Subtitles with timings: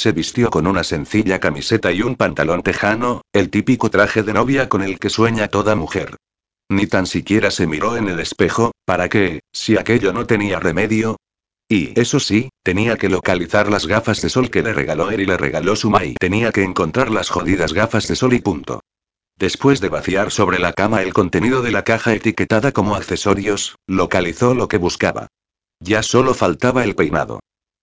[0.00, 4.70] se vistió con una sencilla camiseta y un pantalón tejano, el típico traje de novia
[4.70, 6.16] con el que sueña toda mujer.
[6.70, 11.18] Ni tan siquiera se miró en el espejo, ¿para qué, si aquello no tenía remedio?
[11.68, 15.26] Y, eso sí, tenía que localizar las gafas de sol que le regaló él y
[15.26, 16.14] le regaló su Mai.
[16.18, 18.80] Tenía que encontrar las jodidas gafas de sol y punto.
[19.36, 24.54] Después de vaciar sobre la cama el contenido de la caja etiquetada como accesorios, localizó
[24.54, 25.26] lo que buscaba.
[25.78, 27.40] Ya solo faltaba el peinado.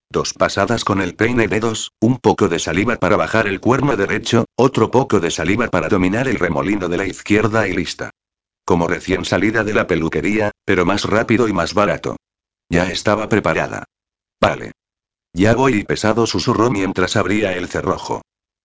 [0.10, 4.46] Dos pasadas con el peine dedos, un poco de saliva para bajar el cuerno derecho,
[4.56, 8.12] otro poco de saliva para dominar el remolino de la izquierda y lista.
[8.64, 12.16] Como recién salida de la peluquería, pero más rápido y más barato.
[12.70, 13.84] Ya estaba preparada.
[14.40, 14.72] Vale.
[15.34, 18.22] Ya voy y pesado susurró mientras abría el cerrojo.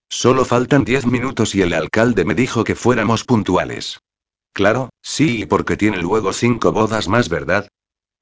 [0.09, 3.99] Solo faltan diez minutos y el alcalde me dijo que fuéramos puntuales.
[4.53, 7.69] Claro, sí, porque tiene luego cinco bodas más, ¿verdad?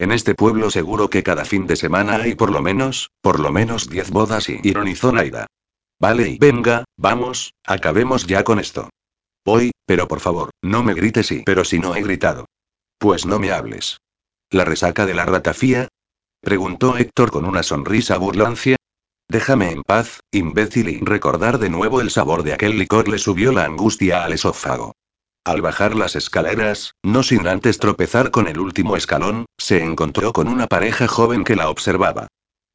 [0.00, 3.52] En este pueblo seguro que cada fin de semana hay por lo menos, por lo
[3.52, 5.46] menos diez bodas y ironizó Naida.
[6.00, 8.88] Vale y venga, vamos, acabemos ya con esto.
[9.44, 12.46] Voy, pero por favor, no me grites y pero si no he gritado.
[12.96, 13.98] Pues no me hables.
[14.50, 15.88] ¿La resaca de la ratafía?
[16.40, 18.76] Preguntó Héctor con una sonrisa burlancia.
[19.28, 23.52] Déjame en paz, imbécil, y recordar de nuevo el sabor de aquel licor le subió
[23.52, 24.94] la angustia al esófago.
[25.44, 30.48] Al bajar las escaleras, no sin antes tropezar con el último escalón, se encontró con
[30.48, 32.28] una pareja joven que la observaba.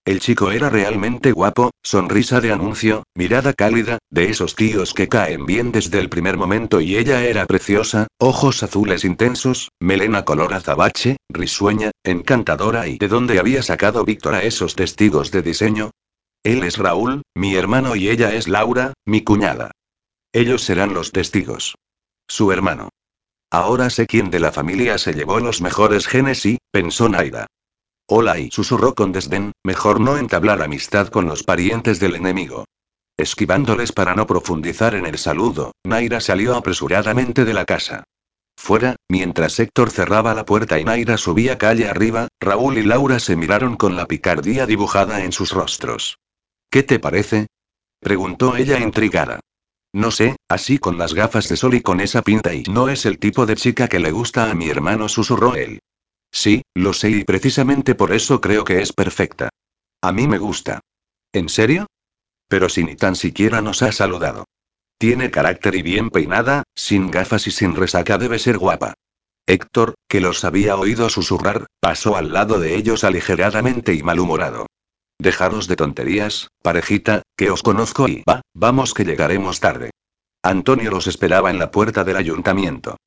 [0.03, 5.45] El chico era realmente guapo, sonrisa de anuncio, mirada cálida, de esos tíos que caen
[5.45, 11.17] bien desde el primer momento y ella era preciosa, ojos azules intensos, melena color azabache,
[11.29, 15.91] risueña, encantadora y ¿de dónde había sacado Víctor a esos testigos de diseño?
[16.43, 19.71] Él es Raúl, mi hermano y ella es Laura, mi cuñada.
[20.33, 21.75] Ellos serán los testigos.
[22.27, 22.89] Su hermano.
[23.51, 27.47] Ahora sé quién de la familia se llevó los mejores genes y, pensó Naida.
[28.07, 32.65] Hola y susurró con desdén, mejor no entablar amistad con los parientes del enemigo.
[33.17, 38.03] Esquivándoles para no profundizar en el saludo, Naira salió apresuradamente de la casa.
[38.57, 43.35] Fuera, mientras Héctor cerraba la puerta y Naira subía calle arriba, Raúl y Laura se
[43.35, 46.17] miraron con la picardía dibujada en sus rostros.
[46.69, 47.47] ¿Qué te parece?
[47.99, 49.39] preguntó ella intrigada.
[49.95, 53.05] No sé, así con las gafas de sol y con esa pinta y no es
[53.05, 55.79] el tipo de chica que le gusta a mi hermano, susurró él.
[56.33, 59.47] Sí, lo sé y precisamente por eso creo que es perfecta.
[60.01, 60.81] A mí me gusta.
[61.31, 61.87] ¿En serio?
[62.49, 64.43] Pero si ni tan siquiera nos ha saludado.
[64.97, 68.95] Tiene carácter y bien peinada, sin gafas y sin resaca debe ser guapa.
[69.47, 74.67] Héctor, que los había oído susurrar, pasó al lado de ellos aligeradamente y malhumorado.
[75.19, 79.91] Dejaros de tonterías, parejita, que os conozco y va, vamos que llegaremos tarde.
[80.43, 82.97] Antonio los esperaba en la puerta del ayuntamiento.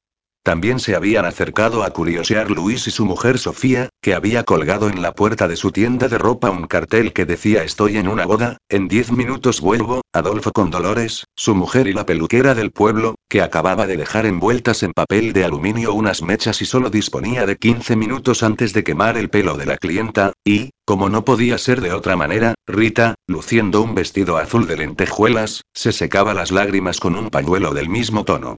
[0.43, 5.03] También se habían acercado a curiosear Luis y su mujer Sofía, que había colgado en
[5.03, 8.57] la puerta de su tienda de ropa un cartel que decía Estoy en una boda,
[8.69, 13.43] en diez minutos vuelvo, Adolfo con Dolores, su mujer y la peluquera del pueblo, que
[13.43, 17.97] acababa de dejar envueltas en papel de aluminio unas mechas y solo disponía de 15
[17.97, 21.93] minutos antes de quemar el pelo de la clienta, y, como no podía ser de
[21.93, 27.29] otra manera, Rita, luciendo un vestido azul de lentejuelas, se secaba las lágrimas con un
[27.29, 28.57] pañuelo del mismo tono.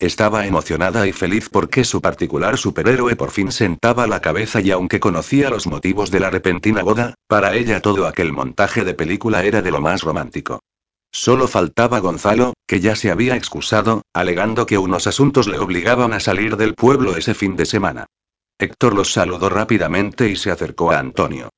[0.00, 5.00] Estaba emocionada y feliz porque su particular superhéroe por fin sentaba la cabeza y aunque
[5.00, 9.60] conocía los motivos de la repentina boda, para ella todo aquel montaje de película era
[9.60, 10.60] de lo más romántico.
[11.10, 16.20] Solo faltaba Gonzalo, que ya se había excusado, alegando que unos asuntos le obligaban a
[16.20, 18.06] salir del pueblo ese fin de semana.
[18.56, 21.48] Héctor los saludó rápidamente y se acercó a Antonio.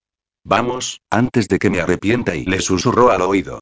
[0.45, 3.61] Vamos, antes de que me arrepienta y le susurró al oído.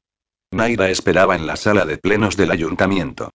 [0.51, 3.31] Naira esperaba en la sala de plenos del ayuntamiento.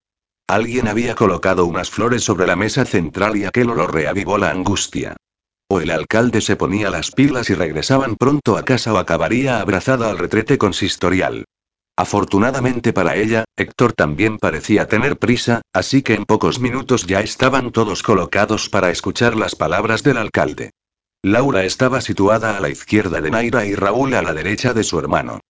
[0.46, 5.16] Alguien había colocado unas flores sobre la mesa central y aquel olor reavivó la angustia.
[5.68, 10.10] O el alcalde se ponía las pilas y regresaban pronto a casa o acabaría abrazada
[10.10, 11.46] al retrete consistorial.
[11.96, 17.72] Afortunadamente para ella, Héctor también parecía tener prisa, así que en pocos minutos ya estaban
[17.72, 20.72] todos colocados para escuchar las palabras del alcalde.
[21.22, 24.98] Laura estaba situada a la izquierda de Naira y Raúl a la derecha de su
[24.98, 25.40] hermano.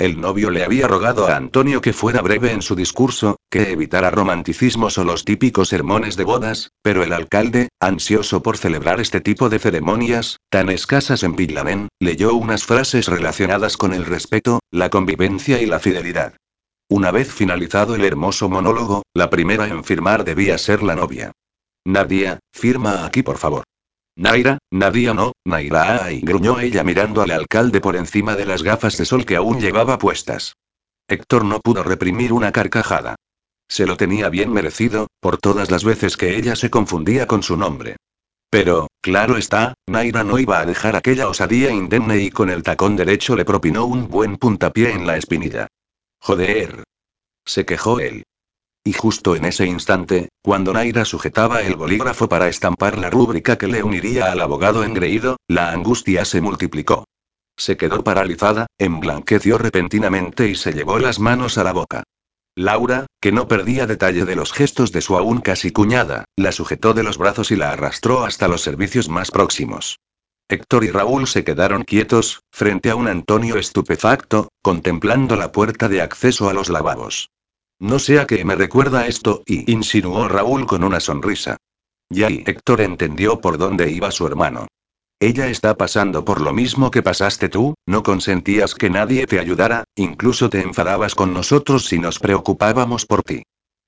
[0.00, 4.10] El novio le había rogado a Antonio que fuera breve en su discurso, que evitara
[4.10, 9.50] romanticismos o los típicos sermones de bodas, pero el alcalde, ansioso por celebrar este tipo
[9.50, 15.60] de ceremonias, tan escasas en Villamen, leyó unas frases relacionadas con el respeto, la convivencia
[15.60, 16.32] y la fidelidad.
[16.88, 21.32] Una vez finalizado el hermoso monólogo, la primera en firmar debía ser la novia.
[21.84, 23.64] Nadia, firma aquí por favor.
[24.20, 28.98] Naira, Nadia no, Naira ay, gruñó ella mirando al alcalde por encima de las gafas
[28.98, 30.56] de sol que aún llevaba puestas.
[31.08, 33.16] Héctor no pudo reprimir una carcajada.
[33.66, 37.56] Se lo tenía bien merecido, por todas las veces que ella se confundía con su
[37.56, 37.96] nombre.
[38.50, 42.96] Pero, claro está, Naira no iba a dejar aquella osadía indemne y con el tacón
[42.96, 45.66] derecho le propinó un buen puntapié en la espinilla.
[46.20, 46.84] Joder.
[47.46, 48.24] Se quejó él.
[48.82, 53.66] Y justo en ese instante, cuando Naira sujetaba el bolígrafo para estampar la rúbrica que
[53.66, 57.04] le uniría al abogado engreído, la angustia se multiplicó.
[57.58, 62.04] Se quedó paralizada, emblanqueció repentinamente y se llevó las manos a la boca.
[62.56, 66.94] Laura, que no perdía detalle de los gestos de su aún casi cuñada, la sujetó
[66.94, 69.98] de los brazos y la arrastró hasta los servicios más próximos.
[70.48, 76.02] Héctor y Raúl se quedaron quietos, frente a un Antonio estupefacto, contemplando la puerta de
[76.02, 77.30] acceso a los lavabos.
[77.80, 81.56] No sé a qué me recuerda esto, y insinuó Raúl con una sonrisa.
[82.10, 84.66] Y Héctor entendió por dónde iba su hermano.
[85.18, 89.84] Ella está pasando por lo mismo que pasaste tú, no consentías que nadie te ayudara,
[89.94, 93.44] incluso te enfadabas con nosotros si nos preocupábamos por ti.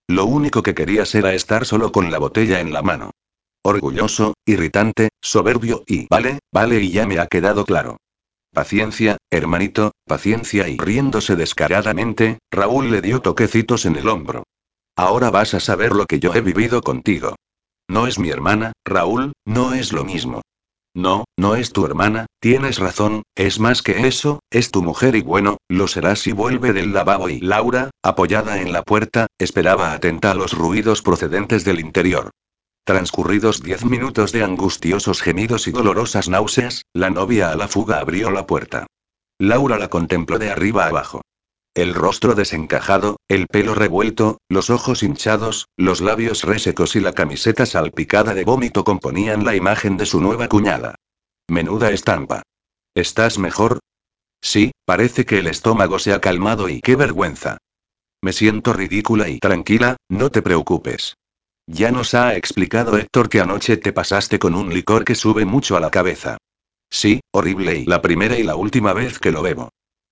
[0.08, 3.10] Lo único que querías era estar solo con la botella en la mano.
[3.62, 6.06] Orgulloso, irritante, soberbio y...
[6.08, 7.98] Vale, vale y ya me ha quedado claro.
[8.54, 14.44] Paciencia, hermanito, paciencia y riéndose descaradamente, Raúl le dio toquecitos en el hombro.
[14.94, 17.34] Ahora vas a saber lo que yo he vivido contigo.
[17.88, 20.42] No es mi hermana, Raúl, no es lo mismo.
[20.94, 25.22] No, no es tu hermana, tienes razón, es más que eso, es tu mujer y
[25.22, 30.32] bueno, lo será si vuelve del lavabo y Laura, apoyada en la puerta, esperaba atenta
[30.32, 32.30] a los ruidos procedentes del interior.
[32.84, 38.32] Transcurridos diez minutos de angustiosos gemidos y dolorosas náuseas, la novia a la fuga abrió
[38.32, 38.88] la puerta.
[39.38, 41.20] Laura la contempló de arriba abajo.
[41.74, 47.66] El rostro desencajado, el pelo revuelto, los ojos hinchados, los labios resecos y la camiseta
[47.66, 50.96] salpicada de vómito componían la imagen de su nueva cuñada.
[51.48, 52.42] Menuda estampa.
[52.96, 53.78] ¿Estás mejor?
[54.40, 57.58] Sí, parece que el estómago se ha calmado y qué vergüenza.
[58.20, 61.14] Me siento ridícula y tranquila, no te preocupes.
[61.66, 65.76] Ya nos ha explicado Héctor que anoche te pasaste con un licor que sube mucho
[65.76, 66.38] a la cabeza.
[66.90, 69.70] Sí, horrible y la primera y la última vez que lo bebo.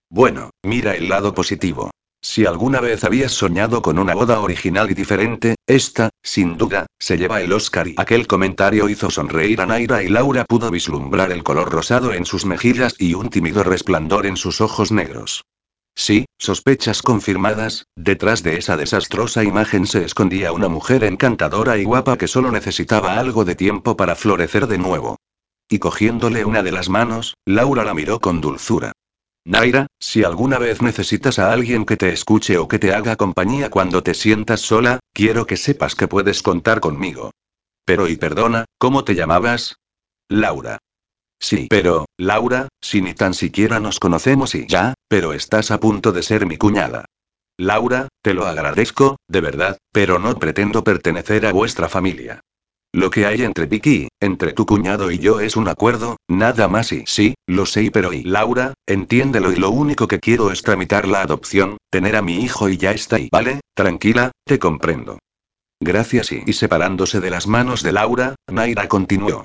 [0.08, 1.90] Bueno, mira el lado positivo.
[2.22, 7.16] Si alguna vez habías soñado con una boda original y diferente, esta, sin duda, se
[7.16, 11.42] lleva el Oscar y aquel comentario hizo sonreír a Naira y Laura pudo vislumbrar el
[11.42, 15.44] color rosado en sus mejillas y un tímido resplandor en sus ojos negros.
[15.94, 22.16] Sí, sospechas confirmadas, detrás de esa desastrosa imagen se escondía una mujer encantadora y guapa
[22.16, 25.16] que solo necesitaba algo de tiempo para florecer de nuevo.
[25.68, 28.92] Y cogiéndole una de las manos, Laura la miró con dulzura.
[29.44, 33.70] Naira, si alguna vez necesitas a alguien que te escuche o que te haga compañía
[33.70, 37.30] cuando te sientas sola, quiero que sepas que puedes contar conmigo.
[37.84, 39.76] Pero y perdona, ¿cómo te llamabas?
[40.28, 40.78] Laura.
[41.40, 46.12] Sí, pero, Laura, si ni tan siquiera nos conocemos y ya, pero estás a punto
[46.12, 47.06] de ser mi cuñada.
[47.56, 52.40] Laura, te lo agradezco, de verdad, pero no pretendo pertenecer a vuestra familia.
[52.92, 56.92] Lo que hay entre Vicky, entre tu cuñado y yo es un acuerdo, nada más
[56.92, 61.06] y sí, lo sé, pero y Laura, entiéndelo y lo único que quiero es tramitar
[61.06, 65.18] la adopción, tener a mi hijo y ya está vale, tranquila, te comprendo.
[65.80, 69.44] Gracias y separándose de las manos de Laura, Naira continuó.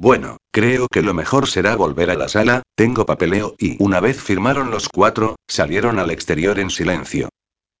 [0.00, 4.18] Bueno, creo que lo mejor será volver a la sala, tengo papeleo y una vez
[4.18, 7.28] firmaron los cuatro, salieron al exterior en silencio.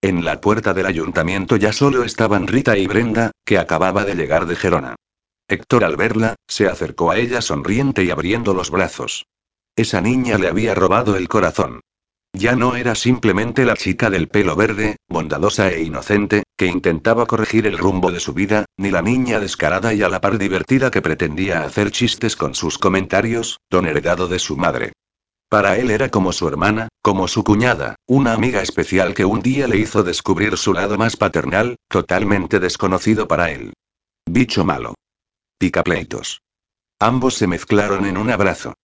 [0.02, 4.44] En la puerta del ayuntamiento ya solo estaban Rita y Brenda, que acababa de llegar
[4.44, 4.96] de Gerona.
[5.48, 9.24] Héctor al verla, se acercó a ella sonriente y abriendo los brazos.
[9.74, 11.80] Esa niña le había robado el corazón.
[12.34, 17.66] Ya no era simplemente la chica del pelo verde, bondadosa e inocente, que intentaba corregir
[17.66, 21.00] el rumbo de su vida, ni la niña descarada y a la par divertida que
[21.00, 24.92] pretendía hacer chistes con sus comentarios, don heredado de su madre.
[25.48, 29.66] Para él era como su hermana, como su cuñada, una amiga especial que un día
[29.68, 33.72] le hizo descubrir su lado más paternal, totalmente desconocido para él.
[34.26, 34.92] Bicho malo.
[35.56, 36.42] Picapleitos.
[36.98, 38.74] Ambos se mezclaron en un abrazo.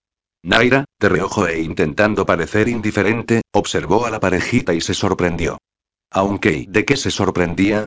[0.43, 5.59] Naira, de reojo e intentando parecer indiferente, observó a la parejita y se sorprendió.
[6.17, 7.85] Aunque, ¿de qué se sorprendía?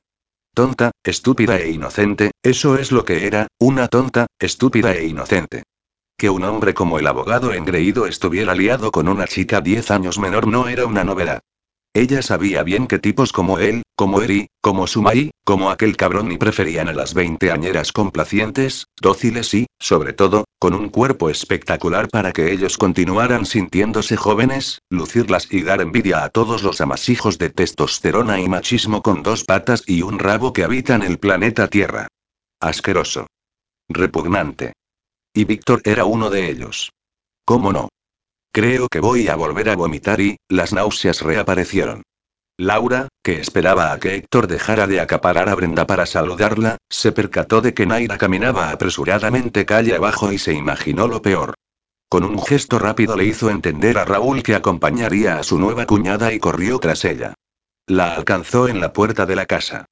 [0.53, 5.63] Tonta, estúpida e inocente, eso es lo que era, una tonta, estúpida e inocente.
[6.15, 10.45] Que un hombre como el abogado engreído estuviera liado con una chica diez años menor
[10.45, 11.41] no era una novedad.
[11.93, 16.38] Ella sabía bien que tipos como él, como Eri, como Sumai, como aquel cabrón y
[16.38, 22.51] preferían a las veinteañeras complacientes, dóciles y, sobre todo, con un cuerpo espectacular para que
[22.51, 28.48] ellos continuaran sintiéndose jóvenes, lucirlas y dar envidia a todos los amasijos de testosterona y
[28.48, 32.08] machismo con dos patas y un rabo que habitan el planeta Tierra.
[32.62, 33.25] Asqueroso.
[33.89, 34.74] Repugnante.
[35.34, 36.91] Y Víctor era uno de ellos.
[37.46, 37.89] ¿Cómo no?
[38.51, 42.03] Creo que voy a volver a vomitar y, las náuseas reaparecieron.
[42.58, 47.62] Laura, que esperaba a que Héctor dejara de acaparar a Brenda para saludarla, se percató
[47.62, 51.53] de que Naira caminaba apresuradamente calle abajo y se imaginó lo peor.
[52.10, 56.34] Con un gesto rápido le hizo entender a Raúl que acompañaría a su nueva cuñada
[56.34, 57.36] y corrió tras ella.
[57.86, 59.86] la alcanzó en la puerta de la casa.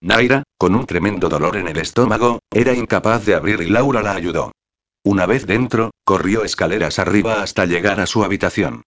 [0.00, 4.12] Naira, con un tremendo dolor en el estómago, era incapaz de abrir y Laura la
[4.12, 4.52] ayudó.
[5.04, 8.82] Una vez dentro, corrió escaleras arriba hasta llegar a su habitación.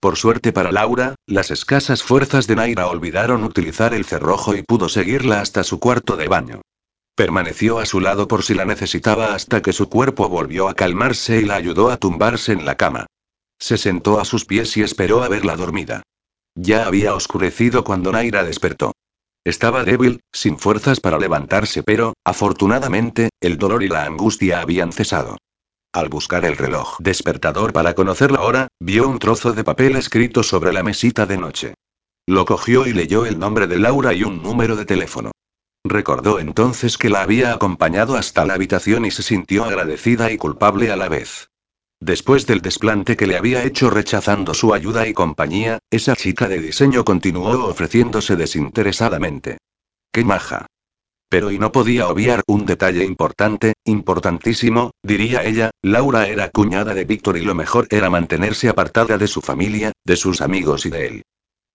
[0.00, 4.88] Por suerte para Laura, las escasas fuerzas de Naira olvidaron utilizar el cerrojo y pudo
[4.88, 6.60] seguirla hasta su cuarto de baño.
[7.16, 11.40] Permaneció a su lado por si la necesitaba hasta que su cuerpo volvió a calmarse
[11.40, 13.06] y la ayudó a tumbarse en la cama.
[13.58, 16.02] Se sentó a sus pies y esperó a verla dormida.
[16.54, 18.92] Ya había oscurecido cuando Naira despertó.
[19.44, 25.38] Estaba débil, sin fuerzas para levantarse, pero, afortunadamente, el dolor y la angustia habían cesado.
[25.96, 30.42] Al buscar el reloj despertador para conocer la hora, vio un trozo de papel escrito
[30.42, 31.72] sobre la mesita de noche.
[32.26, 35.30] Lo cogió y leyó el nombre de Laura y un número de teléfono.
[35.86, 40.92] Recordó entonces que la había acompañado hasta la habitación y se sintió agradecida y culpable
[40.92, 41.48] a la vez.
[41.98, 46.60] Después del desplante que le había hecho rechazando su ayuda y compañía, esa chica de
[46.60, 49.56] diseño continuó ofreciéndose desinteresadamente.
[50.12, 50.66] ¡Qué maja!
[51.28, 57.04] Pero y no podía obviar un detalle importante, importantísimo, diría ella, Laura era cuñada de
[57.04, 61.06] Víctor y lo mejor era mantenerse apartada de su familia, de sus amigos y de
[61.06, 61.22] él.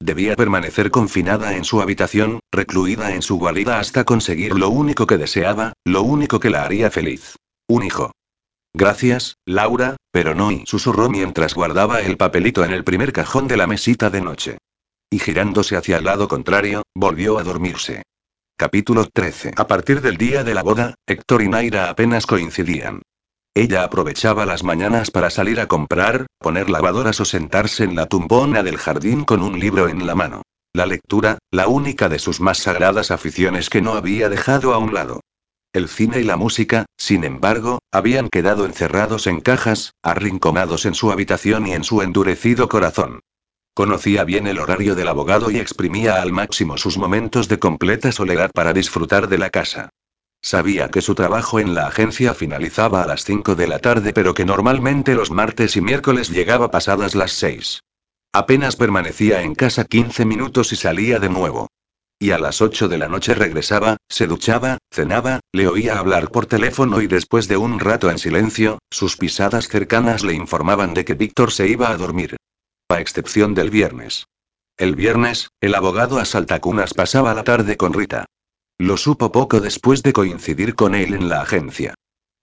[0.01, 5.17] Debía permanecer confinada en su habitación, recluida en su guarida hasta conseguir lo único que
[5.17, 7.35] deseaba, lo único que la haría feliz.
[7.67, 8.11] Un hijo.
[8.73, 13.57] Gracias, Laura, pero no y susurró mientras guardaba el papelito en el primer cajón de
[13.57, 14.57] la mesita de noche.
[15.11, 18.01] Y girándose hacia el lado contrario, volvió a dormirse.
[18.61, 19.53] Capítulo 13.
[19.57, 23.01] A partir del día de la boda, Héctor y Naira apenas coincidían.
[23.55, 28.61] Ella aprovechaba las mañanas para salir a comprar, poner lavadoras o sentarse en la tumbona
[28.61, 30.43] del jardín con un libro en la mano.
[30.73, 34.93] La lectura, la única de sus más sagradas aficiones que no había dejado a un
[34.93, 35.21] lado.
[35.73, 41.11] El cine y la música, sin embargo, habían quedado encerrados en cajas, arrinconados en su
[41.11, 43.21] habitación y en su endurecido corazón.
[43.73, 48.51] Conocía bien el horario del abogado y exprimía al máximo sus momentos de completa soledad
[48.53, 49.89] para disfrutar de la casa.
[50.41, 54.33] Sabía que su trabajo en la agencia finalizaba a las 5 de la tarde, pero
[54.33, 57.79] que normalmente los martes y miércoles llegaba pasadas las 6.
[58.33, 61.69] Apenas permanecía en casa 15 minutos y salía de nuevo.
[62.19, 66.45] Y a las 8 de la noche regresaba, se duchaba, cenaba, le oía hablar por
[66.45, 71.13] teléfono y después de un rato en silencio, sus pisadas cercanas le informaban de que
[71.13, 72.35] Víctor se iba a dormir
[72.91, 74.27] a excepción del viernes.
[74.77, 78.25] El viernes, el abogado a saltacunas pasaba la tarde con Rita.
[78.77, 81.93] Lo supo poco después de coincidir con él en la agencia.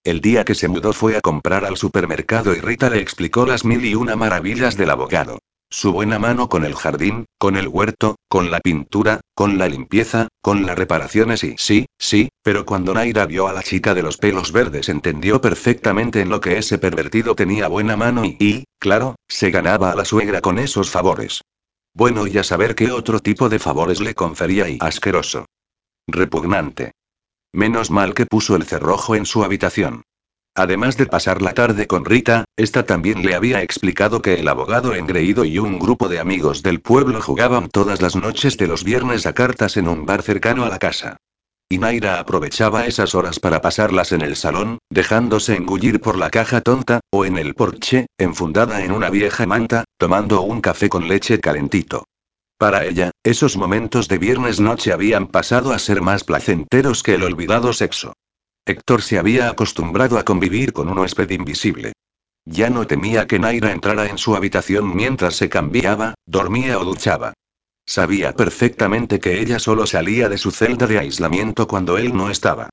[0.04, 3.64] El día que se mudó fue a comprar al supermercado y Rita le explicó las
[3.64, 5.40] mil y una maravillas del abogado.
[5.70, 10.27] Su buena mano con el jardín, con el huerto, con la pintura, con la limpieza,
[10.40, 14.16] con las reparaciones y sí, sí, pero cuando Naira vio a la chica de los
[14.16, 19.16] pelos verdes entendió perfectamente en lo que ese pervertido tenía buena mano y, y, claro,
[19.28, 21.42] se ganaba a la suegra con esos favores.
[21.94, 25.46] Bueno y a saber qué otro tipo de favores le confería y asqueroso.
[26.06, 26.92] Repugnante.
[27.52, 30.02] Menos mal que puso el cerrojo en su habitación.
[30.58, 34.92] Además de pasar la tarde con Rita, esta también le había explicado que el abogado
[34.92, 39.24] engreído y un grupo de amigos del pueblo jugaban todas las noches de los viernes
[39.26, 41.16] a cartas en un bar cercano a la casa.
[41.68, 46.60] Y Naira aprovechaba esas horas para pasarlas en el salón, dejándose engullir por la caja
[46.60, 51.38] tonta, o en el porche, enfundada en una vieja manta, tomando un café con leche
[51.38, 52.02] calentito.
[52.58, 57.22] Para ella, esos momentos de viernes noche habían pasado a ser más placenteros que el
[57.22, 58.14] olvidado sexo.
[58.68, 61.94] Héctor se había acostumbrado a convivir con un huésped invisible.
[62.44, 67.32] Ya no temía que Naira entrara en su habitación mientras se cambiaba, dormía o duchaba.
[67.86, 72.68] Sabía perfectamente que ella solo salía de su celda de aislamiento cuando él no estaba.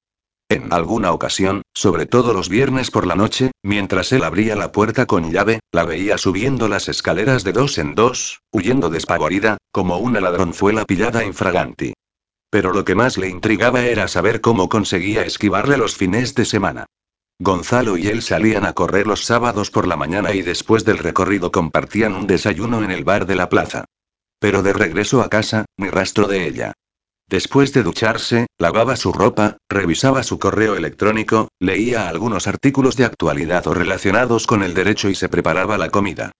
[0.49, 5.05] En alguna ocasión, sobre todo los viernes por la noche, mientras él abría la puerta
[5.05, 10.19] con llave, la veía subiendo las escaleras de dos en dos, huyendo despavorida, como una
[10.19, 11.93] ladronzuela pillada infraganti.
[12.55, 16.85] Pero lo que más le intrigaba era saber cómo conseguía esquivarle los fines de semana.
[17.37, 21.51] Gonzalo y él salían a correr los sábados por la mañana y después del recorrido
[21.51, 23.83] compartían un desayuno en el bar de la plaza.
[24.39, 26.71] Pero de regreso a casa, ni rastro de ella.
[27.27, 33.67] Después de ducharse, lavaba su ropa, revisaba su correo electrónico, leía algunos artículos de actualidad
[33.67, 36.31] o relacionados con el derecho y se preparaba la comida.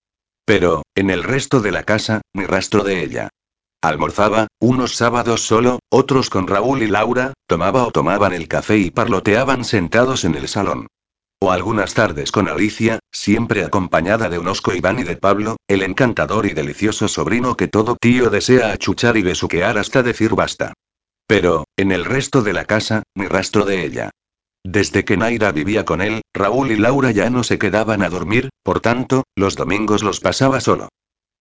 [0.46, 3.30] Pero, en el resto de la casa, ni rastro de ella.
[3.88, 8.90] Almorzaba, unos sábados solo, otros con Raúl y Laura, tomaba o tomaban el café y
[8.90, 10.88] parloteaban sentados en el salón.
[11.40, 16.48] O algunas tardes con Alicia, siempre acompañada de Unosco Iván y de Pablo, el encantador
[16.48, 20.74] y delicioso sobrino que todo tío desea achuchar y besuquear hasta decir basta.
[21.28, 24.10] Pero, en el resto de la casa, ni rastro de ella.
[24.64, 28.50] Desde que Naira vivía con él, Raúl y Laura ya no se quedaban a dormir,
[28.64, 30.90] por tanto, los domingos los pasaba solo.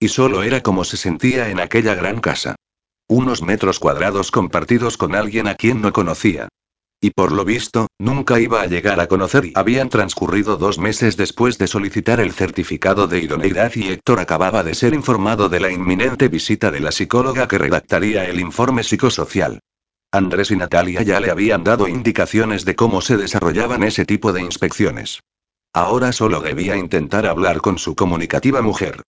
[0.05, 2.57] Y solo era como se sentía en aquella gran casa.
[3.09, 6.49] Unos metros cuadrados compartidos con alguien a quien no conocía.
[7.01, 11.17] Y por lo visto, nunca iba a llegar a conocer y habían transcurrido dos meses
[11.17, 15.71] después de solicitar el certificado de idoneidad y Héctor acababa de ser informado de la
[15.71, 19.61] inminente visita de la psicóloga que redactaría el informe psicosocial.
[20.13, 24.43] Andrés y Natalia ya le habían dado indicaciones de cómo se desarrollaban ese tipo de
[24.43, 25.21] inspecciones.
[25.73, 29.01] Ahora solo debía intentar hablar con su comunicativa mujer.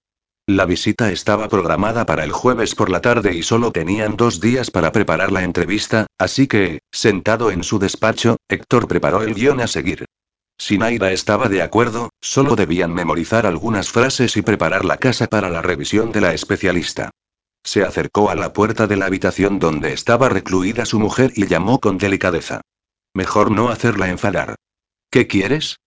[0.48, 4.70] La visita estaba programada para el jueves por la tarde y solo tenían dos días
[4.70, 9.66] para preparar la entrevista, así que, sentado en su despacho, Héctor preparó el guion a
[9.66, 10.04] seguir.
[10.56, 15.50] Si Naira estaba de acuerdo, solo debían memorizar algunas frases y preparar la casa para
[15.50, 17.10] la revisión de la especialista.
[17.64, 21.80] Se acercó a la puerta de la habitación donde estaba recluida su mujer y llamó
[21.80, 22.60] con delicadeza.
[23.14, 24.54] Mejor no hacerla enfadar.
[25.10, 25.78] ¿Qué quieres?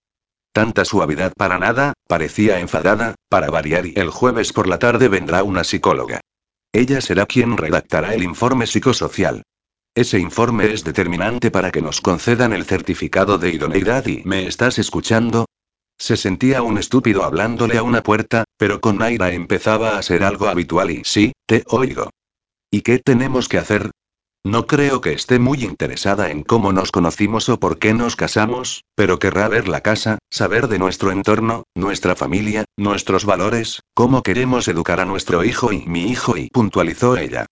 [0.52, 5.44] Tanta suavidad para nada, parecía enfadada, para variar y el jueves por la tarde vendrá
[5.44, 6.22] una psicóloga.
[6.74, 9.44] Ella será quien redactará el informe psicosocial.
[9.96, 14.80] Ese informe es determinante para que nos concedan el certificado de idoneidad y ¿me estás
[14.80, 15.46] escuchando?
[15.98, 20.48] Se sentía un estúpido hablándole a una puerta, pero con Naira empezaba a ser algo
[20.48, 22.10] habitual y sí, te oigo.
[22.72, 23.92] ¿Y qué tenemos que hacer?
[24.46, 28.86] No creo que esté muy interesada en cómo nos conocimos o por qué nos casamos,
[28.96, 34.68] pero querrá ver la casa, saber de nuestro entorno, nuestra familia, nuestros valores, cómo queremos
[34.68, 37.46] educar a nuestro hijo y mi hijo y puntualizó ella.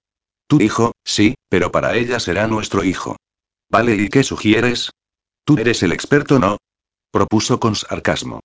[0.48, 3.18] Tu hijo, sí, pero para ella será nuestro hijo.
[3.70, 4.92] Vale, ¿y qué sugieres?
[5.44, 6.58] Tú eres el experto, ¿no?
[7.12, 8.42] propuso con sarcasmo.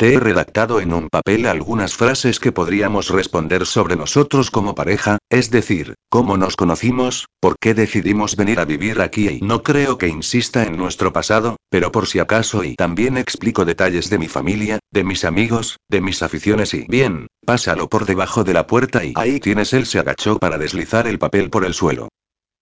[0.00, 5.18] Te he redactado en un papel algunas frases que podríamos responder sobre nosotros como pareja,
[5.28, 9.98] es decir, cómo nos conocimos, por qué decidimos venir a vivir aquí y no creo
[9.98, 14.28] que insista en nuestro pasado, pero por si acaso y también explico detalles de mi
[14.28, 19.04] familia, de mis amigos, de mis aficiones y bien, pásalo por debajo de la puerta
[19.04, 22.08] y ahí tienes él se agachó para deslizar el papel por el suelo.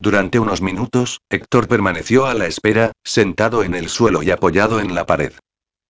[0.01, 4.97] Durante unos minutos, Héctor permaneció a la espera, sentado en el suelo y apoyado en
[4.97, 5.35] la pared.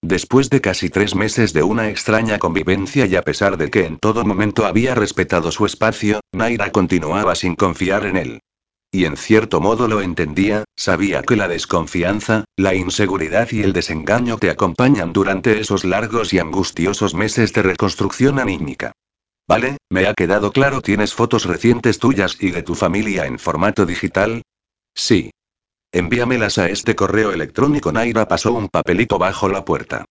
[0.02, 3.98] Después de casi tres meses de una extraña convivencia y a pesar de que en
[3.98, 8.40] todo momento había respetado su espacio, Naira continuaba sin confiar en él.
[8.90, 14.38] Y en cierto modo lo entendía, sabía que la desconfianza, la inseguridad y el desengaño
[14.38, 18.92] te acompañan durante esos largos y angustiosos meses de reconstrucción anímica.
[19.46, 23.84] Vale, me ha quedado claro, ¿tienes fotos recientes tuyas y de tu familia en formato
[23.84, 24.42] digital?
[24.94, 25.30] Sí.
[25.92, 27.92] Envíamelas a este correo electrónico.
[27.92, 30.04] Naira pasó un papelito bajo la puerta.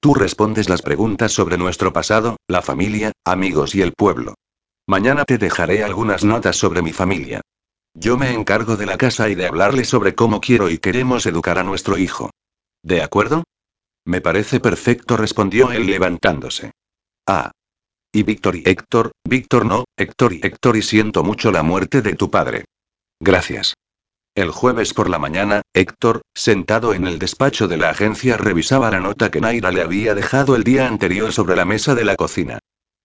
[0.00, 4.34] Tú respondes las preguntas sobre nuestro pasado, la familia, amigos y el pueblo.
[4.88, 7.42] Mañana te dejaré algunas notas sobre mi familia.
[7.94, 11.58] Yo me encargo de la casa y de hablarle sobre cómo quiero y queremos educar
[11.58, 12.30] a nuestro hijo.
[12.82, 13.44] ¿De acuerdo?
[14.06, 16.72] Me parece perfecto, respondió él levantándose.
[17.26, 17.52] Ah.
[18.12, 22.14] Y Víctor y Héctor, Víctor no, Héctor y Héctor y siento mucho la muerte de
[22.14, 22.64] tu padre.
[23.20, 23.74] Gracias.
[24.36, 29.00] El jueves por la mañana, Héctor, sentado en el despacho de la agencia, revisaba la
[29.00, 32.60] nota que Naira le había dejado el día anterior sobre la mesa de la cocina.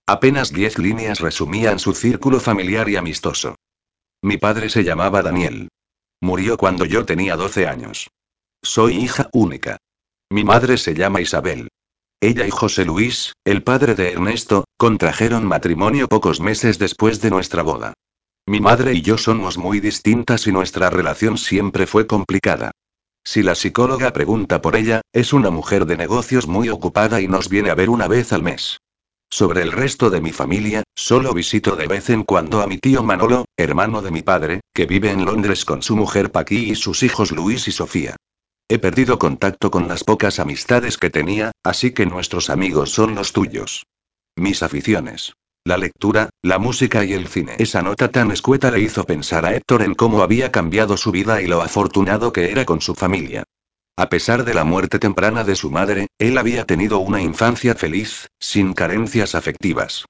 [0.05, 3.55] Apenas diez líneas resumían su círculo familiar y amistoso.
[4.21, 5.69] Mi padre se llamaba Daniel.
[6.21, 8.11] Murió cuando yo tenía 12 años.
[8.61, 9.77] Soy hija única.
[10.29, 11.69] Mi madre se llama Isabel.
[12.21, 17.63] Ella y José Luis, el padre de Ernesto, contrajeron matrimonio pocos meses después de nuestra
[17.63, 17.93] boda.
[18.47, 22.71] Mi madre y yo somos muy distintas y nuestra relación siempre fue complicada.
[23.23, 27.49] Si la psicóloga pregunta por ella, es una mujer de negocios muy ocupada y nos
[27.49, 28.77] viene a ver una vez al mes.
[29.31, 33.01] Sobre el resto de mi familia, solo visito de vez en cuando a mi tío
[33.01, 37.01] Manolo, hermano de mi padre, que vive en Londres con su mujer Paqui y sus
[37.01, 38.15] hijos Luis y Sofía.
[38.69, 43.33] He perdido contacto con las pocas amistades que tenía, así que nuestros amigos son los
[43.33, 43.87] tuyos.
[44.35, 45.33] Mis aficiones.
[45.67, 47.55] La lectura, la música y el cine.
[47.57, 51.41] Esa nota tan escueta le hizo pensar a Héctor en cómo había cambiado su vida
[51.41, 53.45] y lo afortunado que era con su familia.
[53.97, 58.27] A pesar de la muerte temprana de su madre, él había tenido una infancia feliz,
[58.39, 60.05] sin carencias afectivas.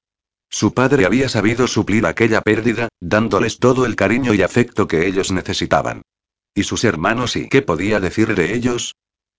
[0.50, 5.32] Su padre había sabido suplir aquella pérdida, dándoles todo el cariño y afecto que ellos
[5.32, 6.02] necesitaban.
[6.54, 8.94] ¿Y sus hermanos y qué podía decir de ellos?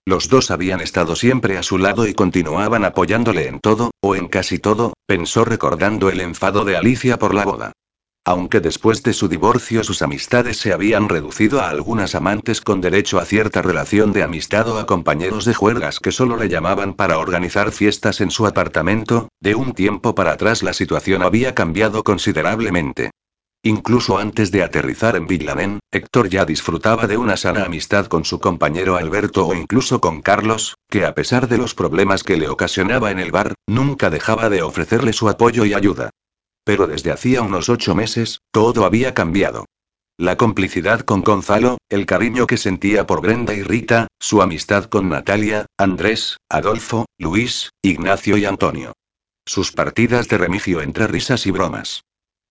[0.08, 4.30] Los dos habían estado siempre a su lado y continuaban apoyándole en todo, o en
[4.30, 7.74] casi todo, pensó recordando el enfado de Alicia por la boda.
[8.24, 13.20] Aunque después de su divorcio sus amistades se habían reducido a algunas amantes con derecho
[13.20, 17.18] a cierta relación de amistad o a compañeros de juergas que solo le llamaban para
[17.18, 23.12] organizar fiestas en su apartamento, de un tiempo para atrás la situación había cambiado considerablemente.
[23.64, 28.40] Incluso antes de aterrizar en Villanen, Héctor ya disfrutaba de una sana amistad con su
[28.40, 33.12] compañero Alberto o incluso con Carlos, que a pesar de los problemas que le ocasionaba
[33.12, 36.12] en el bar, nunca dejaba de ofrecerle su apoyo y ayuda.
[36.64, 39.66] Pero desde hacía unos ocho meses, todo había cambiado.
[40.20, 45.10] La complicidad con Gonzalo, el cariño que sentía por Brenda y Rita, su amistad con
[45.10, 48.94] Natalia, Andrés, Adolfo, Luis, Ignacio y Antonio.
[49.46, 52.02] Sus partidas de remigio entre risas y bromas.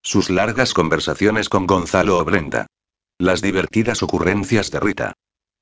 [0.06, 2.68] Sus largas conversaciones con Gonzalo o Brenda.
[3.18, 5.14] Las divertidas ocurrencias de Rita.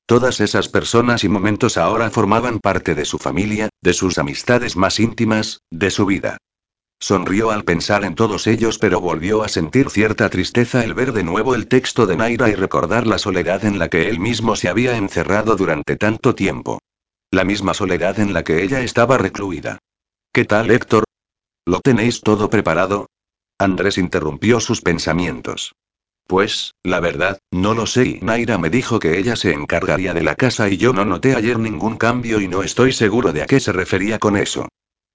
[0.05, 4.99] Todas esas personas y momentos ahora formaban parte de su familia, de sus amistades más
[4.99, 6.37] íntimas, de su vida.
[6.99, 11.23] Sonrió al pensar en todos ellos, pero volvió a sentir cierta tristeza el ver de
[11.23, 14.69] nuevo el texto de Naira y recordar la soledad en la que él mismo se
[14.69, 16.77] había encerrado durante tanto tiempo.
[17.31, 19.79] La misma soledad en la que ella estaba recluida.
[20.31, 21.03] ¿Qué tal, Héctor?
[21.65, 23.07] ¿Lo tenéis todo preparado?
[23.57, 25.75] Andrés interrumpió sus pensamientos.
[26.27, 30.23] Pues, la verdad, no lo sé y Naira me dijo que ella se encargaría de
[30.23, 33.45] la casa y yo no noté ayer ningún cambio y no estoy seguro de a
[33.45, 34.67] qué se refería con eso.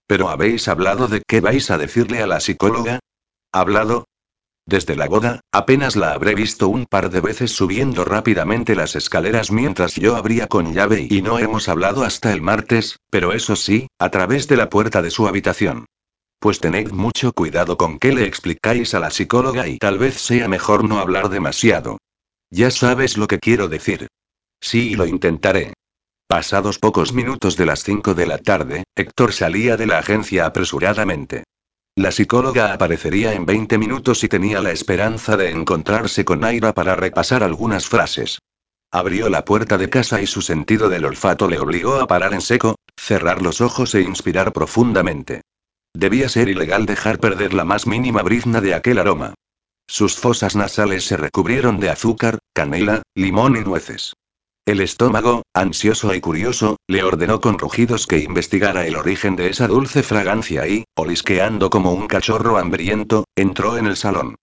[0.06, 3.00] ¿Pero habéis hablado de qué vais a decirle a la psicóloga?
[3.52, 4.06] ¿Hablado?
[4.64, 9.50] Desde la boda, apenas la habré visto un par de veces subiendo rápidamente las escaleras
[9.50, 13.88] mientras yo abría con llave y no hemos hablado hasta el martes, pero eso sí,
[13.98, 15.86] a través de la puerta de su habitación.
[16.40, 20.48] Pues tened mucho cuidado con qué le explicáis a la psicóloga y tal vez sea
[20.48, 21.98] mejor no hablar demasiado.
[22.50, 24.08] Ya sabes lo que quiero decir.
[24.58, 25.74] Sí, lo intentaré.
[26.26, 31.44] Pasados pocos minutos de las 5 de la tarde, Héctor salía de la agencia apresuradamente.
[31.94, 36.96] La psicóloga aparecería en 20 minutos y tenía la esperanza de encontrarse con Aira para
[36.96, 38.38] repasar algunas frases.
[38.90, 42.40] Abrió la puerta de casa y su sentido del olfato le obligó a parar en
[42.40, 45.42] seco, cerrar los ojos e inspirar profundamente.
[45.94, 49.34] Debía ser ilegal dejar perder la más mínima brizna de aquel aroma.
[49.88, 54.14] Sus fosas nasales se recubrieron de azúcar, canela, limón y nueces.
[54.66, 59.66] El estómago, ansioso y curioso, le ordenó con rugidos que investigara el origen de esa
[59.66, 64.36] dulce fragancia y, olisqueando como un cachorro hambriento, entró en el salón.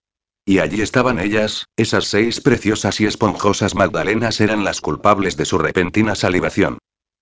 [0.43, 5.57] Y allí estaban ellas, esas seis preciosas y esponjosas magdalenas eran las culpables de su
[5.57, 6.77] repentina salivación.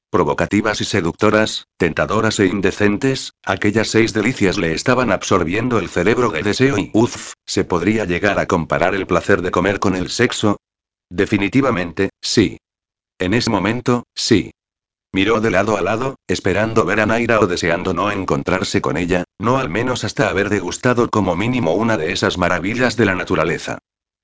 [0.09, 6.43] Provocativas y seductoras, tentadoras e indecentes, aquellas seis delicias le estaban absorbiendo el cerebro de
[6.43, 10.57] deseo y, uff, ¿se podría llegar a comparar el placer de comer con el sexo?
[11.09, 12.57] Definitivamente, sí.
[13.19, 14.51] En ese momento, sí.
[15.13, 19.23] Miró de lado a lado, esperando ver a Naira o deseando no encontrarse con ella,
[19.39, 23.79] no al menos hasta haber degustado como mínimo una de esas maravillas de la naturaleza.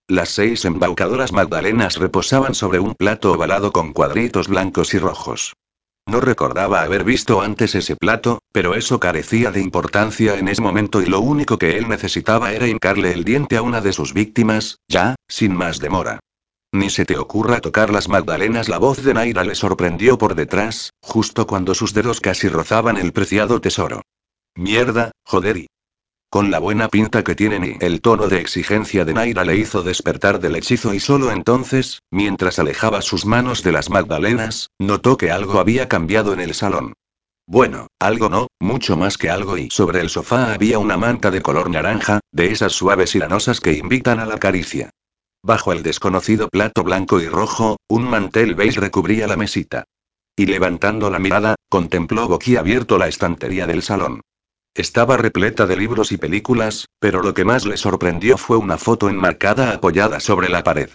[0.07, 5.53] Las seis embaucadoras magdalenas reposaban sobre un plato ovalado con cuadritos blancos y rojos.
[6.11, 11.01] No recordaba haber visto antes ese plato, pero eso carecía de importancia en ese momento
[11.01, 14.79] y lo único que él necesitaba era hincarle el diente a una de sus víctimas,
[14.89, 16.19] ya, sin más demora.
[16.73, 18.67] Ni se te ocurra tocar las magdalenas.
[18.67, 23.13] La voz de Naira le sorprendió por detrás, justo cuando sus dedos casi rozaban el
[23.13, 24.01] preciado tesoro.
[24.53, 25.67] Mierda, joder y...
[26.31, 29.83] Con la buena pinta que tienen y el tono de exigencia de Naira le hizo
[29.83, 35.29] despertar del hechizo y solo entonces, mientras alejaba sus manos de las magdalenas, notó que
[35.29, 36.93] algo había cambiado en el salón.
[37.47, 41.41] Bueno, algo no, mucho más que algo y sobre el sofá había una manta de
[41.41, 44.89] color naranja, de esas suaves y lanosas que invitan a la caricia.
[45.43, 49.83] Bajo el desconocido plato blanco y rojo, un mantel beige recubría la mesita.
[50.37, 54.21] Y levantando la mirada, contempló boquiabierto la estantería del salón.
[54.73, 59.09] Estaba repleta de libros y películas, pero lo que más le sorprendió fue una foto
[59.09, 60.89] enmarcada apoyada sobre la pared.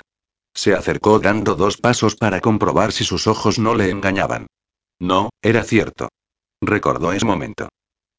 [0.55, 4.47] Se acercó dando dos pasos para comprobar si sus ojos no le engañaban.
[4.99, 6.09] No, era cierto.
[6.63, 7.69] Recordó ese momento.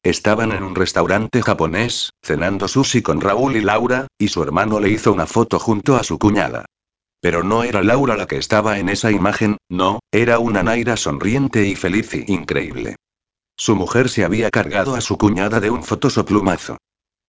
[0.04, 4.90] Estaban en un restaurante japonés, cenando sushi con Raúl y Laura, y su hermano le
[4.90, 6.66] hizo una foto junto a su cuñada.
[7.20, 11.66] Pero no era Laura la que estaba en esa imagen, no, era una Naira sonriente
[11.66, 12.94] y feliz y increíble.
[13.60, 16.78] Su mujer se había cargado a su cuñada de un fotosoplumazo.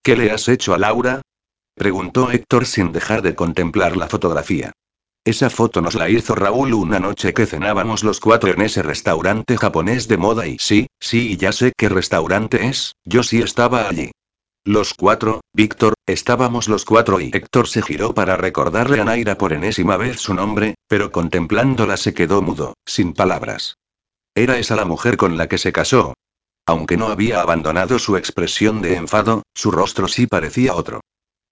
[0.03, 1.23] ¿Qué le has hecho a Laura?
[1.73, 4.71] preguntó Héctor sin dejar de contemplar la fotografía.
[5.25, 9.57] Esa foto nos la hizo Raúl una noche que cenábamos los cuatro en ese restaurante
[9.57, 14.11] japonés de moda y sí, sí, ya sé qué restaurante es, yo sí estaba allí.
[14.63, 19.51] Los cuatro, Víctor, estábamos los cuatro y Héctor se giró para recordarle a Naira por
[19.51, 23.78] enésima vez su nombre, pero contemplándola se quedó mudo, sin palabras.
[24.39, 26.13] Era esa la mujer con la que se casó.
[26.65, 31.01] Aunque no había abandonado su expresión de enfado, su rostro sí parecía otro.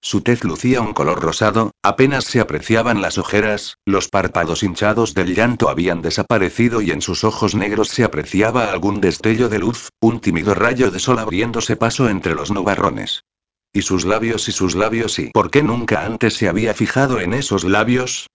[0.02, 5.36] Su tez lucía un color rosado, apenas se apreciaban las ojeras, los párpados hinchados del
[5.36, 10.21] llanto habían desaparecido y en sus ojos negros se apreciaba algún destello de luz, un
[10.21, 13.26] tímido rayo de sol abriéndose paso entre los nubarrones.
[13.73, 17.34] Y sus labios y sus labios y ¿por qué nunca antes se había fijado en
[17.34, 18.28] esos labios?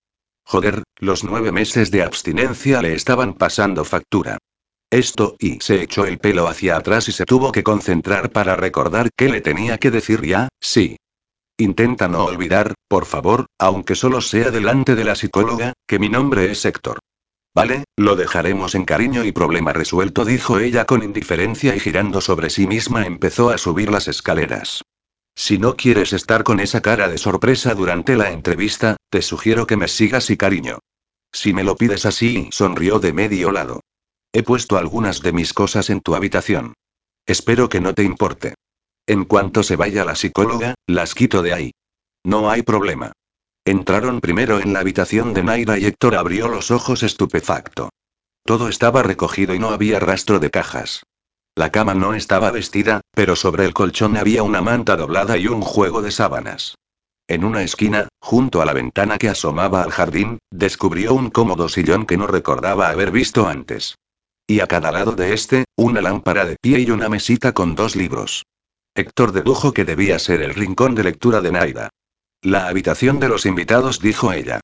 [0.44, 4.38] Joder, los nueve meses de abstinencia le estaban pasando factura.
[4.90, 9.09] Esto, y se echó el pelo hacia atrás y se tuvo que concentrar para recordar
[9.16, 10.96] qué le tenía que decir ya, sí,
[11.59, 16.50] Intenta no olvidar, por favor, aunque solo sea delante de la psicóloga, que mi nombre
[16.50, 16.98] es Héctor.
[17.55, 22.48] Vale, lo dejaremos en cariño y problema resuelto, dijo ella con indiferencia y girando sobre
[22.48, 24.83] sí misma empezó a subir las escaleras.
[25.37, 29.77] Si no quieres estar con esa cara de sorpresa durante la entrevista, te sugiero que
[29.77, 30.79] me sigas y cariño.
[31.31, 33.83] Si me lo pides así, sonrió de medio lado.
[34.33, 36.72] He puesto algunas de mis cosas en tu habitación.
[37.27, 38.55] Espero que no te importe.
[39.07, 41.72] En cuanto se vaya la psicóloga, las quito de ahí.
[42.25, 43.12] No hay problema.
[43.66, 47.90] Entraron primero en la habitación de Naira y Héctor abrió los ojos estupefacto.
[48.46, 51.03] Todo estaba recogido y no había rastro de cajas.
[51.55, 55.61] La cama no estaba vestida, pero sobre el colchón había una manta doblada y un
[55.61, 56.77] juego de sábanas.
[57.29, 62.07] En una esquina, junto a la ventana que asomaba al jardín, descubrió un cómodo sillón
[62.07, 63.97] que no recordaba haber visto antes.
[64.47, 67.97] Y a cada lado de este, una lámpara de pie y una mesita con dos
[67.97, 68.45] libros.
[68.95, 71.91] Héctor dedujo que debía ser el rincón de lectura de Naida.
[72.43, 74.61] La habitación de los invitados, dijo ella.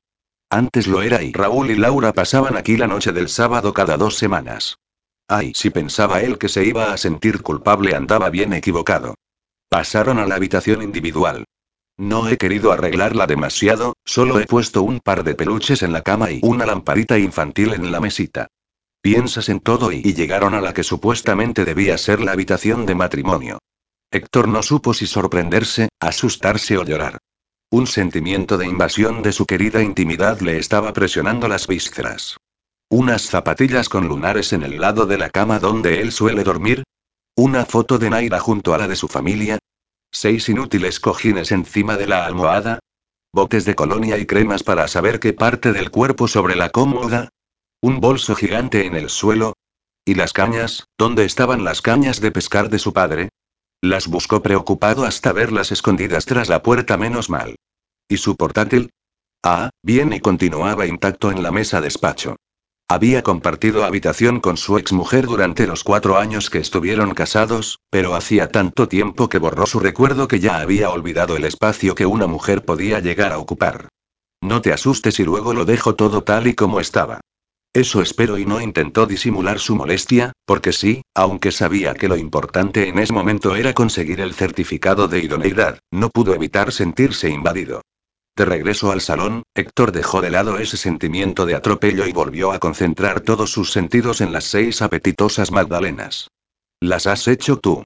[0.49, 4.17] Antes lo era y Raúl y Laura pasaban aquí la noche del sábado cada dos
[4.17, 4.77] semanas.
[5.27, 9.15] Ay, si pensaba él que se iba a sentir culpable andaba bien equivocado.
[9.69, 11.45] Pasaron a la habitación individual.
[11.99, 16.31] No he querido arreglarla demasiado, solo he puesto un par de peluches en la cama
[16.31, 18.47] y una lamparita infantil en la mesita.
[19.01, 22.95] Piensas en todo y, y llegaron a la que supuestamente debía ser la habitación de
[22.95, 23.59] matrimonio.
[24.11, 27.17] Héctor no supo si sorprenderse, asustarse o llorar.
[27.69, 32.37] Un sentimiento de invasión de su querida intimidad le estaba presionando las vísceras.
[32.89, 36.83] Unas zapatillas con lunares en el lado de la cama donde él suele dormir.
[37.35, 39.59] Una foto de Naira junto a la de su familia.
[40.11, 42.79] Seis inútiles cojines encima de la almohada.
[43.31, 47.29] Botes de colonia y cremas para saber qué parte del cuerpo sobre la cómoda.
[47.81, 49.53] Un bolso gigante en el suelo.
[50.05, 50.87] ¿Y las cañas?
[50.97, 53.29] ¿Dónde estaban las cañas de pescar de su padre?
[53.81, 57.55] Las buscó preocupado hasta verlas escondidas tras la puerta menos mal.
[58.07, 58.89] ¿Y su portátil?
[59.43, 62.35] Ah, bien y continuaba intacto en la mesa despacho.
[62.91, 68.47] Había compartido habitación con su exmujer durante los cuatro años que estuvieron casados, pero hacía
[68.49, 72.65] tanto tiempo que borró su recuerdo que ya había olvidado el espacio que una mujer
[72.65, 73.89] podía llegar a ocupar.
[74.41, 77.21] No te asustes y luego lo dejo todo tal y como estaba.
[77.75, 82.87] Eso espero y no intentó disimular su molestia, porque sí, aunque sabía que lo importante
[82.87, 87.83] en ese momento era conseguir el certificado de idoneidad, no pudo evitar sentirse invadido.
[88.39, 92.59] De regreso al salón, Héctor dejó de lado ese sentimiento de atropello y volvió a
[92.59, 96.29] concentrar todos sus sentidos en las seis apetitosas magdalenas.
[96.79, 97.83] ¿Las has hecho tú?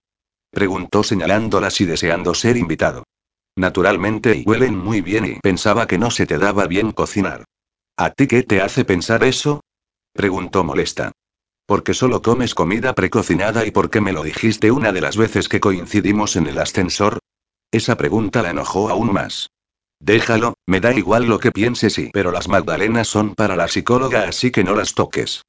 [0.52, 3.04] Preguntó señalándolas y deseando ser invitado.
[3.56, 7.46] Naturalmente y huelen muy bien y pensaba que no se te daba bien cocinar.
[7.98, 9.62] ¿A ti qué te hace pensar eso?
[10.14, 11.14] Preguntó molesta.
[11.66, 15.60] Porque solo comes comida precocinada y porque me lo dijiste una de las veces que
[15.60, 17.18] coincidimos en el ascensor.
[17.72, 19.50] Esa pregunta la enojó aún más.
[20.06, 22.10] Déjalo, me da igual lo que pienses y...
[22.12, 25.44] Pero las magdalenas son para la psicóloga así que no las toques.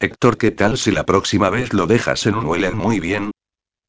[0.00, 3.32] Héctor, ¿qué tal si la próxima vez lo dejas en un huelen muy bien?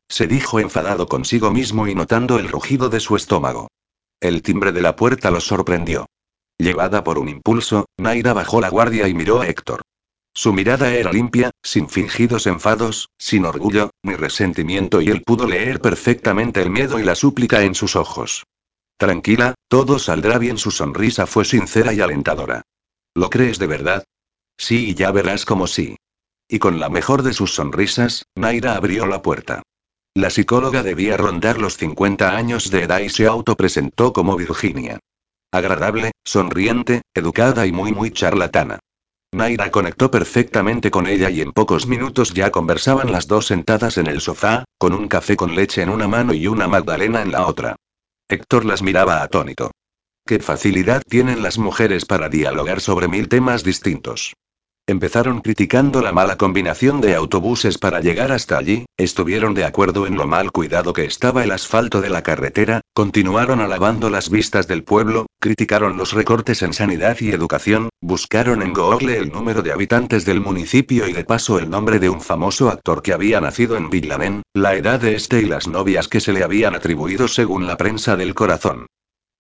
[0.10, 3.70] Se dijo enfadado consigo mismo y notando el rugido de su estómago.
[4.20, 6.06] El timbre de la puerta lo sorprendió.
[6.58, 9.84] Llevada por un impulso, Naira bajó la guardia y miró a Héctor.
[10.34, 15.80] Su mirada era limpia, sin fingidos enfados, sin orgullo, ni resentimiento y él pudo leer
[15.80, 18.44] perfectamente el miedo y la súplica en sus ojos.
[19.00, 20.58] Tranquila, todo saldrá bien.
[20.58, 22.64] Su sonrisa fue sincera y alentadora.
[23.16, 24.04] ¿Lo crees de verdad?
[24.58, 25.96] Sí, y ya verás como sí.
[26.50, 29.64] Y con la mejor de sus sonrisas, Naira abrió la puerta.
[30.16, 35.00] La psicóloga debía rondar los 50 años de edad y se autopresentó como Virginia.
[35.50, 38.80] Agradable, sonriente, educada y muy muy charlatana.
[39.32, 44.08] Naira conectó perfectamente con ella y en pocos minutos ya conversaban las dos sentadas en
[44.08, 47.48] el sofá, con un café con leche en una mano y una magdalena en la
[47.48, 47.78] otra.
[48.32, 49.72] Héctor las miraba atónito.
[50.24, 54.36] Qué facilidad tienen las mujeres para dialogar sobre mil temas distintos.
[54.90, 60.16] Empezaron criticando la mala combinación de autobuses para llegar hasta allí, estuvieron de acuerdo en
[60.16, 64.84] lo mal cuidado que estaba el asfalto de la carretera, continuaron alabando las vistas del
[64.84, 70.26] pueblo, criticaron los recortes en sanidad y educación, buscaron en Google el número de habitantes
[70.26, 73.92] del municipio y de paso el nombre de un famoso actor que había nacido en
[73.92, 77.78] Villamen, la edad de este y las novias que se le habían atribuido según la
[77.78, 78.88] prensa del corazón.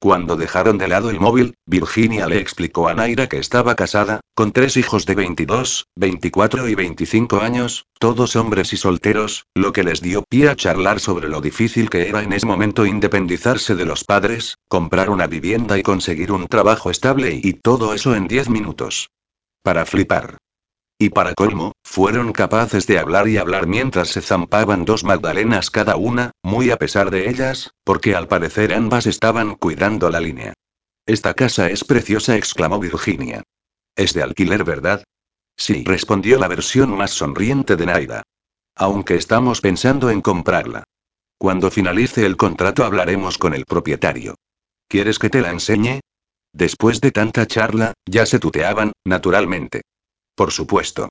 [0.01, 4.53] Cuando dejaron de lado el móvil, Virginia le explicó a Naira que estaba casada, con
[4.53, 9.99] tres hijos de 22, 24 y 25 años, todos hombres y solteros, lo que les
[10.01, 14.05] dio pie a charlar sobre lo difícil que era en ese momento independizarse de los
[14.05, 19.09] padres, comprar una vivienda y conseguir un trabajo estable y todo eso en 10 minutos.
[19.63, 20.37] Para flipar.
[21.01, 25.95] Y para colmo, fueron capaces de hablar y hablar mientras se zampaban dos magdalenas cada
[25.95, 30.53] una, muy a pesar de ellas, porque al parecer ambas estaban cuidando la línea.
[31.05, 33.43] Esta casa es preciosa, exclamó Virginia.
[33.95, 35.05] Es de alquiler, ¿verdad?
[35.55, 38.23] Sí, respondió la versión más sonriente de Naida.
[38.75, 40.83] Aunque estamos pensando en comprarla.
[41.37, 44.35] Cuando finalice el contrato hablaremos con el propietario.
[44.89, 46.01] ¿Quieres que te la enseñe?
[46.51, 49.83] Después de tanta charla, ya se tuteaban, naturalmente.
[50.39, 51.09] Por supuesto.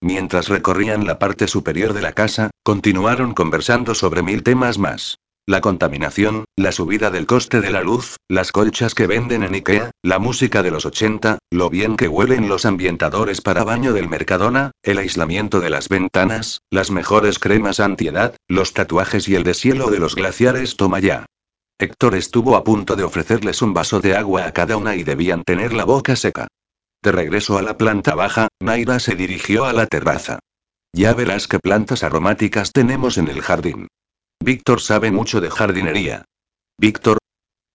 [0.00, 5.18] Mientras recorrían la parte superior de la casa, continuaron conversando sobre mil temas más.
[5.44, 9.90] La contaminación, la subida del coste de la luz, las colchas que venden en Ikea,
[10.04, 14.70] la música de los 80, lo bien que huelen los ambientadores para baño del Mercadona,
[14.84, 19.98] el aislamiento de las ventanas, las mejores cremas antiedad, los tatuajes y el deshielo de
[19.98, 21.26] los glaciares toma ya.
[21.76, 25.42] Héctor estuvo a punto de ofrecerles un vaso de agua a cada una y debían
[25.42, 26.46] tener la boca seca.
[27.02, 30.38] De regreso a la planta baja, Naira se dirigió a la terraza.
[30.92, 33.88] Ya verás qué plantas aromáticas tenemos en el jardín.
[34.42, 36.24] Víctor sabe mucho de jardinería.
[36.78, 37.18] Víctor.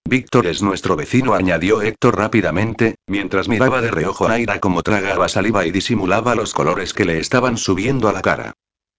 [0.07, 5.27] Víctor es nuestro vecino, añadió Héctor rápidamente, mientras miraba de reojo a Naira como tragaba
[5.27, 8.53] saliva y disimulaba los colores que le estaban subiendo a la cara.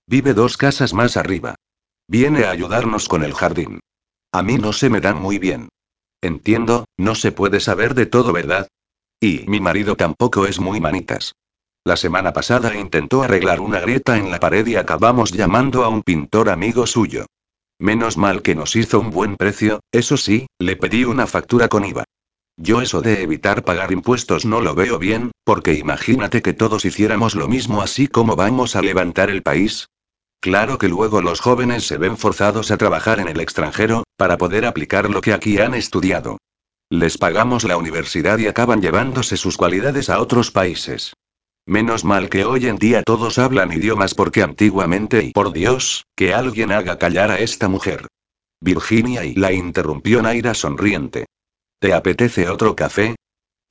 [0.08, 1.54] Vive dos casas más arriba.
[2.08, 3.78] Viene a ayudarnos con el jardín.
[4.32, 5.68] A mí no se me dan muy bien.
[6.20, 8.66] Entiendo, no se puede saber de todo, ¿verdad?
[9.20, 11.34] Y mi marido tampoco es muy manitas.
[11.84, 16.02] La semana pasada intentó arreglar una grieta en la pared y acabamos llamando a un
[16.02, 17.26] pintor amigo suyo.
[17.78, 21.84] Menos mal que nos hizo un buen precio, eso sí, le pedí una factura con
[21.84, 22.04] IVA.
[22.58, 27.34] Yo eso de evitar pagar impuestos no lo veo bien, porque imagínate que todos hiciéramos
[27.34, 29.88] lo mismo así como vamos a levantar el país.
[30.40, 34.64] Claro que luego los jóvenes se ven forzados a trabajar en el extranjero, para poder
[34.64, 36.38] aplicar lo que aquí han estudiado.
[36.90, 41.14] Les pagamos la universidad y acaban llevándose sus cualidades a otros países.
[41.66, 46.32] Menos mal que hoy en día todos hablan idiomas porque antiguamente y por Dios, que
[46.32, 48.06] alguien haga callar a esta mujer.
[48.60, 51.26] Virginia y la interrumpió Naira sonriente.
[51.80, 53.16] ¿Te apetece otro café?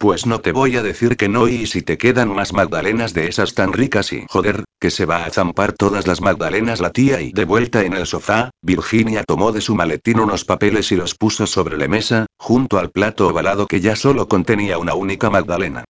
[0.05, 3.27] Pues no te voy a decir que no y si te quedan más magdalenas de
[3.27, 7.21] esas tan ricas y joder, que se va a zampar todas las magdalenas la tía
[7.21, 11.15] y de vuelta en el sofá, Virginia tomó de su maletín unos papeles y los
[11.15, 15.85] puso sobre la mesa, junto al plato ovalado que ya solo contenía una única magdalena.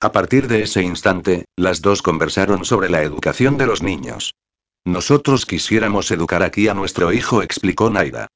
[0.00, 4.32] A partir de ese instante, las dos conversaron sobre la educación de los niños.
[4.86, 8.28] Nosotros quisiéramos educar aquí a nuestro hijo, explicó Naida.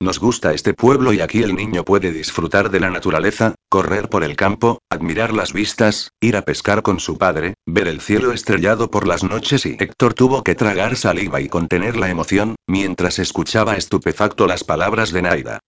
[0.00, 4.22] Nos gusta este pueblo y aquí el niño puede disfrutar de la naturaleza, correr por
[4.22, 8.92] el campo, admirar las vistas, ir a pescar con su padre, ver el cielo estrellado
[8.92, 13.76] por las noches y Héctor tuvo que tragar saliva y contener la emoción, mientras escuchaba
[13.76, 15.58] estupefacto las palabras de Naida.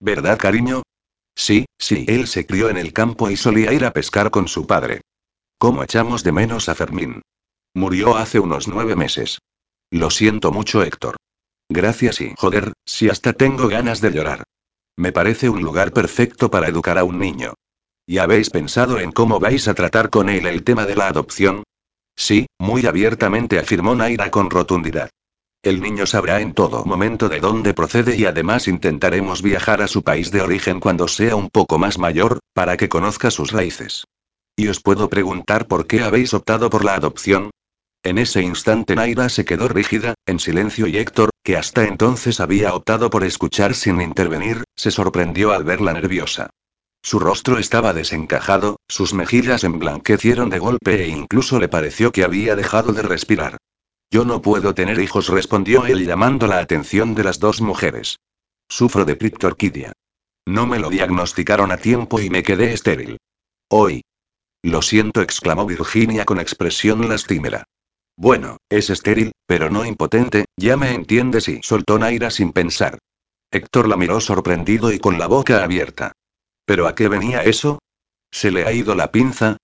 [0.00, 0.82] ¿Verdad, cariño?
[1.36, 4.66] Sí, sí, él se crió en el campo y solía ir a pescar con su
[4.66, 5.02] padre.
[5.58, 7.22] ¿Cómo echamos de menos a Fermín?
[7.72, 9.38] Murió hace unos nueve meses.
[9.92, 11.16] Lo siento mucho, Héctor.
[11.68, 14.44] Gracias y joder, si hasta tengo ganas de llorar.
[14.96, 17.54] Me parece un lugar perfecto para educar a un niño.
[18.06, 21.64] ¿Y habéis pensado en cómo vais a tratar con él el tema de la adopción?
[22.16, 25.10] Sí, muy abiertamente afirmó Naira con rotundidad.
[25.62, 30.04] El niño sabrá en todo momento de dónde procede y además intentaremos viajar a su
[30.04, 34.04] país de origen cuando sea un poco más mayor, para que conozca sus raíces.
[34.54, 37.50] ¿Y os puedo preguntar por qué habéis optado por la adopción?
[38.02, 42.74] En ese instante Naira se quedó rígida, en silencio y Héctor, que hasta entonces había
[42.74, 46.50] optado por escuchar sin intervenir, se sorprendió al verla nerviosa.
[47.02, 52.56] Su rostro estaba desencajado, sus mejillas emblanquecieron de golpe e incluso le pareció que había
[52.56, 53.58] dejado de respirar.
[54.10, 58.18] Yo no puedo tener hijos, respondió él llamando la atención de las dos mujeres.
[58.68, 59.92] Sufro de criptorquidia.
[60.46, 63.18] No me lo diagnosticaron a tiempo y me quedé estéril.
[63.68, 64.02] Hoy.
[64.62, 67.64] Lo siento, exclamó Virginia con expresión lastimera.
[68.16, 72.98] Bueno, es estéril, pero no impotente, ya me entiendes y soltó Naira sin pensar.
[73.50, 76.12] Héctor la miró sorprendido y con la boca abierta.
[76.64, 77.78] ¿Pero a qué venía eso?
[78.30, 79.58] ¿Se le ha ido la pinza?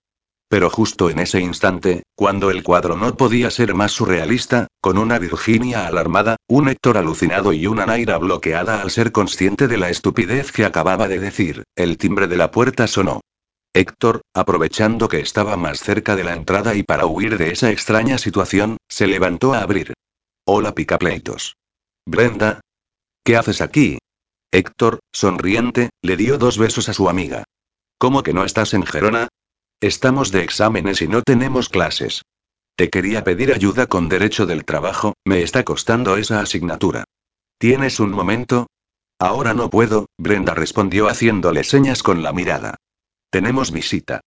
[0.49, 5.17] Pero justo en ese instante, cuando el cuadro no podía ser más surrealista, con una
[5.17, 10.51] Virginia alarmada, un Héctor alucinado y una Naira bloqueada al ser consciente de la estupidez
[10.51, 13.21] que acababa de decir, el timbre de la puerta sonó.
[13.75, 18.19] Héctor, aprovechando que estaba más cerca de la entrada y para huir de esa extraña
[18.19, 19.93] situación, se levantó a abrir.
[20.45, 21.55] Hola picapleitos.
[22.05, 22.61] Brenda.
[23.23, 23.97] ¿Qué haces aquí?
[24.51, 27.45] Héctor, sonriente, le dio dos besos a su amiga.
[27.97, 29.29] ¿Cómo que no estás en Gerona?
[29.81, 32.21] Estamos de exámenes y no tenemos clases.
[32.75, 37.05] Te quería pedir ayuda con derecho del trabajo, me está costando esa asignatura.
[37.57, 38.67] ¿Tienes un momento?
[39.17, 42.75] Ahora no puedo, Brenda respondió haciéndole señas con la mirada.
[43.33, 44.21] Tenemos visita.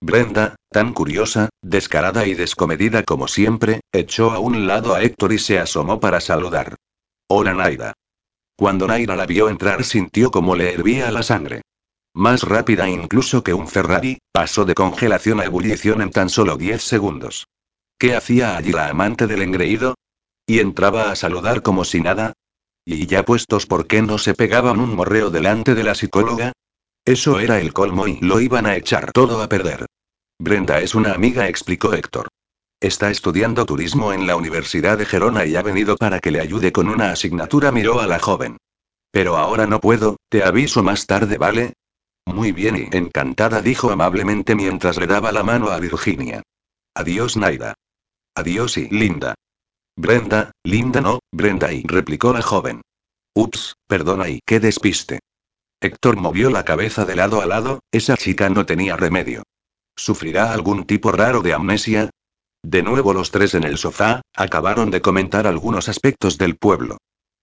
[0.00, 5.38] Brenda, tan curiosa, descarada y descomedida como siempre, echó a un lado a Héctor y
[5.38, 6.74] se asomó para saludar.
[7.28, 7.92] Hola Naira.
[8.56, 11.62] Cuando Naira la vio entrar sintió como le hervía la sangre.
[12.14, 16.82] Más rápida incluso que un Ferrari, pasó de congelación a ebullición en tan solo 10
[16.82, 17.46] segundos.
[17.96, 19.94] ¿Qué hacía allí la amante del engreído?
[20.48, 22.32] ¿Y entraba a saludar como si nada?
[22.84, 26.54] ¿Y ya puestos por qué no se pegaban un morreo delante de la psicóloga?
[27.08, 29.86] Eso era el colmo y lo iban a echar todo a perder.
[30.38, 32.28] Brenda es una amiga, explicó Héctor.
[32.82, 36.70] Está estudiando turismo en la Universidad de Gerona y ha venido para que le ayude
[36.70, 38.58] con una asignatura, miró a la joven.
[39.10, 41.72] Pero ahora no puedo, te aviso más tarde, ¿vale?
[42.26, 46.42] Muy bien y encantada, dijo amablemente mientras le daba la mano a Virginia.
[46.92, 47.72] Adiós, Naida.
[48.34, 49.34] Adiós y Linda.
[49.96, 52.82] Brenda, Linda no, Brenda y replicó la joven.
[53.34, 55.20] Ups, perdona y qué despiste.
[55.80, 59.44] Héctor movió la cabeza de lado a lado, esa chica no tenía remedio.
[59.94, 62.10] ¿Sufrirá algún tipo raro de amnesia?
[62.64, 66.98] De nuevo los tres en el sofá, acabaron de comentar algunos aspectos del pueblo.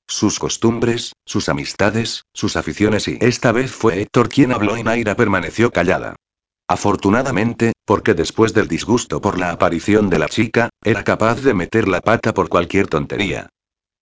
[0.07, 5.15] Sus costumbres, sus amistades, sus aficiones y esta vez fue Héctor quien habló y Naira
[5.15, 6.17] permaneció callada.
[6.67, 11.88] Afortunadamente, porque después del disgusto por la aparición de la chica, era capaz de meter
[11.88, 13.49] la pata por cualquier tontería.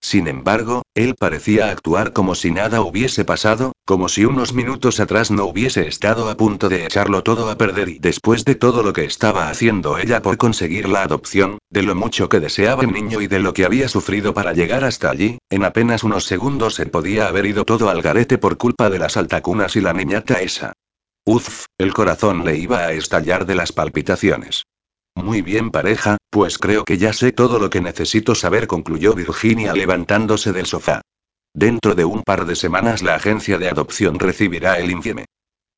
[0.04, 5.30] Sin embargo, él parecía actuar como si nada hubiese pasado, como si unos minutos atrás
[5.30, 8.92] no hubiese estado a punto de echarlo todo a perder y después de todo lo
[8.92, 13.22] que estaba haciendo ella por conseguir la adopción, de lo mucho que deseaba el niño
[13.22, 16.84] y de lo que había sufrido para llegar hasta allí, en apenas unos segundos se
[16.84, 20.74] podía haber ido todo al garete por culpa de las altacunas y la niñata esa.
[21.24, 24.64] Uf, el corazón le iba a estallar de las palpitaciones.
[25.16, 29.72] Muy bien pareja, pues creo que ya sé todo lo que necesito saber, concluyó Virginia
[29.72, 31.02] levantándose del sofá.
[31.54, 35.26] Dentro de un par de semanas la agencia de adopción recibirá el infieme.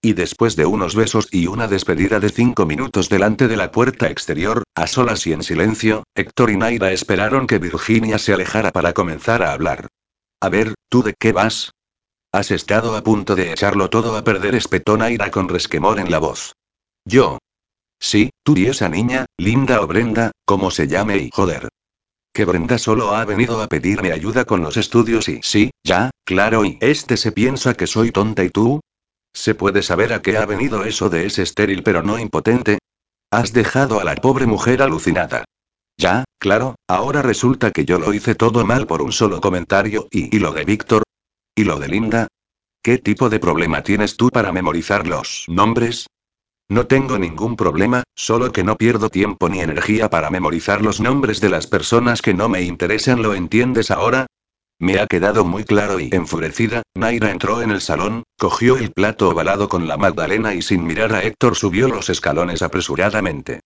[0.03, 4.09] Y después de unos besos y una despedida de cinco minutos delante de la puerta
[4.09, 8.93] exterior, a solas y en silencio, Héctor y Naira esperaron que Virginia se alejara para
[8.93, 9.89] comenzar a hablar.
[10.41, 11.72] A ver, ¿tú de qué vas?
[12.32, 16.18] Has estado a punto de echarlo todo a perder, espetó Naira con resquemor en la
[16.18, 16.53] voz.
[17.05, 17.39] Yo,
[17.99, 21.68] Sí, tú y esa niña, Linda o Brenda, como se llame y joder.
[22.32, 26.64] Que Brenda solo ha venido a pedirme ayuda con los estudios y sí, ya, claro,
[26.64, 28.80] y este se piensa que soy tonta y tú.
[29.32, 32.78] ¿Se puede saber a qué ha venido eso de ese estéril pero no impotente?
[33.30, 35.44] Has dejado a la pobre mujer alucinada.
[35.99, 40.34] Ya, claro, ahora resulta que yo lo hice todo mal por un solo comentario y,
[40.34, 41.03] ¿y lo de Víctor?
[41.55, 42.28] ¿Y lo de Linda?
[42.82, 46.07] ¿Qué tipo de problema tienes tú para memorizar los nombres?
[46.68, 51.40] No tengo ningún problema, solo que no pierdo tiempo ni energía para memorizar los nombres
[51.40, 54.26] de las personas que no me interesan, ¿lo entiendes ahora?
[54.78, 59.28] Me ha quedado muy claro y enfurecida, Naira entró en el salón, cogió el plato
[59.30, 63.60] ovalado con la magdalena y sin mirar a Héctor subió los escalones apresuradamente.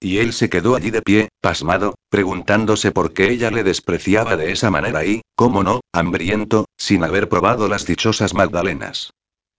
[0.00, 4.52] Y él se quedó allí de pie, pasmado, preguntándose por qué ella le despreciaba de
[4.52, 9.10] esa manera y, cómo no, hambriento, sin haber probado las dichosas magdalenas.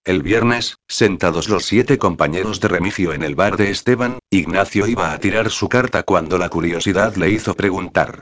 [0.05, 5.11] El viernes, sentados los siete compañeros de Remigio en el bar de Esteban, Ignacio iba
[5.11, 8.21] a tirar su carta cuando la curiosidad le hizo preguntar.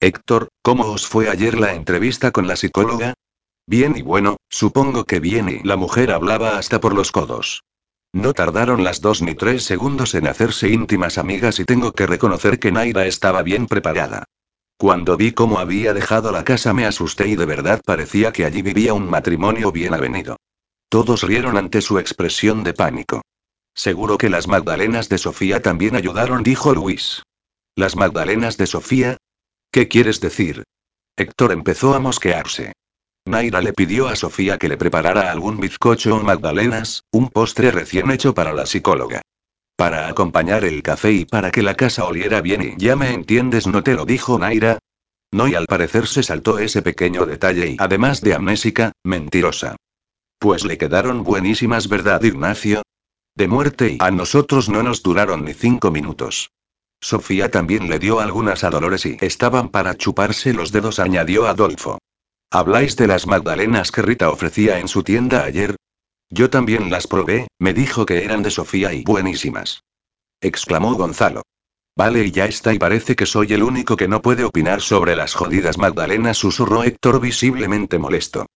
[0.00, 3.14] Héctor, ¿cómo os fue ayer la entrevista con la psicóloga?
[3.64, 7.62] Bien y bueno, supongo que bien y la mujer hablaba hasta por los codos.
[8.12, 12.58] No tardaron las dos ni tres segundos en hacerse íntimas amigas y tengo que reconocer
[12.58, 14.24] que Naira estaba bien preparada.
[14.76, 18.62] Cuando vi cómo había dejado la casa me asusté y de verdad parecía que allí
[18.62, 20.36] vivía un matrimonio bien avenido.
[20.90, 23.22] Todos rieron ante su expresión de pánico.
[23.74, 27.22] Seguro que las Magdalenas de Sofía también ayudaron, dijo Luis.
[27.76, 29.16] ¿Las Magdalenas de Sofía?
[29.70, 30.64] ¿Qué quieres decir?
[31.16, 32.72] Héctor empezó a mosquearse.
[33.24, 38.10] Naira le pidió a Sofía que le preparara algún bizcocho o magdalenas, un postre recién
[38.10, 39.22] hecho para la psicóloga.
[39.76, 43.68] Para acompañar el café y para que la casa oliera bien y ya me entiendes,
[43.68, 44.80] ¿no te lo dijo Naira?
[45.30, 49.76] No y al parecer se saltó ese pequeño detalle y además de amnésica, mentirosa.
[50.40, 52.80] Pues le quedaron buenísimas, ¿verdad, Ignacio?
[53.36, 56.50] De muerte y a nosotros no nos duraron ni cinco minutos.
[56.98, 61.98] Sofía también le dio algunas a Dolores y estaban para chuparse los dedos, añadió Adolfo.
[62.50, 65.76] ¿Habláis de las magdalenas que Rita ofrecía en su tienda ayer?
[66.30, 69.82] Yo también las probé, me dijo que eran de Sofía y buenísimas.
[70.40, 71.42] Exclamó Gonzalo.
[71.94, 75.16] Vale, y ya está, y parece que soy el único que no puede opinar sobre
[75.16, 78.46] las jodidas magdalenas, susurró Héctor visiblemente molesto.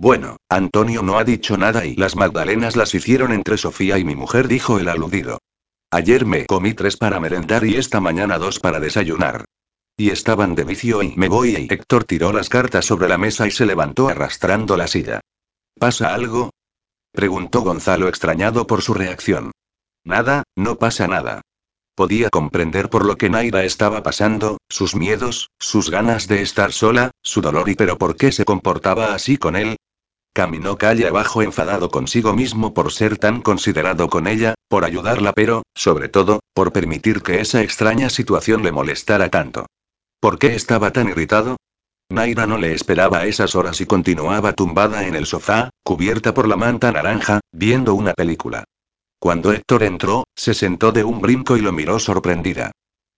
[0.00, 4.14] Bueno, Antonio no ha dicho nada y las magdalenas las hicieron entre Sofía y mi
[4.14, 5.40] mujer, dijo el aludido.
[5.90, 9.44] Ayer me comí tres para merendar y esta mañana dos para desayunar.
[9.96, 13.48] Y estaban de vicio y me voy y Héctor tiró las cartas sobre la mesa
[13.48, 15.20] y se levantó arrastrando la silla.
[15.76, 16.50] ¿Pasa algo?
[17.10, 19.50] preguntó Gonzalo extrañado por su reacción.
[20.04, 21.40] Nada, no pasa nada.
[21.96, 27.10] Podía comprender por lo que Naira estaba pasando, sus miedos, sus ganas de estar sola,
[27.20, 29.76] su dolor y pero por qué se comportaba así con él.
[30.32, 35.62] Caminó calle abajo enfadado consigo mismo por ser tan considerado con ella, por ayudarla pero,
[35.74, 39.66] sobre todo, por permitir que esa extraña situación le molestara tanto.
[40.20, 41.56] ¿Por qué estaba tan irritado?
[42.10, 46.48] Naira no le esperaba a esas horas y continuaba tumbada en el sofá, cubierta por
[46.48, 48.64] la manta naranja, viendo una película.
[49.20, 52.70] Cuando Héctor entró, se sentó de un brinco y lo miró sorprendida.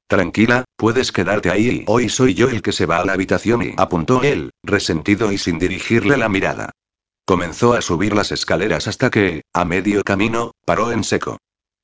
[0.08, 3.74] Tranquila, puedes quedarte ahí hoy soy yo el que se va a la habitación y
[3.76, 6.70] apuntó él, resentido y sin dirigirle la mirada.
[7.30, 11.38] Comenzó a subir las escaleras hasta que, a medio camino, paró en seco.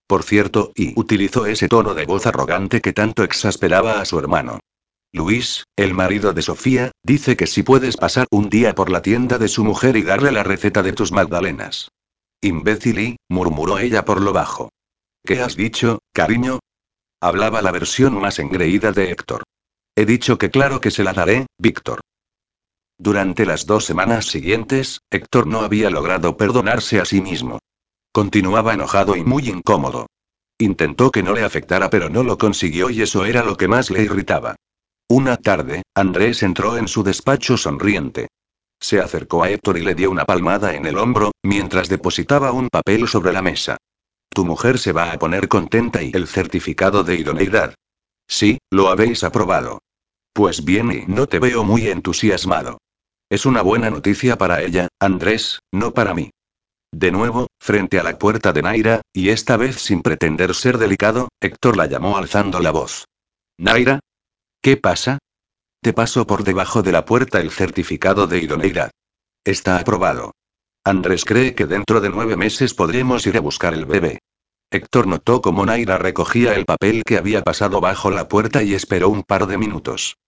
[0.09, 4.59] Por cierto, y utilizó ese tono de voz arrogante que tanto exasperaba a su hermano.
[5.13, 9.39] Luis, el marido de Sofía, dice que si puedes pasar un día por la tienda
[9.39, 11.93] de su mujer y darle la receta de tus magdalenas.
[12.41, 14.71] Imbécil y, murmuró ella por lo bajo.
[15.25, 16.59] ¿Qué has dicho, cariño?
[17.21, 19.45] Hablaba la versión más engreída de Héctor.
[19.95, 22.01] He dicho que claro que se la daré, Víctor.
[22.99, 27.59] Durante las dos semanas siguientes, Héctor no había logrado perdonarse a sí mismo.
[28.13, 30.07] Continuaba enojado y muy incómodo.
[30.59, 33.91] Intentó que no le afectara pero no lo consiguió y eso era lo que más
[33.91, 34.57] le irritaba.
[35.09, 38.29] Una tarde, Andrés entró en su despacho sonriente.
[38.81, 42.69] Se acercó a Héctor y le dio una palmada en el hombro, mientras depositaba un
[42.69, 43.77] papel sobre la mesa.
[44.31, 47.75] Tu mujer se va a poner contenta y el certificado de idoneidad.
[48.27, 49.81] Sí, lo habéis aprobado.
[50.37, 52.77] Pues bien y no te veo muy entusiasmado.
[53.31, 56.29] Es una buena noticia para ella, Andrés, no para mí.
[56.93, 61.29] De nuevo, frente a la puerta de Naira, y esta vez sin pretender ser delicado,
[61.41, 63.07] Héctor la llamó alzando la voz.
[63.57, 64.01] Naira,
[64.61, 65.17] ¿Qué pasa?
[65.81, 68.91] Te paso por debajo de la puerta el certificado de idoneidad.
[69.43, 70.33] Está aprobado.
[70.85, 74.19] Andrés cree que dentro de nueve meses podremos ir a buscar el bebé.
[74.71, 79.09] Héctor notó cómo Naira recogía el papel que había pasado bajo la puerta y esperó
[79.09, 80.19] un par de minutos.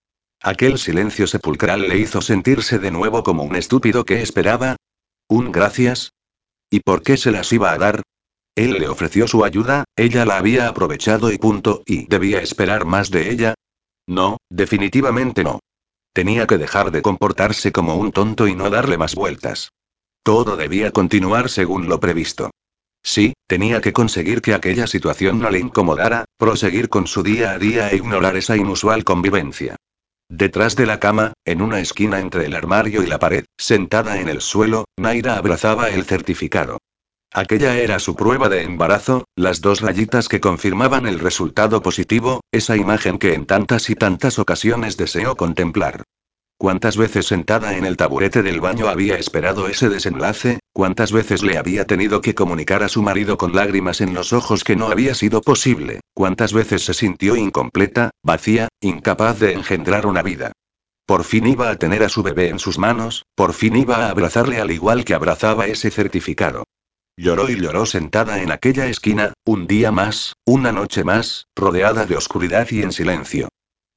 [0.41, 4.75] Aquel silencio sepulcral le hizo sentirse de nuevo como un estúpido que esperaba.
[5.27, 6.13] ¿Un gracias?
[6.69, 8.01] ¿Y por qué se las iba a dar?
[8.55, 13.09] Él le ofreció su ayuda, ella la había aprovechado y punto, y debía esperar más
[13.09, 13.55] de ella,
[14.09, 15.59] no, definitivamente no.
[16.13, 19.69] Tenía que dejar de comportarse como un tonto y no darle más vueltas.
[20.23, 22.49] Todo debía continuar según lo previsto.
[23.03, 27.59] Sí, tenía que conseguir que aquella situación no le incomodara, proseguir con su día a
[27.59, 29.75] día e ignorar esa inusual convivencia.
[30.29, 34.29] Detrás de la cama, en una esquina entre el armario y la pared, sentada en
[34.29, 36.77] el suelo, Naira abrazaba el certificado.
[37.33, 42.77] Aquella era su prueba de embarazo, las dos rayitas que confirmaban el resultado positivo, esa
[42.77, 46.03] imagen que en tantas y tantas ocasiones deseó contemplar.
[46.61, 50.59] ¿Cuántas veces sentada en el taburete del baño había esperado ese desenlace?
[50.73, 54.65] ¿Cuántas veces le había tenido que comunicar a su marido con lágrimas en los ojos
[54.65, 56.01] que no había sido posible?
[56.13, 60.51] ¿Cuántas veces se sintió incompleta, vacía, incapaz de engendrar una vida?
[61.05, 64.09] Por fin iba a tener a su bebé en sus manos, por fin iba a
[64.09, 66.65] abrazarle al igual que abrazaba ese certificado.
[67.15, 72.17] Lloró y lloró sentada en aquella esquina, un día más, una noche más, rodeada de
[72.17, 73.47] oscuridad y en silencio.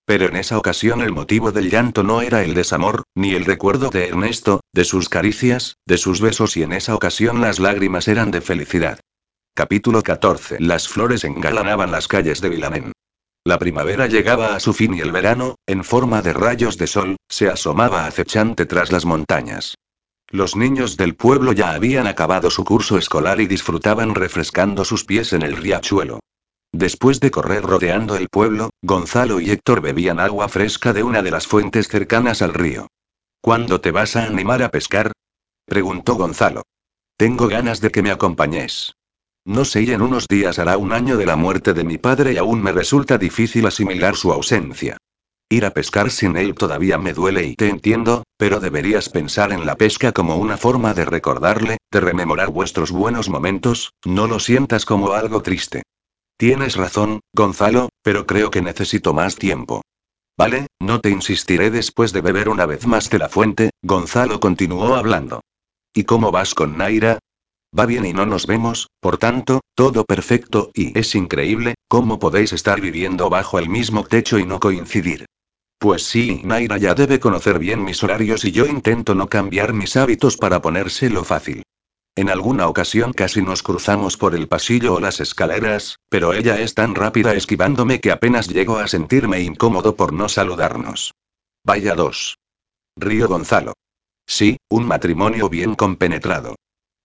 [0.05, 3.90] Pero en esa ocasión el motivo del llanto no era el desamor, ni el recuerdo
[3.90, 8.30] de Ernesto, de sus caricias, de sus besos y en esa ocasión las lágrimas eran
[8.30, 9.00] de felicidad.
[9.55, 10.61] Capítulo 14.
[10.61, 12.92] Las flores engalanaban las calles de Vilamén.
[13.44, 17.16] La primavera llegaba a su fin y el verano, en forma de rayos de sol,
[17.28, 19.74] se asomaba acechante tras las montañas.
[20.28, 25.32] Los niños del pueblo ya habían acabado su curso escolar y disfrutaban refrescando sus pies
[25.32, 26.20] en el riachuelo.
[26.73, 31.31] Después de correr rodeando el pueblo, Gonzalo y Héctor bebían agua fresca de una de
[31.31, 32.89] las fuentes cercanas al río.
[33.43, 35.12] ¿Cuándo te vas a animar a pescar?
[35.66, 36.62] preguntó Gonzalo.
[37.18, 38.95] Tengo ganas de que me acompañes.
[39.45, 42.33] No sé y en unos días hará un año de la muerte de mi padre
[42.33, 44.97] y aún me resulta difícil asimilar su ausencia.
[45.51, 49.66] Ir a pescar sin él todavía me duele y te entiendo, pero deberías pensar en
[49.66, 54.87] la pesca como una forma de recordarle, de rememorar vuestros buenos momentos, no lo sientas
[54.87, 55.83] como algo triste.
[56.43, 59.82] Tienes razón, Gonzalo, pero creo que necesito más tiempo.
[60.36, 64.97] Vale, no te insistiré después de beber una vez más de la fuente, Gonzalo continuó
[64.97, 65.43] hablando.
[65.95, 67.20] ¿Y cómo vas con Naira?
[67.78, 72.53] Va bien y no nos vemos, por tanto, todo perfecto y es increíble, cómo podéis
[72.53, 75.26] estar viviendo bajo el mismo techo y no coincidir.
[75.78, 79.97] Pues sí, Naira ya debe conocer bien mis horarios y yo intento no cambiar mis
[79.97, 81.62] hábitos para ponérselo fácil.
[82.15, 86.75] En alguna ocasión casi nos cruzamos por el pasillo o las escaleras, pero ella es
[86.75, 91.15] tan rápida esquivándome que apenas llego a sentirme incómodo por no saludarnos.
[91.65, 92.39] Vaya dos.
[92.97, 93.73] Río Gonzalo.
[94.27, 96.57] Sí, un matrimonio bien compenetrado.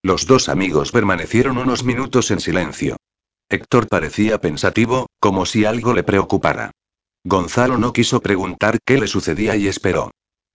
[0.04, 2.98] Los dos amigos permanecieron unos minutos en silencio.
[3.50, 6.72] Héctor parecía pensativo, como si algo le preocupara.
[7.24, 10.12] Gonzalo no quiso preguntar qué le sucedía y esperó.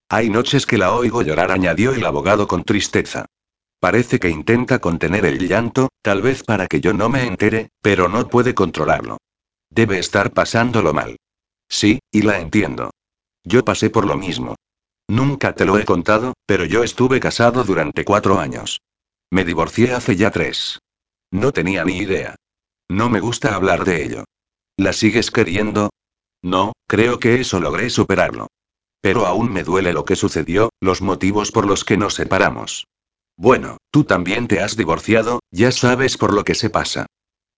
[0.09, 3.25] Hay noches que la oigo llorar, añadió el abogado con tristeza.
[3.83, 8.07] Parece que intenta contener el llanto, tal vez para que yo no me entere, pero
[8.07, 9.17] no puede controlarlo.
[9.69, 11.17] Debe estar pasándolo mal.
[11.67, 12.91] Sí, y la entiendo.
[13.43, 14.55] Yo pasé por lo mismo.
[15.09, 18.79] Nunca te lo he contado, pero yo estuve casado durante cuatro años.
[19.29, 20.79] Me divorcié hace ya tres.
[21.29, 22.35] No tenía ni idea.
[22.89, 24.23] No me gusta hablar de ello.
[24.77, 25.89] ¿La sigues queriendo?
[26.41, 28.47] No, creo que eso logré superarlo.
[29.01, 32.85] Pero aún me duele lo que sucedió, los motivos por los que nos separamos.
[33.37, 37.07] Bueno, tú también te has divorciado, ya sabes por lo que se pasa.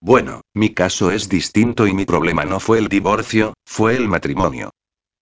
[0.01, 4.71] Bueno, mi caso es distinto y mi problema no fue el divorcio, fue el matrimonio.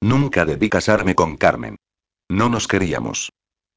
[0.01, 1.77] Nunca debí casarme con Carmen.
[2.29, 3.31] No nos queríamos.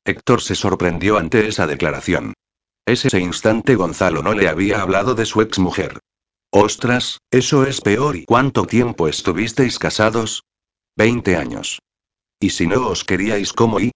[0.04, 2.34] Héctor se sorprendió ante esa declaración.
[2.86, 5.98] Ese instante Gonzalo no le había hablado de su exmujer.
[6.50, 8.16] Ostras, eso es peor.
[8.16, 10.42] ¿Y cuánto tiempo estuvisteis casados?
[10.96, 11.80] Veinte años.
[12.40, 13.90] ¿Y si no os queríais como y?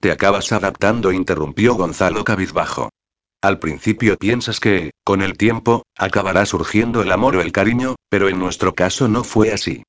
[0.00, 2.88] Te acabas adaptando, interrumpió Gonzalo cabizbajo.
[3.42, 8.30] Al principio piensas que, con el tiempo, acabará surgiendo el amor o el cariño, pero
[8.30, 9.82] en nuestro caso no fue así.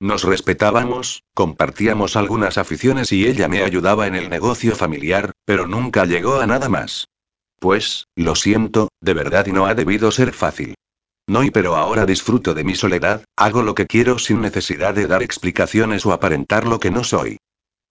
[0.00, 6.04] Nos respetábamos, compartíamos algunas aficiones y ella me ayudaba en el negocio familiar, pero nunca
[6.04, 7.08] llegó a nada más.
[7.58, 10.74] Pues, lo siento, de verdad y no ha debido ser fácil.
[11.26, 15.06] No y pero ahora disfruto de mi soledad, hago lo que quiero sin necesidad de
[15.06, 17.38] dar explicaciones o aparentar lo que no soy.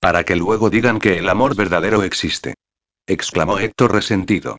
[0.03, 2.55] Para que luego digan que el amor verdadero existe.
[3.07, 4.57] exclamó Héctor resentido.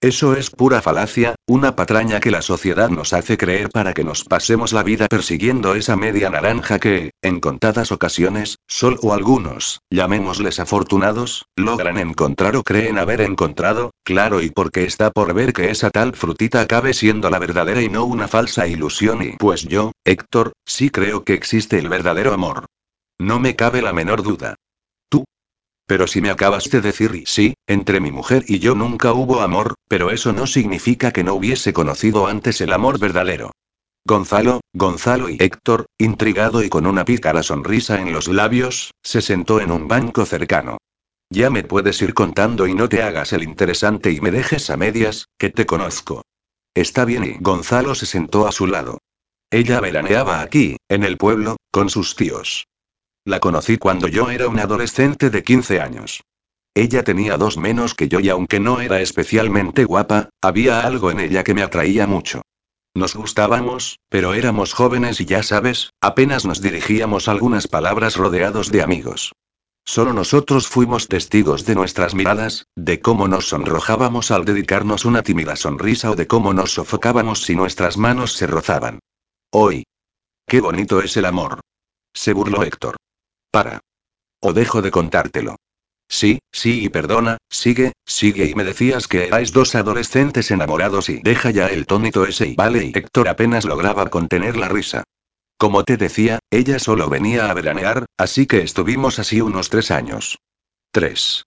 [0.00, 4.22] Eso es pura falacia, una patraña que la sociedad nos hace creer para que nos
[4.22, 10.60] pasemos la vida persiguiendo esa media naranja que, en contadas ocasiones, solo o algunos, llamémosles
[10.60, 15.90] afortunados, logran encontrar o creen haber encontrado, claro y porque está por ver que esa
[15.90, 20.52] tal frutita acabe siendo la verdadera y no una falsa ilusión y pues yo, Héctor,
[20.64, 22.66] sí creo que existe el verdadero amor.
[23.18, 24.54] No me cabe la menor duda.
[25.86, 29.74] Pero si me acabas de decir sí, entre mi mujer y yo nunca hubo amor,
[29.88, 33.50] pero eso no significa que no hubiese conocido antes el amor verdadero.
[34.06, 39.60] Gonzalo, Gonzalo y Héctor, intrigado y con una pícara sonrisa en los labios, se sentó
[39.60, 40.78] en un banco cercano.
[41.30, 44.76] Ya me puedes ir contando y no te hagas el interesante y me dejes a
[44.76, 46.22] medias, que te conozco.
[46.74, 48.98] Está bien y Gonzalo se sentó a su lado.
[49.50, 52.66] Ella veraneaba aquí, en el pueblo, con sus tíos.
[53.26, 56.24] La conocí cuando yo era un adolescente de 15 años.
[56.74, 61.20] Ella tenía dos menos que yo y aunque no era especialmente guapa, había algo en
[61.20, 62.42] ella que me atraía mucho.
[62.94, 68.82] Nos gustábamos, pero éramos jóvenes y ya sabes, apenas nos dirigíamos algunas palabras rodeados de
[68.82, 69.32] amigos.
[69.86, 75.56] Solo nosotros fuimos testigos de nuestras miradas, de cómo nos sonrojábamos al dedicarnos una tímida
[75.56, 78.98] sonrisa o de cómo nos sofocábamos si nuestras manos se rozaban.
[79.50, 79.84] Hoy.
[80.46, 81.60] Qué bonito es el amor.
[82.12, 82.96] Se burló Héctor.
[83.54, 83.78] Para.
[84.40, 85.54] O dejo de contártelo.
[86.08, 91.20] Sí, sí y perdona, sigue, sigue y me decías que erais dos adolescentes enamorados y
[91.22, 95.04] deja ya el tónito ese y vale y Héctor apenas lograba contener la risa.
[95.56, 100.38] Como te decía, ella solo venía a veranear, así que estuvimos así unos tres años.
[100.90, 101.44] Tres.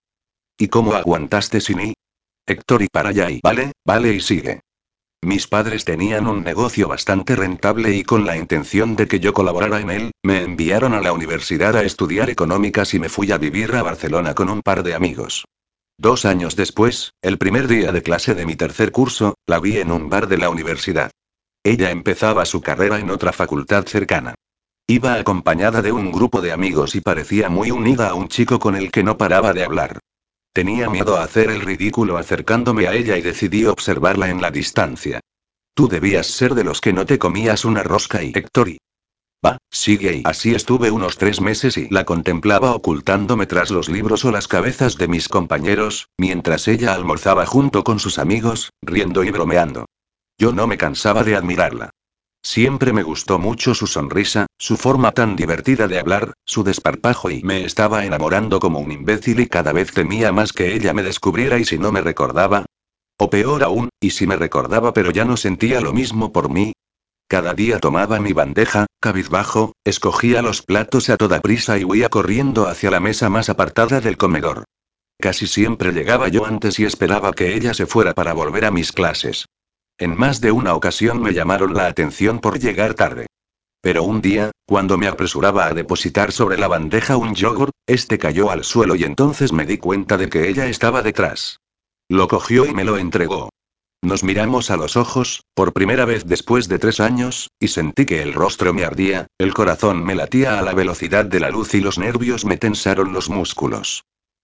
[0.57, 1.93] ¿Y cómo aguantaste sin mí?
[2.45, 4.61] Héctor y para allá y vale, vale y sigue.
[5.23, 9.79] Mis padres tenían un negocio bastante rentable y con la intención de que yo colaborara
[9.79, 13.75] en él, me enviaron a la universidad a estudiar económicas y me fui a vivir
[13.75, 15.45] a Barcelona con un par de amigos.
[15.97, 19.91] Dos años después, el primer día de clase de mi tercer curso, la vi en
[19.91, 21.09] un bar de la universidad.
[21.63, 24.35] Ella empezaba su carrera en otra facultad cercana.
[24.87, 28.75] Iba acompañada de un grupo de amigos y parecía muy unida a un chico con
[28.75, 29.99] el que no paraba de hablar.
[30.57, 35.19] Tenía miedo a hacer el ridículo acercándome a ella y decidí observarla en la distancia.
[35.75, 38.69] Tú debías ser de los que no te comías una rosca y Héctor.
[39.45, 44.25] Va, sigue y así estuve unos tres meses y la contemplaba ocultándome tras los libros
[44.25, 49.29] o las cabezas de mis compañeros, mientras ella almorzaba junto con sus amigos, riendo y
[49.29, 49.85] bromeando.
[50.39, 51.91] Yo no me cansaba de admirarla.
[52.43, 57.43] Siempre me gustó mucho su sonrisa, su forma tan divertida de hablar, su desparpajo y
[57.43, 61.59] me estaba enamorando como un imbécil y cada vez temía más que ella me descubriera
[61.59, 62.65] y si no me recordaba.
[63.17, 66.73] O peor aún, y si me recordaba pero ya no sentía lo mismo por mí.
[67.27, 72.67] Cada día tomaba mi bandeja, cabizbajo, escogía los platos a toda prisa y huía corriendo
[72.67, 74.63] hacia la mesa más apartada del comedor.
[75.19, 78.93] Casi siempre llegaba yo antes y esperaba que ella se fuera para volver a mis
[78.93, 79.45] clases.
[79.99, 83.25] En más de una ocasión me llamaron la atención por llegar tarde.
[83.81, 88.51] Pero un día, cuando me apresuraba a depositar sobre la bandeja un yogur, este cayó
[88.51, 91.61] al suelo y entonces me di cuenta de que ella estaba detrás.
[92.09, 93.49] Lo cogió y me lo entregó.
[94.03, 98.21] Nos miramos a los ojos, por primera vez después de tres años, y sentí que
[98.21, 101.81] el rostro me ardía, el corazón me latía a la velocidad de la luz y
[101.81, 104.03] los nervios me tensaron los músculos.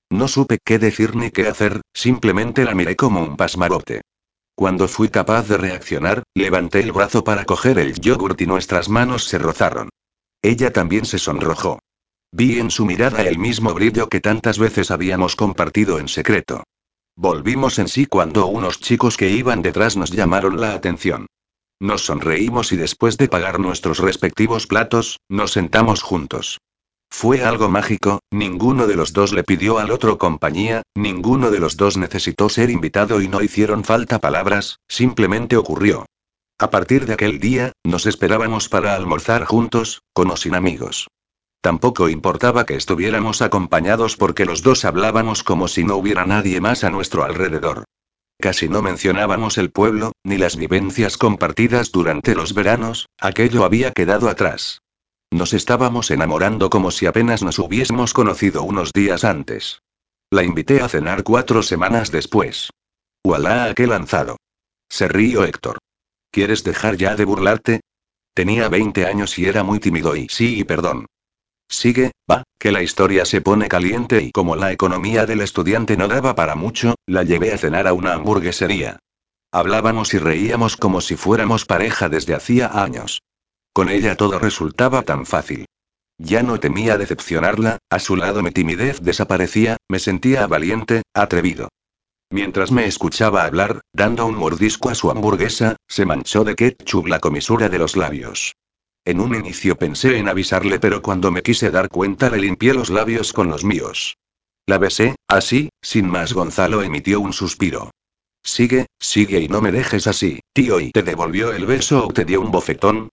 [0.09, 4.01] No supe qué decir ni qué hacer, simplemente la miré como un pasmarote.
[4.55, 9.23] Cuando fui capaz de reaccionar, levanté el brazo para coger el yogurt y nuestras manos
[9.25, 9.89] se rozaron.
[10.43, 11.79] Ella también se sonrojó.
[12.31, 16.63] Vi en su mirada el mismo brillo que tantas veces habíamos compartido en secreto.
[17.15, 21.27] Volvimos en sí cuando unos chicos que iban detrás nos llamaron la atención.
[21.79, 26.59] Nos sonreímos y después de pagar nuestros respectivos platos, nos sentamos juntos.
[27.15, 31.77] Fue algo mágico, ninguno de los dos le pidió al otro compañía, ninguno de los
[31.77, 36.05] dos necesitó ser invitado y no hicieron falta palabras, simplemente ocurrió.
[36.59, 41.07] A partir de aquel día, nos esperábamos para almorzar juntos, con o sin amigos.
[41.61, 46.83] Tampoco importaba que estuviéramos acompañados porque los dos hablábamos como si no hubiera nadie más
[46.83, 47.85] a nuestro alrededor.
[48.41, 54.27] Casi no mencionábamos el pueblo, ni las vivencias compartidas durante los veranos, aquello había quedado
[54.27, 54.82] atrás.
[55.33, 59.81] Nos estábamos enamorando como si apenas nos hubiésemos conocido unos días antes.
[60.29, 62.69] La invité a cenar cuatro semanas después.
[63.25, 64.37] ¡Walá, qué lanzado!
[64.89, 65.79] Se río Héctor.
[66.29, 67.81] ¿Quieres dejar ya de burlarte?
[68.35, 71.07] Tenía 20 años y era muy tímido y sí y perdón.
[71.67, 76.07] Sigue, va, que la historia se pone caliente y como la economía del estudiante no
[76.07, 78.99] daba para mucho, la llevé a cenar a una hamburguesería.
[79.51, 83.23] Hablábamos y reíamos como si fuéramos pareja desde hacía años.
[83.73, 85.65] Con ella todo resultaba tan fácil.
[86.19, 91.69] Ya no temía decepcionarla, a su lado mi timidez desaparecía, me sentía valiente, atrevido.
[92.29, 97.19] Mientras me escuchaba hablar, dando un mordisco a su hamburguesa, se manchó de ketchup la
[97.19, 98.53] comisura de los labios.
[99.05, 102.89] En un inicio pensé en avisarle, pero cuando me quise dar cuenta le limpié los
[102.89, 104.17] labios con los míos.
[104.65, 107.91] La besé, así, sin más Gonzalo emitió un suspiro.
[108.43, 112.23] Sigue, sigue y no me dejes así, tío, y te devolvió el beso o te
[112.23, 113.09] dio un bofetón.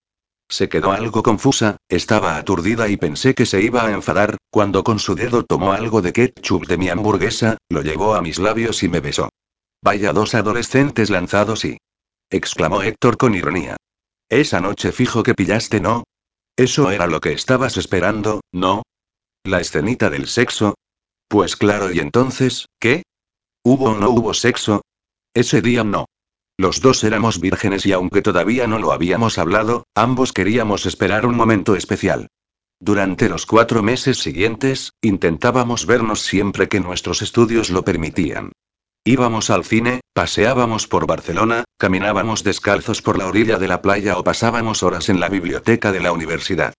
[0.50, 4.98] Se quedó algo confusa, estaba aturdida y pensé que se iba a enfadar, cuando con
[4.98, 8.88] su dedo tomó algo de ketchup de mi hamburguesa, lo llevó a mis labios y
[8.88, 9.28] me besó.
[9.80, 11.78] Vaya dos adolescentes lanzados y...
[12.28, 13.76] exclamó Héctor con ironía.
[14.28, 16.02] Esa noche fijo que pillaste, ¿no?
[16.56, 18.82] Eso era lo que estabas esperando, ¿no?
[19.44, 20.74] ¿La escenita del sexo?
[21.28, 23.04] Pues claro, ¿y entonces, qué?
[23.62, 24.82] ¿Hubo o no hubo sexo?
[25.32, 26.06] Ese día no.
[26.60, 31.34] Los dos éramos vírgenes y aunque todavía no lo habíamos hablado, ambos queríamos esperar un
[31.34, 32.26] momento especial.
[32.78, 38.52] Durante los cuatro meses siguientes, intentábamos vernos siempre que nuestros estudios lo permitían.
[39.06, 44.22] Íbamos al cine, paseábamos por Barcelona, caminábamos descalzos por la orilla de la playa o
[44.22, 46.74] pasábamos horas en la biblioteca de la universidad.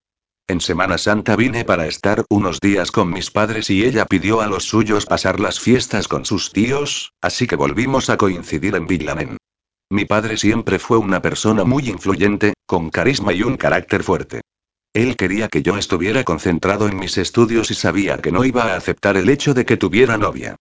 [0.47, 4.47] En Semana Santa vine para estar unos días con mis padres y ella pidió a
[4.47, 9.37] los suyos pasar las fiestas con sus tíos, así que volvimos a coincidir en Villamen.
[9.91, 14.39] Mi padre siempre fue una persona muy influyente, con carisma y un carácter fuerte.
[14.93, 18.77] Él quería que yo estuviera concentrado en mis estudios y sabía que no iba a
[18.77, 20.55] aceptar el hecho de que tuviera novia.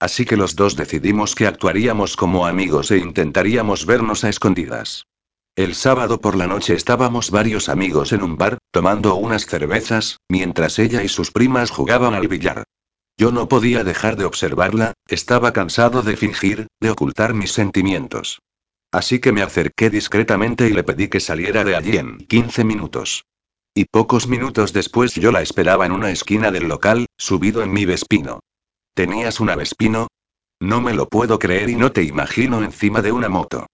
[0.00, 5.06] Así que los dos decidimos que actuaríamos como amigos e intentaríamos vernos a escondidas.
[5.54, 10.80] El sábado por la noche estábamos varios amigos en un bar, tomando unas cervezas, mientras
[10.80, 12.64] ella y sus primas jugaban al billar.
[13.16, 18.40] Yo no podía dejar de observarla, estaba cansado de fingir, de ocultar mis sentimientos.
[18.92, 23.24] Así que me acerqué discretamente y le pedí que saliera de allí en 15 minutos.
[23.74, 27.86] Y pocos minutos después yo la esperaba en una esquina del local, subido en mi
[27.86, 28.40] vespino.
[28.94, 30.08] ¿Tenías una Vespino?
[30.60, 33.66] No me lo puedo creer y no te imagino encima de una moto.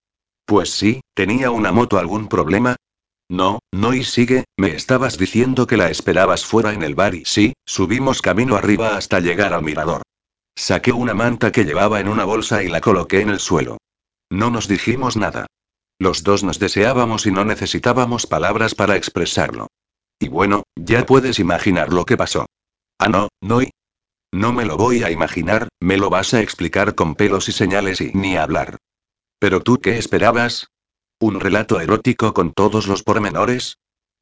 [0.47, 2.77] Pues sí, tenía una moto algún problema.
[3.29, 7.25] No, no y sigue, me estabas diciendo que la esperabas fuera en el bar y
[7.25, 10.03] sí, subimos camino arriba hasta llegar al mirador.
[10.57, 13.79] Saqué una manta que llevaba en una bolsa y la coloqué en el suelo.
[14.31, 15.47] No nos dijimos nada.
[15.99, 19.69] Los dos nos deseábamos y no necesitábamos palabras para expresarlo.
[20.21, 22.47] Y bueno, ya puedes imaginar lo que pasó.
[22.99, 23.71] Ah, no, no y,
[24.33, 28.01] no me lo voy a imaginar, me lo vas a explicar con pelos y señales
[28.01, 28.77] y ni hablar.
[29.39, 30.67] ¿Pero tú qué esperabas?
[31.21, 33.79] ¿Un relato erótico con todos los pormenores?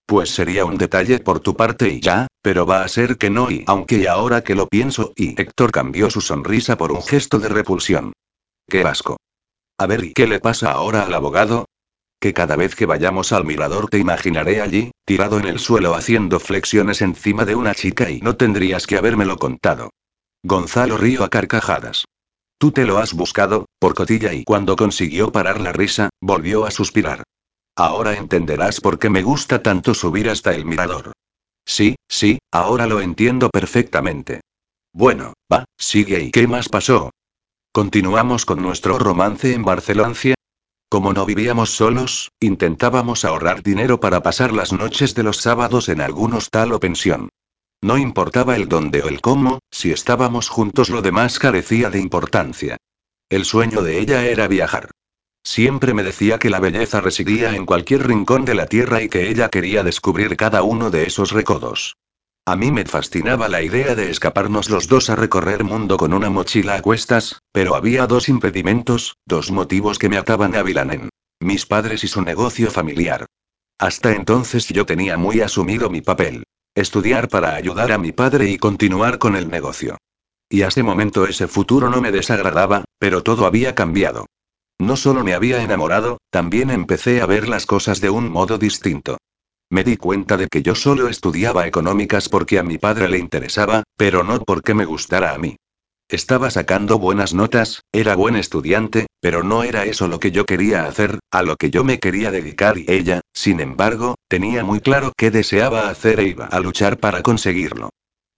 [0.07, 3.51] Pues sería un detalle por tu parte y ya, pero va a ser que no
[3.51, 7.49] y aunque ahora que lo pienso y Héctor cambió su sonrisa por un gesto de
[7.49, 8.13] repulsión.
[8.69, 9.17] ¡Qué asco!
[9.79, 11.67] A ver, ¿y qué le pasa ahora al abogado?
[12.19, 16.41] Que cada vez que vayamos al mirador te imaginaré allí, tirado en el suelo haciendo
[16.41, 19.91] flexiones encima de una chica y no tendrías que habérmelo contado.
[20.43, 22.05] Gonzalo río a carcajadas.
[22.59, 26.71] Tú te lo has buscado, por cotilla y cuando consiguió parar la risa, volvió a
[26.71, 27.23] suspirar.
[27.77, 31.13] Ahora entenderás por qué me gusta tanto subir hasta el mirador.
[31.67, 34.41] Sí, sí, ahora lo entiendo perfectamente.
[34.95, 37.11] Bueno, va, sigue y ¿qué más pasó?
[37.77, 40.15] Continuamos con nuestro romance en Barcelona,
[40.89, 46.01] Como no vivíamos solos, intentábamos ahorrar dinero para pasar las noches de los sábados en
[46.01, 47.29] algún hostal o pensión.
[47.83, 52.79] No importaba el dónde o el cómo, si estábamos juntos lo demás carecía de importancia.
[53.29, 54.91] El sueño de ella era viajar.
[55.45, 59.29] Siempre me decía que la belleza residía en cualquier rincón de la tierra y que
[59.29, 61.99] ella quería descubrir cada uno de esos recodos.
[62.49, 66.31] A mí me fascinaba la idea de escaparnos los dos a recorrer mundo con una
[66.31, 71.09] mochila a cuestas, pero había dos impedimentos, dos motivos que me ataban a Vilanen.
[71.41, 73.27] Mis padres y su negocio familiar.
[73.81, 76.45] Hasta entonces yo tenía muy asumido mi papel.
[76.77, 79.99] Estudiar para ayudar a mi padre y continuar con el negocio.
[80.49, 84.27] Y a ese momento ese futuro no me desagradaba, pero todo había cambiado.
[84.79, 89.19] No solo me había enamorado, también empecé a ver las cosas de un modo distinto.
[89.69, 93.83] Me di cuenta de que yo solo estudiaba económicas porque a mi padre le interesaba,
[93.97, 95.57] pero no porque me gustara a mí.
[96.09, 100.87] Estaba sacando buenas notas, era buen estudiante, pero no era eso lo que yo quería
[100.87, 105.13] hacer, a lo que yo me quería dedicar y ella, sin embargo, tenía muy claro
[105.17, 107.91] qué deseaba hacer e iba a luchar para conseguirlo.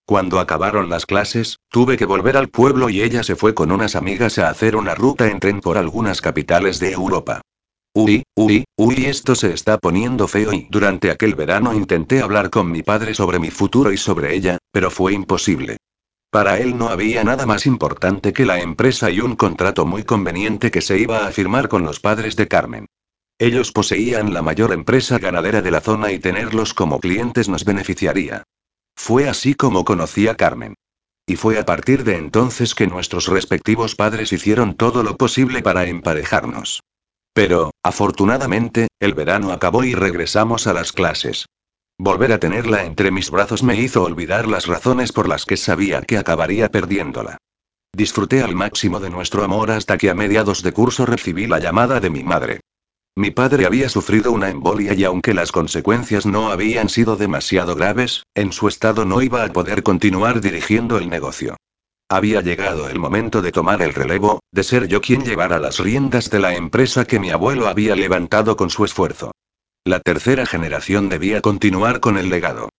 [0.07, 3.97] Cuando acabaron las clases, tuve que volver al pueblo y ella se fue con unas
[3.97, 7.43] amigas a hacer una ruta en tren por algunas capitales de Europa.
[8.01, 12.71] Uy, uy, uy, esto se está poniendo feo y durante aquel verano intenté hablar con
[12.71, 15.79] mi padre sobre mi futuro y sobre ella, pero fue imposible.
[16.31, 20.71] Para él no había nada más importante que la empresa y un contrato muy conveniente
[20.71, 22.87] que se iba a firmar con los padres de Carmen.
[23.37, 28.45] Ellos poseían la mayor empresa ganadera de la zona y tenerlos como clientes nos beneficiaría.
[28.95, 30.75] Fue así como conocí a Carmen.
[31.27, 35.87] Y fue a partir de entonces que nuestros respectivos padres hicieron todo lo posible para
[35.89, 36.81] emparejarnos.
[37.39, 41.47] Pero, afortunadamente, el verano acabó y regresamos a las clases.
[41.97, 46.03] Volver a tenerla entre mis brazos me hizo olvidar las razones por las que sabía
[46.03, 47.37] que acabaría perdiéndola.
[47.95, 52.01] Disfruté al máximo de nuestro amor hasta que a mediados de curso recibí la llamada
[52.01, 52.59] de mi madre.
[53.15, 58.25] Mi padre había sufrido una embolia y aunque las consecuencias no habían sido demasiado graves,
[58.35, 61.57] en su estado no iba a poder continuar dirigiendo el negocio.
[62.11, 66.31] Había llegado el momento de tomar el relevo, de ser yo quien llevara las riendas
[66.31, 69.33] de la empresa que mi abuelo había levantado con su esfuerzo.
[69.85, 72.71] La tercera generación debía continuar con el legado.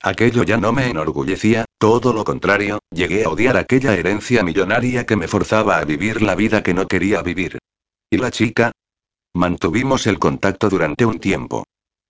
[0.00, 5.16] Aquello ya no me enorgullecía, todo lo contrario, llegué a odiar aquella herencia millonaria que
[5.16, 7.58] me forzaba a vivir la vida que no quería vivir.
[8.08, 8.70] ¿Y la chica?
[9.34, 11.64] Mantuvimos el contacto durante un tiempo.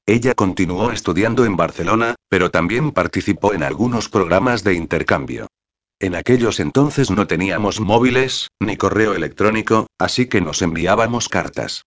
[0.05, 5.47] Ella continuó estudiando en Barcelona, pero también participó en algunos programas de intercambio.
[5.99, 11.85] En aquellos entonces no teníamos móviles, ni correo electrónico, así que nos enviábamos cartas.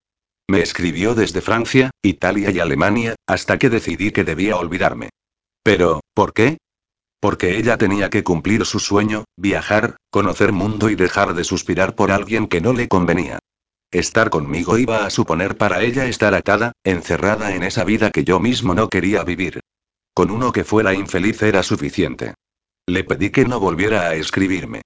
[0.50, 5.10] Me escribió desde Francia, Italia y Alemania, hasta que decidí que debía olvidarme.
[5.62, 6.58] Pero, ¿por qué?
[7.22, 12.12] Porque ella tenía que cumplir su sueño, viajar, conocer mundo y dejar de suspirar por
[12.12, 13.38] alguien que no le convenía.
[13.92, 18.40] Estar conmigo iba a suponer para ella estar atada, encerrada en esa vida que yo
[18.40, 19.60] mismo no quería vivir.
[20.16, 22.34] Con uno que fuera infeliz era suficiente.
[22.90, 24.82] Le pedí que no volviera a escribirme.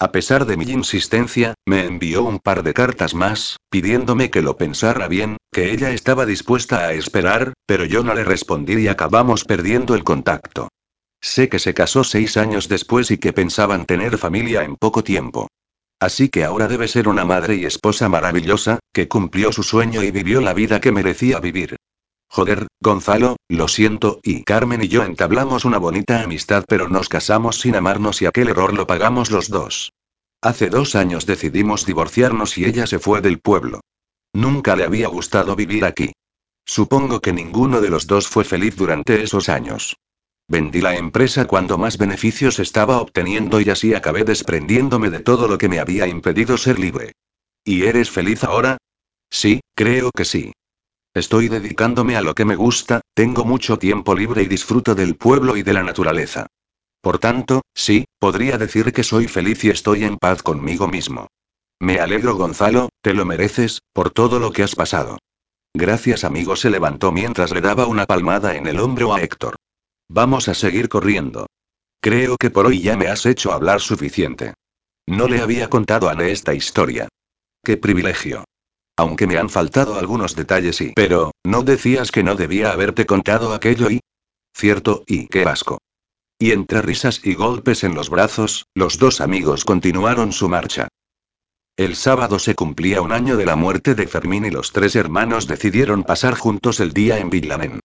[0.00, 4.56] A pesar de mi insistencia, me envió un par de cartas más, pidiéndome que lo
[4.56, 9.44] pensara bien, que ella estaba dispuesta a esperar, pero yo no le respondí y acabamos
[9.44, 10.68] perdiendo el contacto.
[11.20, 15.46] Sé que se casó seis años después y que pensaban tener familia en poco tiempo.
[16.00, 20.10] Así que ahora debe ser una madre y esposa maravillosa, que cumplió su sueño y
[20.10, 21.76] vivió la vida que merecía vivir.
[22.28, 27.60] Joder, Gonzalo, lo siento, y Carmen y yo entablamos una bonita amistad pero nos casamos
[27.60, 29.92] sin amarnos y aquel error lo pagamos los dos.
[30.42, 33.80] Hace dos años decidimos divorciarnos y ella se fue del pueblo.
[34.34, 36.12] Nunca le había gustado vivir aquí.
[36.66, 39.96] Supongo que ninguno de los dos fue feliz durante esos años.
[40.48, 45.56] Vendí la empresa cuando más beneficios estaba obteniendo y así acabé desprendiéndome de todo lo
[45.56, 47.12] que me había impedido ser libre.
[47.64, 48.76] ¿Y eres feliz ahora?
[49.30, 50.52] Sí, creo que sí.
[51.14, 55.56] Estoy dedicándome a lo que me gusta, tengo mucho tiempo libre y disfruto del pueblo
[55.56, 56.48] y de la naturaleza.
[57.00, 61.28] Por tanto, sí, podría decir que soy feliz y estoy en paz conmigo mismo.
[61.78, 65.18] Me alegro Gonzalo, te lo mereces, por todo lo que has pasado.
[65.72, 69.54] Gracias amigo se levantó mientras le daba una palmada en el hombro a Héctor.
[70.08, 71.46] Vamos a seguir corriendo.
[72.00, 74.54] Creo que por hoy ya me has hecho hablar suficiente.
[75.06, 77.08] No le había contado a Ne esta historia.
[77.62, 78.44] Qué privilegio.
[78.96, 80.92] Aunque me han faltado algunos detalles y...
[80.94, 84.00] Pero, ¿no decías que no debía haberte contado aquello y...
[84.56, 85.78] Cierto, y qué asco.
[86.38, 90.88] Y entre risas y golpes en los brazos, los dos amigos continuaron su marcha.
[91.76, 95.48] El sábado se cumplía un año de la muerte de Fermín y los tres hermanos
[95.48, 97.80] decidieron pasar juntos el día en Villamen.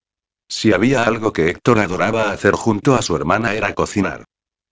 [0.48, 4.24] Si había algo que Héctor adoraba hacer junto a su hermana era cocinar.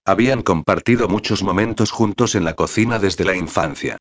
[0.05, 3.99] Habían compartido muchos momentos juntos en la cocina desde la infancia.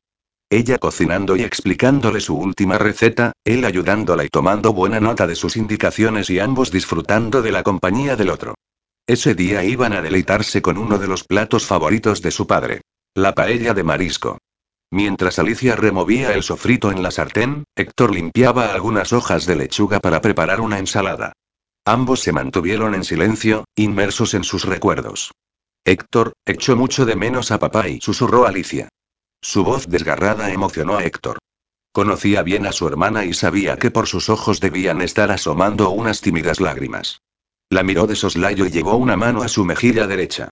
[0.50, 5.56] Ella cocinando y explicándole su última receta, él ayudándola y tomando buena nota de sus
[5.56, 8.54] indicaciones y ambos disfrutando de la compañía del otro.
[9.06, 12.80] Ese día iban a deleitarse con uno de los platos favoritos de su padre.
[13.14, 14.38] La paella de marisco.
[14.90, 20.22] Mientras Alicia removía el sofrito en la sartén, Héctor limpiaba algunas hojas de lechuga para
[20.22, 21.32] preparar una ensalada.
[21.84, 25.32] Ambos se mantuvieron en silencio, inmersos en sus recuerdos.
[25.84, 28.88] Héctor, echó mucho de menos a papá y susurró Alicia.
[29.40, 31.38] Su voz desgarrada emocionó a Héctor.
[31.92, 36.20] Conocía bien a su hermana y sabía que por sus ojos debían estar asomando unas
[36.20, 37.20] tímidas lágrimas.
[37.70, 40.48] La miró de soslayo y llevó una mano a su mejilla derecha.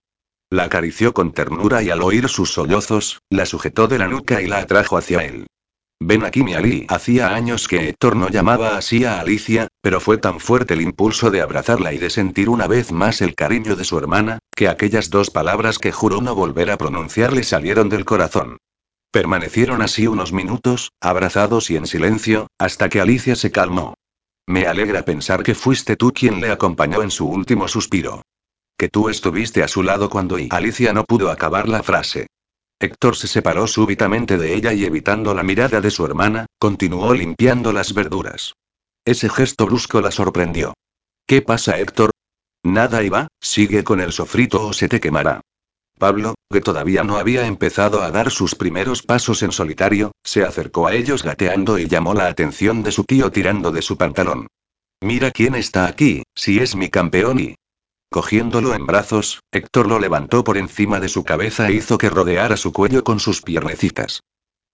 [0.51, 4.47] La acarició con ternura y al oír sus sollozos, la sujetó de la nuca y
[4.47, 5.47] la atrajo hacia él.
[5.99, 6.87] Ven aquí mi Ali.
[6.89, 11.31] Hacía años que Héctor no llamaba así a Alicia, pero fue tan fuerte el impulso
[11.31, 15.11] de abrazarla y de sentir una vez más el cariño de su hermana, que aquellas
[15.11, 18.59] dos palabras que juró no volver a pronunciar le salieron del corazón.
[19.17, 23.95] Permanecieron así unos minutos, abrazados y en silencio, hasta que Alicia se calmó.
[24.47, 28.21] Me alegra pensar que fuiste tú quien le acompañó en su último suspiro.
[28.77, 32.27] Que tú estuviste a su lado cuando y Alicia no pudo acabar la frase.
[32.79, 37.73] Héctor se separó súbitamente de ella y evitando la mirada de su hermana, continuó limpiando
[37.73, 38.53] las verduras.
[39.07, 40.75] Ese gesto brusco la sorprendió.
[41.27, 42.11] ¿Qué pasa, Héctor?
[42.63, 45.41] Nada iba, sigue con el sofrito o se te quemará.
[45.99, 50.87] Pablo, que todavía no había empezado a dar sus primeros pasos en solitario, se acercó
[50.87, 54.47] a ellos gateando y llamó la atención de su tío tirando de su pantalón.
[55.01, 57.55] Mira quién está aquí, si es mi campeón y...
[58.11, 62.57] Cogiéndolo en brazos, Héctor lo levantó por encima de su cabeza e hizo que rodeara
[62.57, 64.21] su cuello con sus piernecitas.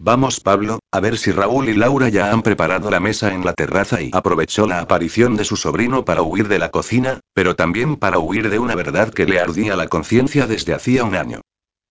[0.05, 3.53] Vamos Pablo, a ver si Raúl y Laura ya han preparado la mesa en la
[3.53, 7.95] terraza y aprovechó la aparición de su sobrino para huir de la cocina, pero también
[7.95, 11.41] para huir de una verdad que le ardía la conciencia desde hacía un año.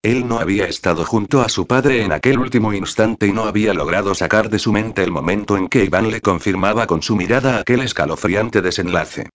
[0.03, 3.73] Él no había estado junto a su padre en aquel último instante y no había
[3.73, 7.59] logrado sacar de su mente el momento en que Iván le confirmaba con su mirada
[7.61, 9.29] aquel escalofriante desenlace.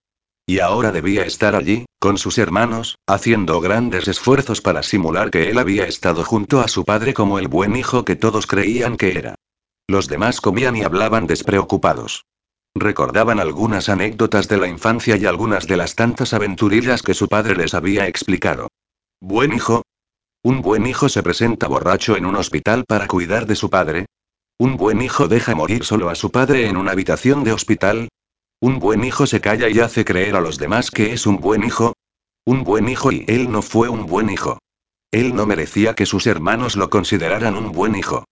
[0.49, 5.59] Y ahora debía estar allí, con sus hermanos, haciendo grandes esfuerzos para simular que él
[5.59, 9.35] había estado junto a su padre como el buen hijo que todos creían que era.
[9.89, 12.27] Los demás comían y hablaban despreocupados.
[12.77, 17.57] Recordaban algunas anécdotas de la infancia y algunas de las tantas aventurillas que su padre
[17.57, 18.69] les había explicado.
[19.21, 19.83] ¿Buen hijo?
[20.45, 24.07] ¿Un buen hijo se presenta borracho en un hospital para cuidar de su padre?
[24.59, 28.09] ¿Un buen hijo deja morir solo a su padre en una habitación de hospital?
[28.61, 31.63] Un buen hijo se calla y hace creer a los demás que es un buen
[31.63, 31.93] hijo.
[32.47, 34.59] Un buen hijo y él no fue un buen hijo.
[35.11, 38.25] Él no merecía que sus hermanos lo consideraran un buen hijo.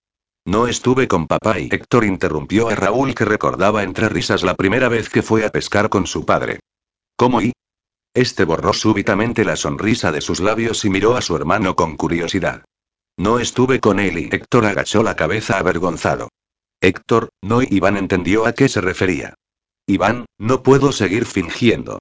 [0.46, 4.88] No estuve con papá y Héctor interrumpió a Raúl que recordaba entre risas la primera
[4.88, 6.60] vez que fue a pescar con su padre.
[7.16, 7.52] ¿Cómo y?
[8.14, 12.64] Este borró súbitamente la sonrisa de sus labios y miró a su hermano con curiosidad.
[13.18, 16.28] No estuve con él y Héctor agachó la cabeza avergonzado.
[16.80, 19.34] Héctor, no Iván entendió a qué se refería.
[19.86, 21.98] Iván, no puedo seguir fingiendo.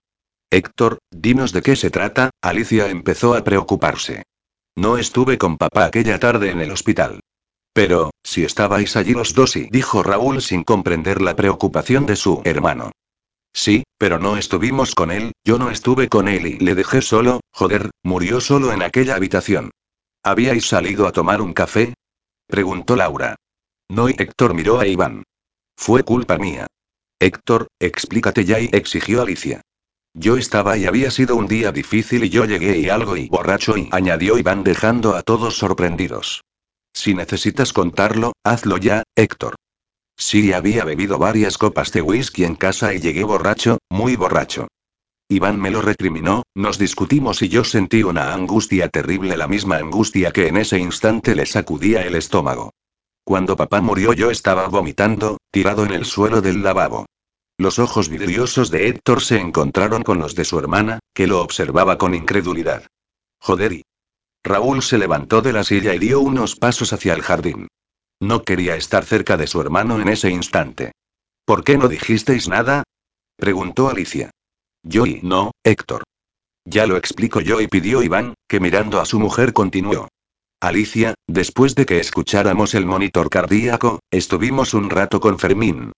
[0.49, 4.23] Héctor, dinos de qué se trata, Alicia empezó a preocuparse.
[4.75, 7.19] No estuve con papá aquella tarde en el hospital.
[7.73, 12.41] Pero, si estabais allí los dos y dijo Raúl sin comprender la preocupación de su
[12.45, 12.91] hermano.
[13.51, 17.41] Sí, pero no estuvimos con él, yo no estuve con él y le dejé solo,
[17.51, 19.71] joder, murió solo en aquella habitación.
[20.23, 21.93] ¿Habíais salido a tomar un café?
[22.47, 23.35] Preguntó Laura.
[23.89, 25.23] No y Héctor miró a Iván.
[25.75, 26.67] Fue culpa mía.
[27.23, 29.61] Héctor, explícate ya y exigió Alicia.
[30.13, 33.77] Yo estaba y había sido un día difícil y yo llegué y algo y borracho
[33.77, 36.43] y añadió Iván dejando a todos sorprendidos.
[36.93, 39.55] Si necesitas contarlo, hazlo ya, Héctor.
[40.17, 44.67] Sí, había bebido varias copas de whisky en casa y llegué borracho, muy borracho.
[45.29, 50.31] Iván me lo recriminó, nos discutimos y yo sentí una angustia terrible, la misma angustia
[50.31, 52.73] que en ese instante le sacudía el estómago.
[53.23, 57.05] Cuando papá murió yo estaba vomitando, tirado en el suelo del lavabo.
[57.57, 61.97] Los ojos vidriosos de Héctor se encontraron con los de su hermana, que lo observaba
[61.97, 62.87] con incredulidad.
[63.39, 63.83] Joder y.
[64.43, 67.67] Raúl se levantó de la silla y dio unos pasos hacia el jardín.
[68.19, 70.91] No quería estar cerca de su hermano en ese instante.
[71.45, 72.83] ¿Por qué no dijisteis nada?
[73.37, 74.31] preguntó Alicia.
[74.81, 76.03] Yo y no, Héctor.
[76.65, 80.09] Ya lo explico yo y pidió Iván, que mirando a su mujer continuó.
[80.63, 85.91] Alicia, después de que escucháramos el monitor cardíaco, estuvimos un rato con Fermín.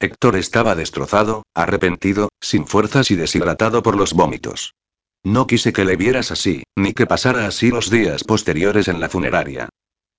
[0.00, 4.74] Héctor estaba destrozado, arrepentido, sin fuerzas y deshidratado por los vómitos.
[5.22, 9.08] No quise que le vieras así, ni que pasara así los días posteriores en la
[9.08, 9.68] funeraria.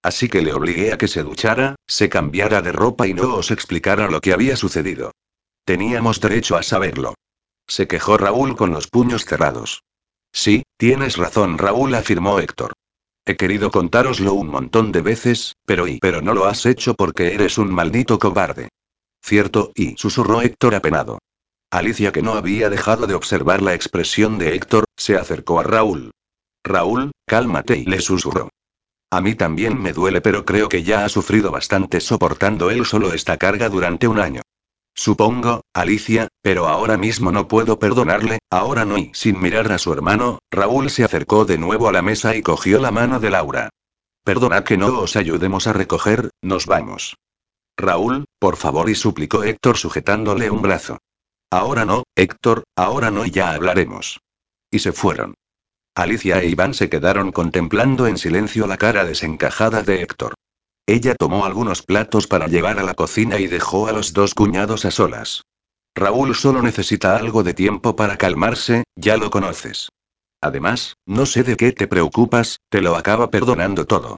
[0.01, 3.51] Así que le obligué a que se duchara, se cambiara de ropa y no os
[3.51, 5.11] explicara lo que había sucedido.
[5.65, 7.15] Teníamos derecho a saberlo.
[7.67, 9.83] Se quejó Raúl con los puños cerrados.
[10.31, 12.71] Sí, tienes razón, Raúl afirmó Héctor.
[13.29, 17.35] He querido contároslo un montón de veces, Pero y pero no lo has hecho porque
[17.35, 18.69] eres un maldito cobarde.
[19.23, 21.19] Cierto, y susurró Héctor apenado.
[21.69, 26.09] Alicia, que no había dejado de observar la expresión de Héctor, se acercó a Raúl.
[26.63, 28.49] Raúl, cálmate y le susurró.
[29.11, 33.13] A mí también me duele, pero creo que ya ha sufrido bastante soportando él solo
[33.13, 34.41] esta carga durante un año.
[34.99, 39.93] Supongo, Alicia, pero ahora mismo no puedo perdonarle, ahora no y sin mirar a su
[39.93, 43.69] hermano, Raúl se acercó de nuevo a la mesa y cogió la mano de Laura.
[44.25, 47.15] Perdonad que no os ayudemos a recoger, nos vamos.
[47.77, 50.97] Raúl, por favor, y suplicó Héctor sujetándole un brazo.
[51.49, 54.19] Ahora no, Héctor, ahora no y ya hablaremos.
[54.69, 55.35] Y se fueron.
[55.95, 60.35] Alicia e Iván se quedaron contemplando en silencio la cara desencajada de Héctor.
[60.89, 64.85] Ella tomó algunos platos para llevar a la cocina y dejó a los dos cuñados
[64.85, 65.43] a solas.
[65.93, 69.89] Raúl solo necesita algo de tiempo para calmarse, ya lo conoces.
[70.41, 74.17] Además, no sé de qué te preocupas, te lo acaba perdonando todo.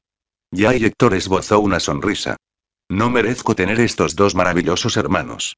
[0.50, 2.38] Ya y Héctor esbozó una sonrisa.
[2.90, 5.58] No merezco tener estos dos maravillosos hermanos.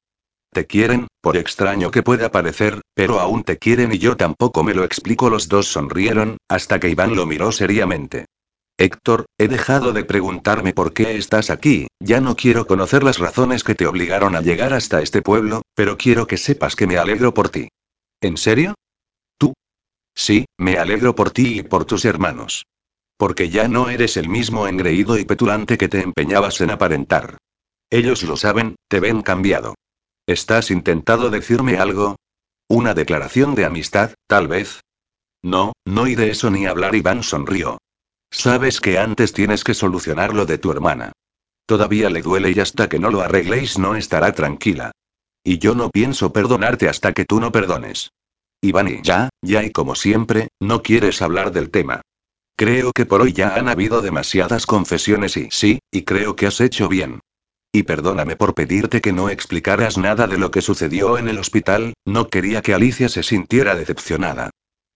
[0.52, 4.74] Te quieren, por extraño que pueda parecer, pero aún te quieren y yo tampoco me
[4.74, 5.30] lo explico.
[5.30, 8.26] Los dos sonrieron, hasta que Iván lo miró seriamente.
[8.76, 13.62] Héctor, he dejado de preguntarme por qué estás aquí, ya no quiero conocer las razones
[13.62, 17.32] que te obligaron a llegar hasta este pueblo, pero quiero que sepas que me alegro
[17.34, 17.68] por ti.
[18.20, 18.74] ¿En serio?
[19.38, 19.54] ¿Tú?
[20.16, 22.64] Sí, me alegro por ti y por tus hermanos.
[23.16, 27.38] Porque ya no eres el mismo engreído y petulante que te empeñabas en aparentar.
[27.90, 29.76] Ellos lo saben, te ven cambiado.
[30.26, 32.16] ¿Estás intentado decirme algo?
[32.68, 34.80] ¿Una declaración de amistad, tal vez?
[35.44, 36.96] No, no de eso ni hablar.
[36.96, 37.78] Iván sonrió.
[38.36, 41.12] Sabes que antes tienes que solucionar lo de tu hermana.
[41.66, 44.90] Todavía le duele y hasta que no lo arregléis no estará tranquila.
[45.44, 48.10] Y yo no pienso perdonarte hasta que tú no perdones.
[48.60, 52.02] Iván y ya, ya y como siempre, no quieres hablar del tema.
[52.56, 56.60] Creo que por hoy ya han habido demasiadas confesiones y sí, y creo que has
[56.60, 57.20] hecho bien.
[57.72, 61.94] Y perdóname por pedirte que no explicaras nada de lo que sucedió en el hospital,
[62.04, 64.50] no quería que Alicia se sintiera decepcionada.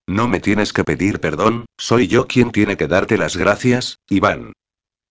[0.08, 4.54] No me tienes que pedir perdón, soy yo quien tiene que darte las gracias, Iván.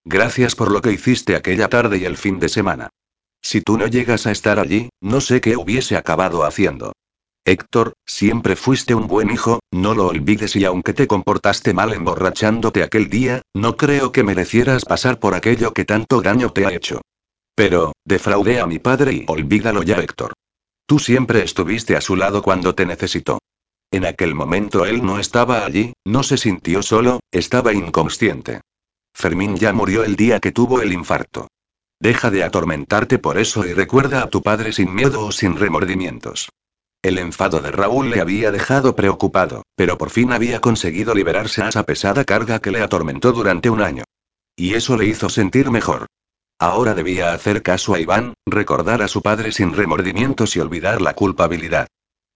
[0.04, 2.88] Gracias por lo que hiciste aquella tarde y el fin de semana.
[3.40, 6.94] Si tú no llegas a estar allí, no sé qué hubiese acabado haciendo.
[7.44, 12.82] Héctor, siempre fuiste un buen hijo, no lo olvides y aunque te comportaste mal emborrachándote
[12.82, 17.02] aquel día, no creo que merecieras pasar por aquello que tanto daño te ha hecho.
[17.54, 20.32] Pero, defraudé a mi padre y olvídalo ya Héctor.
[20.86, 23.38] Tú siempre estuviste a su lado cuando te necesitó.
[23.90, 28.60] En aquel momento él no estaba allí, no se sintió solo, estaba inconsciente.
[29.14, 31.48] Fermín ya murió el día que tuvo el infarto.
[32.00, 36.50] Deja de atormentarte por eso y recuerda a tu padre sin miedo o sin remordimientos.
[37.02, 41.68] El enfado de Raúl le había dejado preocupado, pero por fin había conseguido liberarse a
[41.68, 44.04] esa pesada carga que le atormentó durante un año.
[44.54, 46.06] Y eso le hizo sentir mejor.
[46.60, 51.14] Ahora debía hacer caso a Iván, recordar a su padre sin remordimientos y olvidar la
[51.14, 51.86] culpabilidad.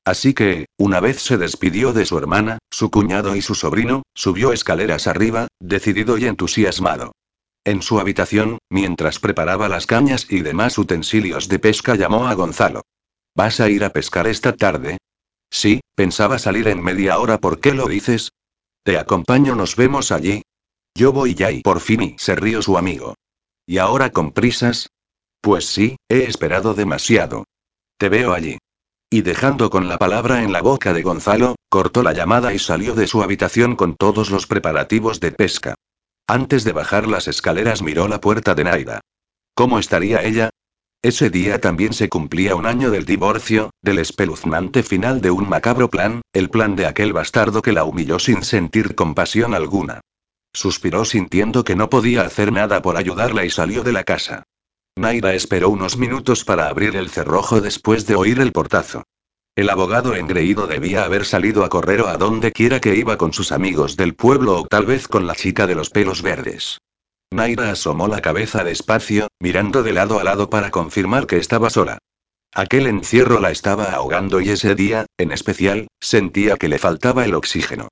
[0.04, 4.52] Así que, una vez se despidió de su hermana, su cuñado y su sobrino, subió
[4.52, 7.12] escaleras arriba, decidido y entusiasmado.
[7.64, 12.82] En su habitación, mientras preparaba las cañas y demás utensilios de pesca, llamó a Gonzalo.
[13.36, 14.98] ¿Vas a ir a pescar esta tarde?
[15.48, 17.38] Sí, pensaba salir en media hora.
[17.38, 18.30] ¿Por qué lo dices?
[18.82, 20.42] Te acompaño, nos vemos allí.
[20.94, 23.14] Yo voy ya y por fin y se rió su amigo.
[23.64, 24.88] ¿Y ahora con prisas?
[25.40, 27.44] Pues sí, he esperado demasiado.
[27.96, 28.58] Te veo allí.
[29.12, 32.94] Y dejando con la palabra en la boca de Gonzalo, cortó la llamada y salió
[32.94, 35.74] de su habitación con todos los preparativos de pesca.
[36.26, 39.02] Antes de bajar las escaleras miró la puerta de Naida.
[39.54, 40.48] ¿Cómo estaría ella?
[41.02, 45.90] Ese día también se cumplía un año del divorcio, del espeluznante final de un macabro
[45.90, 50.00] plan, el plan de aquel bastardo que la humilló sin sentir compasión alguna.
[50.54, 54.44] Suspiró sintiendo que no podía hacer nada por ayudarla y salió de la casa.
[54.96, 59.04] Naira esperó unos minutos para abrir el cerrojo después de oír el portazo.
[59.56, 63.32] El abogado engreído debía haber salido a correr o a donde quiera que iba con
[63.32, 66.78] sus amigos del pueblo o tal vez con la chica de los pelos verdes.
[67.30, 71.98] Naira asomó la cabeza despacio, mirando de lado a lado para confirmar que estaba sola.
[72.54, 77.34] Aquel encierro la estaba ahogando y ese día, en especial, sentía que le faltaba el
[77.34, 77.88] oxígeno.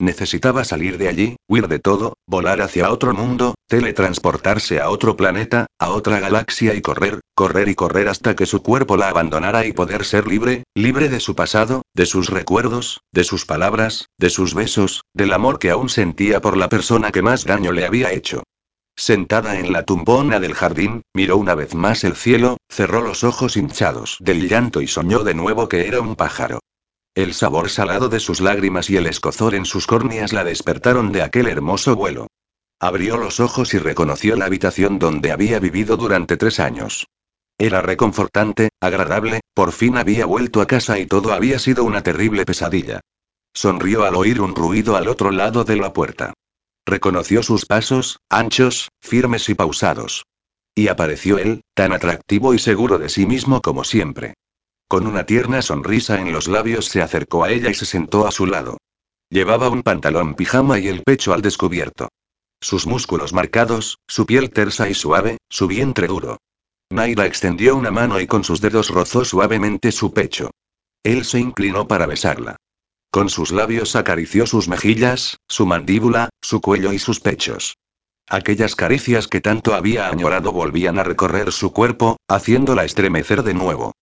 [0.00, 5.66] Necesitaba salir de allí, huir de todo, volar hacia otro mundo, teletransportarse a otro planeta,
[5.78, 9.74] a otra galaxia y correr, correr y correr hasta que su cuerpo la abandonara y
[9.74, 14.54] poder ser libre, libre de su pasado, de sus recuerdos, de sus palabras, de sus
[14.54, 18.42] besos, del amor que aún sentía por la persona que más daño le había hecho.
[18.96, 23.58] Sentada en la tumbona del jardín, miró una vez más el cielo, cerró los ojos
[23.58, 26.60] hinchados del llanto y soñó de nuevo que era un pájaro.
[27.14, 31.22] El sabor salado de sus lágrimas y el escozor en sus córneas la despertaron de
[31.22, 32.28] aquel hermoso vuelo.
[32.78, 37.06] Abrió los ojos y reconoció la habitación donde había vivido durante tres años.
[37.58, 42.46] Era reconfortante, agradable, por fin había vuelto a casa y todo había sido una terrible
[42.46, 43.00] pesadilla.
[43.52, 46.32] Sonrió al oír un ruido al otro lado de la puerta.
[46.86, 50.24] Reconoció sus pasos, anchos, firmes y pausados.
[50.74, 54.34] Y apareció él, tan atractivo y seguro de sí mismo como siempre.
[54.90, 58.32] Con una tierna sonrisa en los labios se acercó a ella y se sentó a
[58.32, 58.78] su lado.
[59.30, 62.08] Llevaba un pantalón pijama y el pecho al descubierto.
[62.60, 66.38] Sus músculos marcados, su piel tersa y suave, su vientre duro.
[66.90, 70.50] Naira extendió una mano y con sus dedos rozó suavemente su pecho.
[71.04, 72.56] Él se inclinó para besarla.
[73.12, 77.76] Con sus labios acarició sus mejillas, su mandíbula, su cuello y sus pechos.
[78.28, 83.92] Aquellas caricias que tanto había añorado volvían a recorrer su cuerpo, haciéndola estremecer de nuevo.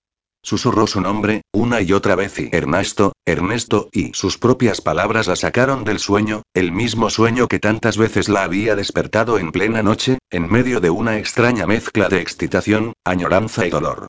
[0.48, 5.36] Susurró su nombre, una y otra vez y Ernesto, Ernesto, y sus propias palabras la
[5.36, 10.16] sacaron del sueño, el mismo sueño que tantas veces la había despertado en plena noche,
[10.30, 14.06] en medio de una extraña mezcla de excitación, añoranza y dolor.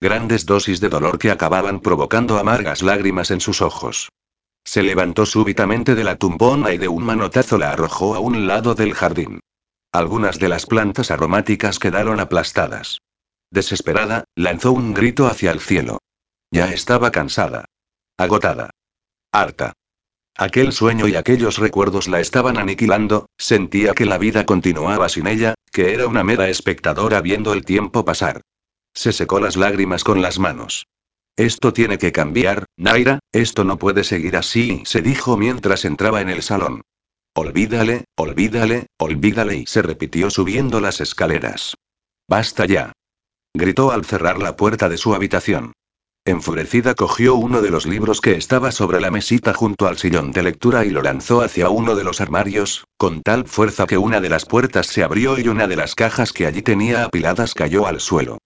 [0.00, 4.08] Grandes dosis de dolor que acababan provocando amargas lágrimas en sus ojos.
[4.64, 8.74] Se levantó súbitamente de la tumbona y de un manotazo la arrojó a un lado
[8.74, 9.38] del jardín.
[9.92, 12.98] Algunas de las plantas aromáticas quedaron aplastadas.
[13.50, 15.98] Desesperada, lanzó un grito hacia el cielo.
[16.50, 17.66] Ya estaba cansada.
[18.18, 18.70] Agotada.
[19.32, 19.72] Harta.
[20.38, 25.54] Aquel sueño y aquellos recuerdos la estaban aniquilando, sentía que la vida continuaba sin ella,
[25.72, 28.42] que era una mera espectadora viendo el tiempo pasar.
[28.92, 30.86] Se secó las lágrimas con las manos.
[31.36, 36.30] Esto tiene que cambiar, Naira, esto no puede seguir así, se dijo mientras entraba en
[36.30, 36.82] el salón.
[37.34, 41.74] Olvídale, olvídale, olvídale y se repitió subiendo las escaleras.
[42.28, 42.92] Basta ya
[43.56, 45.72] gritó al cerrar la puerta de su habitación.
[46.26, 50.42] Enfurecida cogió uno de los libros que estaba sobre la mesita junto al sillón de
[50.42, 54.28] lectura y lo lanzó hacia uno de los armarios, con tal fuerza que una de
[54.28, 58.00] las puertas se abrió y una de las cajas que allí tenía apiladas cayó al
[58.00, 58.38] suelo.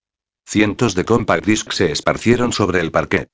[0.47, 3.31] Cientos de compact discs se esparcieron sobre el parquet.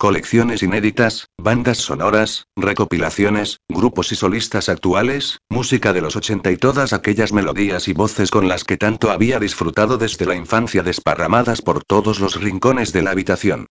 [0.00, 6.94] Colecciones inéditas, bandas sonoras, recopilaciones, grupos y solistas actuales, música de los 80 y todas
[6.94, 11.84] aquellas melodías y voces con las que tanto había disfrutado desde la infancia desparramadas por
[11.84, 13.66] todos los rincones de la habitación.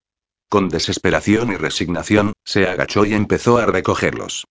[0.50, 4.46] Con desesperación y resignación, se agachó y empezó a recogerlos.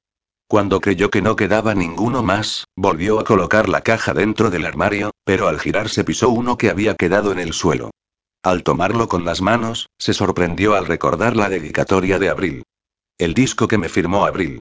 [0.48, 5.12] Cuando creyó que no quedaba ninguno más, volvió a colocar la caja dentro del armario,
[5.22, 7.92] pero al girarse pisó uno que había quedado en el suelo.
[8.42, 12.62] Al tomarlo con las manos, se sorprendió al recordar la dedicatoria de Abril.
[13.18, 14.60] El disco que me firmó Abril.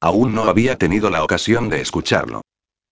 [0.00, 2.42] Aún no había tenido la ocasión de escucharlo.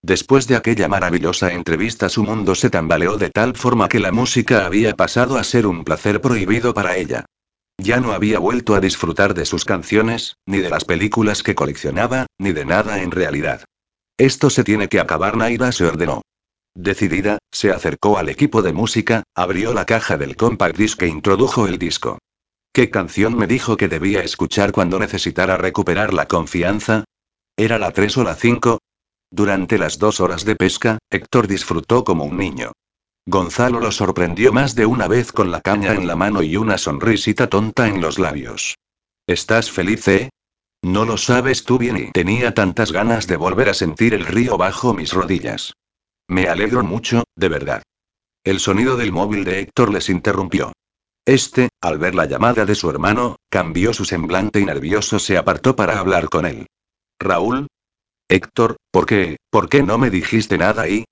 [0.03, 4.67] Después de aquella maravillosa entrevista su mundo se tambaleó de tal forma que la música
[4.67, 7.27] había pasado a ser un placer prohibido para ella.
[7.79, 12.27] Ya no había vuelto a disfrutar de sus canciones, ni de las películas que coleccionaba,
[12.39, 13.65] ni de nada en realidad.
[14.17, 16.23] Esto se tiene que acabar, Naira se ordenó.
[16.74, 21.66] Decidida, se acercó al equipo de música, abrió la caja del compact disc e introdujo
[21.66, 22.19] el disco.
[22.73, 27.05] ¿Qué canción me dijo que debía escuchar cuando necesitara recuperar la confianza?
[27.57, 28.78] ¿Era la 3 o la 5?
[29.31, 32.73] Durante las dos horas de pesca, Héctor disfrutó como un niño.
[33.27, 36.78] Gonzalo lo sorprendió más de una vez con la caña en la mano y una
[36.78, 38.77] sonrisita tonta en los labios.
[39.27, 40.31] ¿Estás feliz, eh?
[40.82, 44.57] No lo sabes tú bien y tenía tantas ganas de volver a sentir el río
[44.57, 45.74] bajo mis rodillas.
[46.28, 47.82] Me alegro mucho, de verdad.
[48.44, 50.73] El sonido del móvil de Héctor les interrumpió.
[51.24, 55.77] Este, al ver la llamada de su hermano, cambió su semblante y nervioso se apartó
[55.77, 56.66] para hablar con él.
[57.20, 57.69] Raúl.
[58.28, 61.05] Héctor, ¿por qué, por qué no me dijiste nada ahí?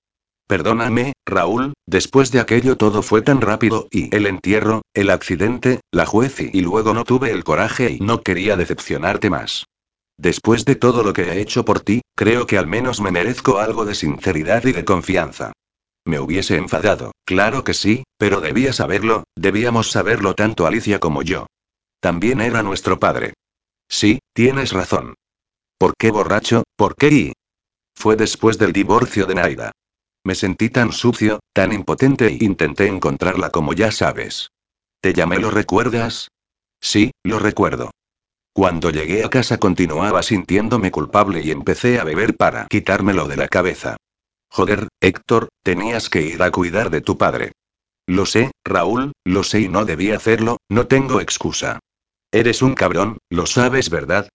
[0.49, 6.07] Perdóname, Raúl, después de aquello todo fue tan rápido y el entierro, el accidente, la
[6.07, 9.67] juez y luego no tuve el coraje y no quería decepcionarte más.
[10.21, 13.59] Después de todo lo que he hecho por ti, creo que al menos me merezco
[13.59, 15.53] algo de sinceridad y de confianza.
[16.05, 21.47] Me hubiese enfadado, claro que sí, pero debía saberlo, debíamos saberlo tanto Alicia como yo.
[22.01, 23.33] También era nuestro padre.
[23.89, 25.15] Sí, tienes razón.
[25.79, 26.65] ¿Por qué borracho?
[26.77, 27.33] ¿Por qué y?
[27.95, 29.73] Fue después del divorcio de Naida.
[30.23, 34.51] Me sentí tan sucio, tan impotente e intenté encontrarla como ya sabes.
[35.01, 36.29] ¿Te llamé lo recuerdas?
[36.79, 37.91] Sí, lo recuerdo.
[38.61, 43.49] Cuando llegué a casa continuaba sintiéndome culpable y empecé a beber para quitármelo de la
[43.49, 43.97] cabeza.
[44.51, 47.53] Joder, Héctor, tenías que ir a cuidar de tu padre.
[48.07, 51.79] Lo sé, Raúl, lo sé y no debí hacerlo, no tengo excusa.
[52.31, 54.29] Eres un cabrón, lo sabes, ¿verdad?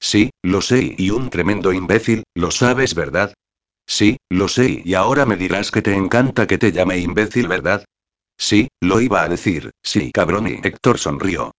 [0.00, 3.32] Sí, lo sé y un tremendo imbécil, lo sabes, ¿verdad?
[3.86, 7.84] Sí, lo sé y ahora me dirás que te encanta que te llame imbécil, ¿verdad?
[8.36, 11.52] Sí, lo iba a decir, sí, cabrón y Héctor sonrió.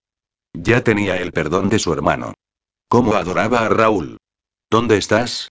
[0.53, 2.33] Ya tenía el perdón de su hermano.
[2.87, 4.17] ¿Cómo adoraba a Raúl?
[4.69, 5.49] ¿Dónde estás?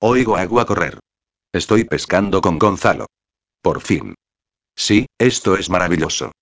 [0.00, 0.98] Oigo agua correr.
[1.52, 3.06] Estoy pescando con Gonzalo.
[3.62, 4.14] Por fin.
[4.76, 6.32] Sí, esto es maravilloso.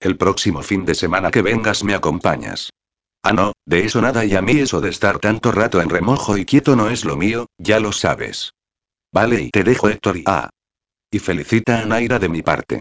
[0.00, 2.70] El próximo fin de semana que vengas me acompañas.
[3.22, 6.36] Ah, no, de eso nada y a mí eso de estar tanto rato en remojo
[6.36, 8.52] y quieto no es lo mío, ya lo sabes.
[9.12, 10.50] Vale, y te dejo Héctor y ah.
[11.10, 12.80] Y felicita a Naira de mi parte.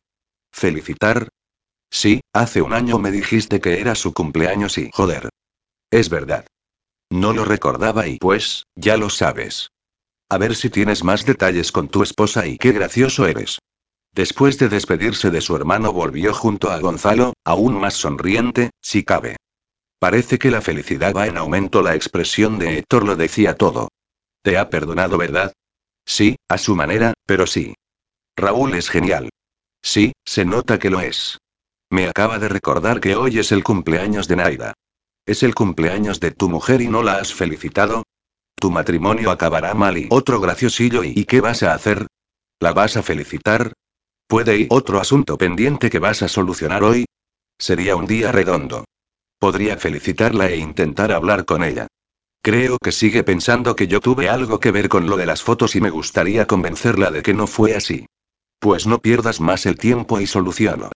[0.51, 1.29] ¿Felicitar?
[1.89, 5.29] Sí, hace un año me dijiste que era su cumpleaños y joder.
[5.91, 6.45] Es verdad.
[7.09, 9.69] No lo recordaba y pues, ya lo sabes.
[10.29, 13.59] A ver si tienes más detalles con tu esposa y qué gracioso eres.
[14.11, 19.35] Después de despedirse de su hermano volvió junto a Gonzalo, aún más sonriente, si cabe.
[19.99, 21.81] Parece que la felicidad va en aumento.
[21.81, 23.89] La expresión de Héctor lo decía todo.
[24.41, 25.53] Te ha perdonado, ¿verdad?
[26.05, 27.73] Sí, a su manera, pero sí.
[28.35, 29.29] Raúl es genial.
[29.81, 31.37] Sí, se nota que lo es.
[31.89, 34.73] Me acaba de recordar que hoy es el cumpleaños de Naida.
[35.25, 38.03] Es el cumpleaños de tu mujer y no la has felicitado.
[38.55, 42.07] Tu matrimonio acabará mal y otro graciosillo y, ¿y qué vas a hacer?
[42.59, 43.73] ¿La vas a felicitar?
[44.27, 47.05] ¿Puede ir otro asunto pendiente que vas a solucionar hoy?
[47.59, 48.85] Sería un día redondo.
[49.39, 51.87] Podría felicitarla e intentar hablar con ella.
[52.41, 55.75] Creo que sigue pensando que yo tuve algo que ver con lo de las fotos
[55.75, 58.05] y me gustaría convencerla de que no fue así.
[58.59, 60.91] Pues no pierdas más el tiempo y soluciono.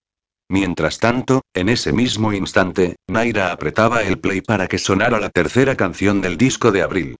[0.49, 5.75] Mientras tanto, en ese mismo instante, Naira apretaba el play para que sonara la tercera
[5.75, 7.15] canción del disco de abril.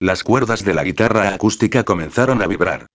[0.00, 2.86] Las cuerdas de la guitarra acústica comenzaron a vibrar.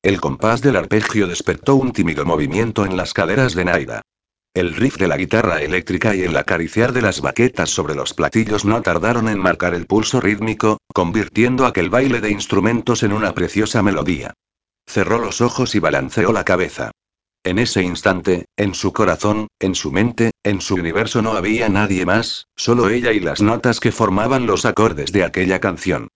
[0.00, 4.02] El compás del arpegio despertó un tímido movimiento en las caderas de Naira.
[4.54, 8.64] El riff de la guitarra eléctrica y el acariciar de las baquetas sobre los platillos
[8.64, 13.82] no tardaron en marcar el pulso rítmico, convirtiendo aquel baile de instrumentos en una preciosa
[13.82, 14.34] melodía.
[14.86, 16.92] Cerró los ojos y balanceó la cabeza.
[17.44, 22.06] En ese instante, en su corazón, en su mente, en su universo no había nadie
[22.06, 26.08] más, solo ella y las notas que formaban los acordes de aquella canción.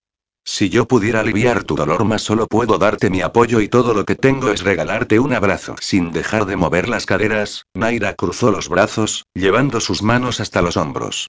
[0.45, 4.05] Si yo pudiera aliviar tu dolor más solo puedo darte mi apoyo y todo lo
[4.05, 5.75] que tengo es regalarte un abrazo.
[5.81, 10.77] Sin dejar de mover las caderas, Naira cruzó los brazos, llevando sus manos hasta los
[10.77, 11.29] hombros.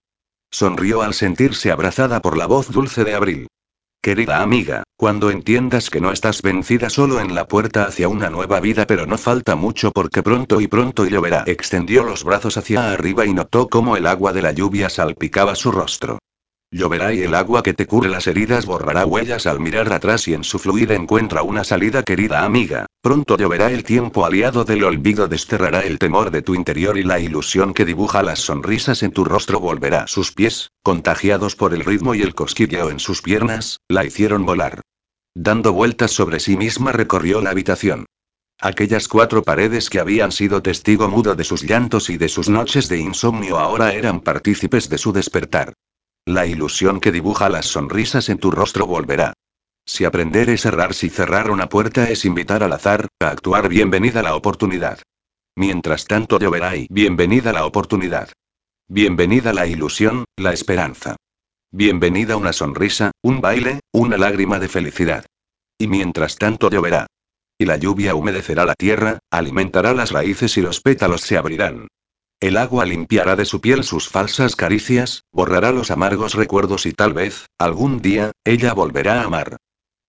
[0.52, 3.48] Sonrió al sentirse abrazada por la voz dulce de Abril.
[4.08, 8.62] Querida amiga, cuando entiendas que no estás vencida solo en la puerta hacia una nueva
[8.62, 11.44] vida pero no falta mucho porque pronto y pronto lloverá.
[11.46, 15.74] Extendió los brazos hacia arriba y notó cómo el agua de la lluvia salpicaba su
[15.74, 16.20] rostro.
[16.69, 20.34] Lloverá y el agua que te cure las heridas borrará huellas al mirar atrás y
[20.34, 22.88] en su fluir encuentra una salida querida amiga.
[23.02, 27.22] Pronto lloverá el tiempo aliado del olvido desterrará el temor de tu interior y la
[27.22, 30.07] ilusión que dibuja las sonrisas en tu rostro volverá.
[30.07, 34.81] Sus pies, contagiados por el ritmo y el cosquilleo en sus piernas, la hicieron volar.
[35.34, 38.07] Dando vueltas sobre sí misma recorrió la habitación.
[38.60, 42.89] Aquellas cuatro paredes que habían sido testigo mudo de sus llantos y de sus noches
[42.89, 45.73] de insomnio ahora eran partícipes de su despertar.
[46.28, 49.32] La ilusión que dibuja las sonrisas en tu rostro volverá.
[49.86, 54.22] Si aprender es cerrar, si cerrar una puerta es invitar al azar, a actuar bienvenida
[54.22, 54.99] la oportunidad.
[55.56, 58.28] Mientras tanto lloverá y bienvenida la oportunidad.
[58.90, 61.16] Bienvenida la ilusión, la esperanza.
[61.72, 65.26] Bienvenida una sonrisa, un baile, una lágrima de felicidad.
[65.78, 67.08] Y mientras tanto lloverá.
[67.58, 71.88] Y la lluvia humedecerá la tierra, alimentará las raíces y los pétalos se abrirán.
[72.40, 77.14] El agua limpiará de su piel sus falsas caricias, borrará los amargos recuerdos y tal
[77.14, 79.58] vez, algún día, ella volverá a amar.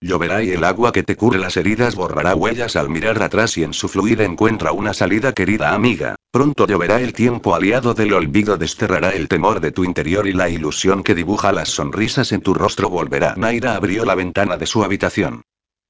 [0.02, 3.64] Lloverá y el agua que te cure las heridas borrará huellas al mirar atrás y
[3.64, 6.16] en su fluir encuentra una salida querida amiga.
[6.30, 10.50] Pronto lloverá el tiempo aliado del olvido desterrará el temor de tu interior y la
[10.50, 13.36] ilusión que dibuja las sonrisas en tu rostro volverá.
[13.36, 15.44] Naira abrió la ventana de su habitación.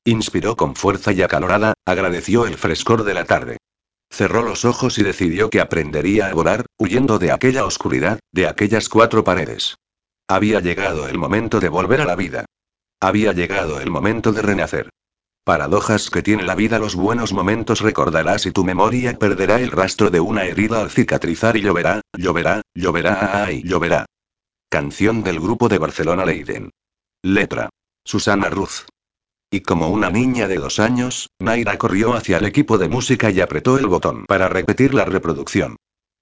[0.05, 3.59] Inspiró con fuerza y acalorada, agradeció el frescor de la tarde.
[4.10, 8.89] Cerró los ojos y decidió que aprendería a volar, huyendo de aquella oscuridad, de aquellas
[8.89, 9.76] cuatro paredes.
[10.28, 12.44] Había llegado el momento de volver a la vida.
[13.01, 14.90] Había llegado el momento de renacer.
[15.44, 20.10] Paradojas que tiene la vida, los buenos momentos recordarás y tu memoria perderá el rastro
[20.10, 24.05] de una herida al cicatrizar y lloverá, lloverá, lloverá, ay, lloverá.
[24.68, 26.70] Canción del grupo de Barcelona Leiden.
[27.22, 27.70] Letra.
[28.05, 28.86] Susana Ruz.
[29.50, 33.40] Y como una niña de dos años, Naira corrió hacia el equipo de música y
[33.40, 35.76] apretó el botón para repetir la reproducción.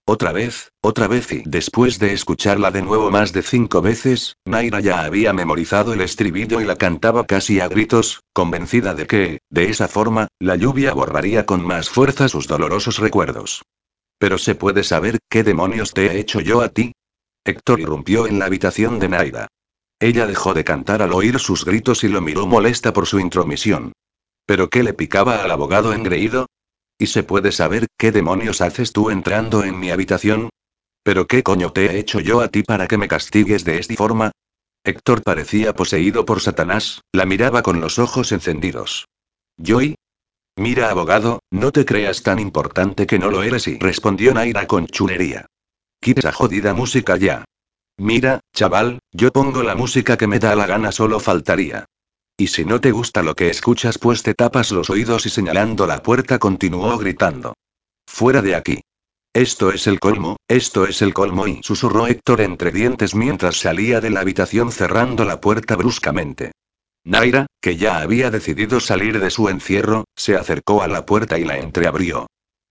[0.09, 4.79] Otra vez, otra vez y después de escucharla de nuevo más de cinco veces, Naira
[4.79, 9.71] ya había memorizado el estribillo y la cantaba casi a gritos, convencida de que, de
[9.71, 13.63] esa forma, la lluvia borraría con más fuerza sus dolorosos recuerdos.
[14.19, 16.93] Pero se puede saber, ¿qué demonios te he hecho yo a ti?
[17.45, 19.49] Héctor irrumpió en la habitación de Naira.
[19.99, 23.93] Ella dejó de cantar al oír sus gritos y lo miró molesta por su intromisión.
[24.45, 26.47] ¿Pero qué le picaba al abogado engreído?
[26.99, 30.51] ¿Y se puede saber qué demonios haces tú entrando en mi habitación?
[31.03, 33.95] ¿Pero qué coño te he hecho yo a ti para que me castigues de esta
[33.95, 34.33] forma?
[34.85, 39.07] Héctor parecía poseído por Satanás, la miraba con los ojos encendidos.
[39.57, 39.97] ¿Joy?
[40.57, 44.87] Mira, abogado, no te creas tan importante que no lo eres y respondió Naira con
[44.87, 45.47] chulería.
[46.01, 47.45] Quita esa jodida música ya.
[47.99, 51.87] Mira, chaval, yo pongo la música que me da la gana, solo faltaría.
[52.37, 55.87] Y si no te gusta lo que escuchas, pues te tapas los oídos y señalando
[55.87, 57.55] la puerta continuó gritando.
[58.07, 58.81] Fuera de aquí.
[59.33, 64.01] Esto es el colmo, esto es el colmo y susurró Héctor entre dientes mientras salía
[64.01, 66.53] de la habitación cerrando la puerta bruscamente.
[67.05, 71.45] Naira, que ya había decidido salir de su encierro, se acercó a la puerta y
[71.45, 72.27] la entreabrió.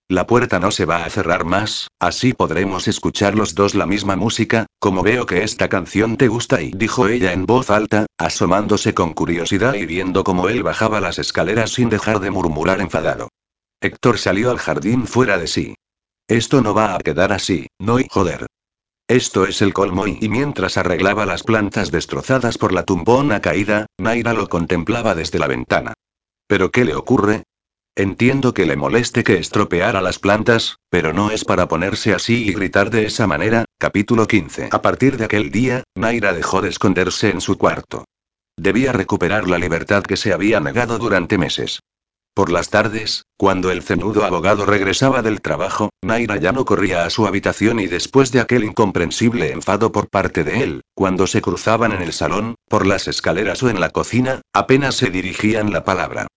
[0.07, 4.15] La puerta no se va a cerrar más, así podremos escuchar los dos la misma
[4.15, 8.93] música, como veo que esta canción te gusta y dijo ella en voz alta, asomándose
[8.93, 13.29] con curiosidad y viendo cómo él bajaba las escaleras sin dejar de murmurar enfadado.
[13.81, 15.73] Héctor salió al jardín fuera de sí.
[16.27, 18.45] Esto no va a quedar así, no y joder.
[19.07, 24.33] Esto es el colmo y, mientras arreglaba las plantas destrozadas por la tumbona caída, Naira
[24.33, 25.93] lo contemplaba desde la ventana.
[26.47, 27.43] ¿Pero qué le ocurre?
[27.97, 32.51] Entiendo que le moleste que estropeara las plantas, pero no es para ponerse así y
[32.51, 33.63] gritar de esa manera.
[33.77, 34.67] Capítulo 15.
[34.73, 38.03] A partir de aquel día, Naira dejó de esconderse en su cuarto.
[38.57, 41.79] Debía recuperar la libertad que se había negado durante meses.
[42.33, 47.09] Por las tardes, cuando el cenudo abogado regresaba del trabajo, Naira ya no corría a
[47.09, 51.93] su habitación y después de aquel incomprensible enfado por parte de él, cuando se cruzaban
[51.93, 56.27] en el salón, por las escaleras o en la cocina, apenas se dirigían la palabra.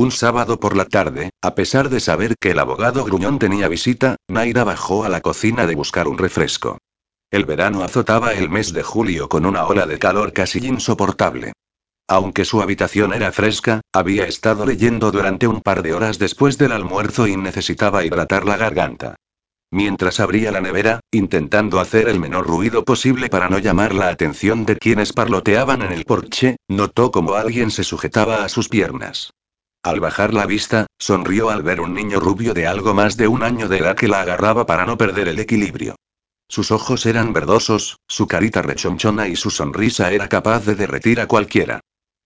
[0.00, 4.16] Un sábado por la tarde, a pesar de saber que el abogado gruñón tenía visita,
[4.28, 6.78] Naira bajó a la cocina de buscar un refresco.
[7.30, 11.52] El verano azotaba el mes de julio con una ola de calor casi insoportable.
[12.08, 16.72] Aunque su habitación era fresca, había estado leyendo durante un par de horas después del
[16.72, 19.16] almuerzo y necesitaba hidratar la garganta.
[19.70, 24.64] Mientras abría la nevera, intentando hacer el menor ruido posible para no llamar la atención
[24.64, 29.34] de quienes parloteaban en el porche, notó como alguien se sujetaba a sus piernas.
[29.82, 33.42] Al bajar la vista, sonrió al ver un niño rubio de algo más de un
[33.42, 35.96] año de edad que la agarraba para no perder el equilibrio.
[36.48, 41.26] Sus ojos eran verdosos, su carita rechonchona y su sonrisa era capaz de derretir a
[41.26, 41.80] cualquiera.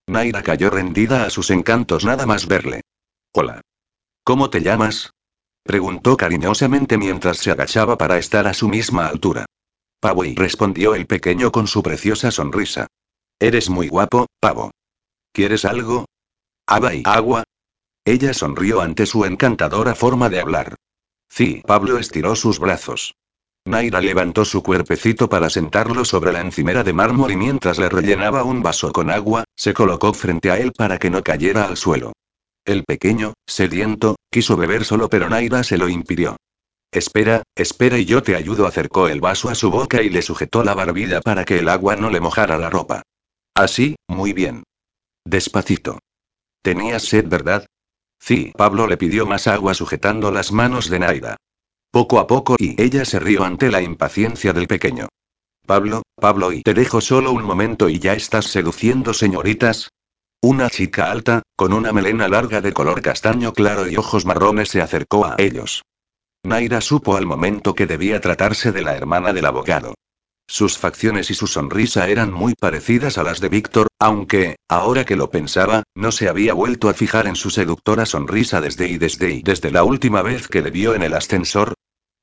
[0.09, 2.81] Naira cayó rendida a sus encantos nada más verle.
[3.33, 3.61] Hola.
[4.25, 5.11] ¿Cómo te llamas?
[5.63, 9.47] Preguntó cariñosamente mientras se agachaba para estar a su misma altura.
[10.25, 12.89] y respondió el pequeño con su preciosa sonrisa.
[13.39, 14.71] Eres muy guapo, pavo.
[15.33, 16.07] ¿Quieres algo?
[16.67, 17.45] ¿Aba y agua?
[18.05, 20.77] Ella sonrió ante su encantadora forma de hablar.
[21.29, 23.15] Sí, Pablo estiró sus brazos.
[23.67, 28.45] Naira levantó su cuerpecito para sentarlo sobre la encimera de mármol y mientras le rellenaba
[28.45, 32.13] un vaso con agua, se colocó frente a él para que no cayera al suelo.
[32.67, 36.37] El pequeño, sediento, quiso beber solo pero Naira se lo impidió.
[36.93, 38.67] Espera, espera y yo te ayudo.
[38.67, 41.97] Acercó el vaso a su boca y le sujetó la barbilla para que el agua
[41.97, 43.03] no le mojara la ropa.
[43.55, 44.63] Así, muy bien.
[45.25, 45.99] Despacito.
[46.65, 47.67] Tenías sed, ¿verdad?
[48.19, 51.37] Sí, Pablo le pidió más agua sujetando las manos de Naira.
[51.91, 55.09] Poco a poco y ella se rió ante la impaciencia del pequeño.
[55.67, 59.91] Pablo, Pablo y te dejo solo un momento y ya estás seduciendo señoritas.
[60.41, 64.81] Una chica alta, con una melena larga de color castaño claro y ojos marrones se
[64.81, 65.83] acercó a ellos.
[66.45, 69.93] Naira supo al momento que debía tratarse de la hermana del abogado.
[70.47, 75.17] Sus facciones y su sonrisa eran muy parecidas a las de Víctor, aunque, ahora que
[75.17, 79.31] lo pensaba, no se había vuelto a fijar en su seductora sonrisa desde y desde
[79.31, 81.75] y desde la última vez que le vio en el ascensor.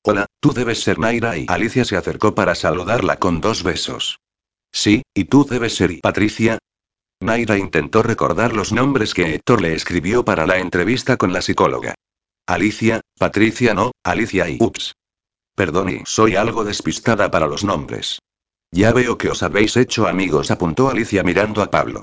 [0.04, 4.20] Hola, tú debes ser Naira y Alicia se acercó para saludarla con dos besos.
[4.72, 6.60] Sí, y tú debes ser y Patricia.
[7.20, 11.96] Naira intentó recordar los nombres que Héctor le escribió para la entrevista con la psicóloga.
[12.48, 14.94] Alicia, Patricia no, Alicia y ups.
[15.62, 18.18] Perdón y soy algo despistada para los nombres.
[18.72, 22.02] Ya veo que os habéis hecho amigos, apuntó Alicia mirando a Pablo.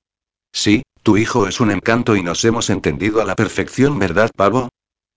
[0.53, 4.69] Sí, tu hijo es un encanto y nos hemos entendido a la perfección, ¿verdad, Pablo?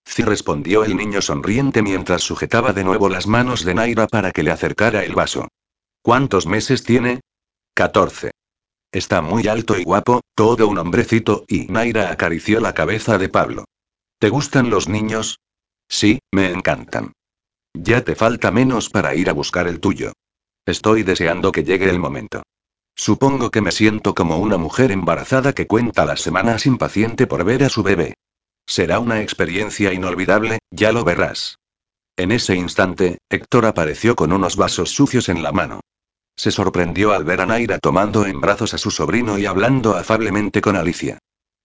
[0.06, 4.42] Sí, respondió el niño sonriente mientras sujetaba de nuevo las manos de Naira para que
[4.42, 5.48] le acercara el vaso.
[6.02, 7.20] ¿Cuántos meses tiene?
[7.76, 8.32] Catorce.
[8.92, 13.66] Está muy alto y guapo, todo un hombrecito, y Naira acarició la cabeza de Pablo.
[14.18, 15.38] ¿Te gustan los niños?
[15.88, 17.14] Sí, me encantan.
[17.73, 20.14] Ya te falta menos para ir a buscar el tuyo.
[20.65, 22.43] Estoy deseando que llegue el momento.
[22.95, 27.64] Supongo que me siento como una mujer embarazada que cuenta las semanas impaciente por ver
[27.64, 28.14] a su bebé.
[28.68, 31.57] Será una experiencia inolvidable, ya lo verás.
[32.18, 35.80] En ese instante, Héctor apareció con unos vasos sucios en la mano.
[36.35, 40.61] Se sorprendió al ver a Naira tomando en brazos a su sobrino y hablando afablemente
[40.61, 41.19] con Alicia.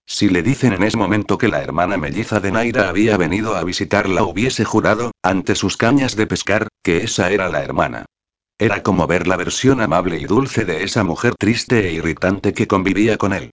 [0.07, 3.65] Si le dicen en ese momento que la hermana melliza de Naira había venido a
[3.65, 8.07] visitarla, hubiese jurado, ante sus cañas de pescar, que esa era la hermana.
[8.57, 12.69] Era como ver la versión amable y dulce de esa mujer triste e irritante que
[12.69, 13.51] convivía con él.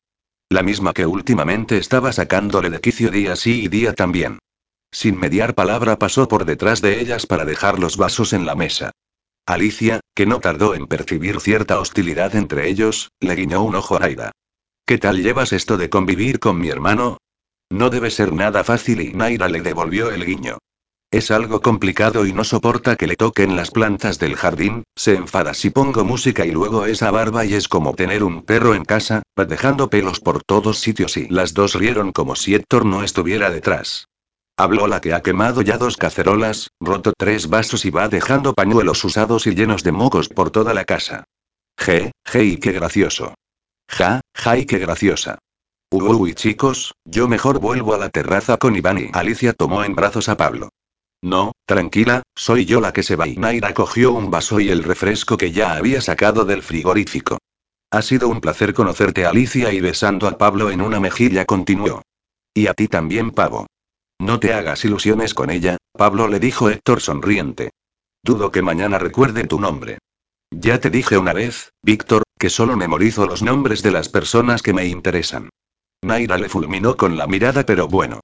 [0.47, 4.37] La misma que últimamente estaba sacándole de quicio día sí y día también.
[4.91, 8.91] Sin mediar palabra pasó por detrás de ellas para dejar los vasos en la mesa.
[9.47, 13.99] Alicia, que no tardó en percibir cierta hostilidad entre ellos, le guiñó un ojo a
[13.99, 14.31] Naira.
[14.85, 17.17] ¿Qué tal llevas esto de convivir con mi hermano?
[17.69, 20.57] No debe ser nada fácil y Naira le devolvió el guiño.
[21.09, 25.53] Es algo complicado y no soporta que le toquen las plantas del jardín, se enfada
[25.53, 29.21] si pongo música y luego esa barba y es como tener un perro en casa,
[29.39, 33.51] va dejando pelos por todos sitios y las dos rieron como si Héctor no estuviera
[33.51, 34.07] detrás.
[34.57, 39.01] Habló la que ha quemado ya dos cacerolas, roto tres vasos y va dejando pañuelos
[39.05, 41.23] usados y llenos de mocos por toda la casa.
[41.77, 43.33] Je, je y qué gracioso.
[43.87, 45.39] Ja, ja y qué graciosa.
[45.91, 50.27] Uy chicos, yo mejor vuelvo a la terraza con Iván y Alicia tomó en brazos
[50.29, 50.69] a Pablo.
[51.21, 53.27] No, tranquila, soy yo la que se va.
[53.27, 57.37] Y Naira cogió un vaso y el refresco que ya había sacado del frigorífico.
[57.91, 62.01] Ha sido un placer conocerte, Alicia, y besando a Pablo en una mejilla continuó.
[62.53, 63.67] Y a ti también, Pavo.
[64.19, 67.71] No te hagas ilusiones con ella, Pablo le dijo Héctor sonriente.
[68.23, 69.99] Dudo que mañana recuerde tu nombre.
[70.59, 74.73] Ya te dije una vez, Víctor, que solo memorizo los nombres de las personas que
[74.73, 75.49] me interesan.
[76.03, 78.19] Naira le fulminó con la mirada, pero bueno.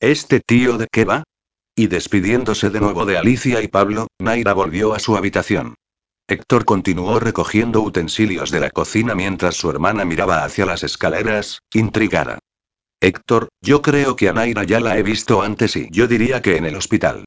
[0.00, 1.22] ¿Este tío de qué va?
[1.74, 5.74] Y despidiéndose de nuevo de Alicia y Pablo, Naira volvió a su habitación.
[6.28, 12.38] Héctor continuó recogiendo utensilios de la cocina mientras su hermana miraba hacia las escaleras, intrigada.
[13.00, 16.56] Héctor, yo creo que a Naira ya la he visto antes y yo diría que
[16.56, 17.24] en el hospital.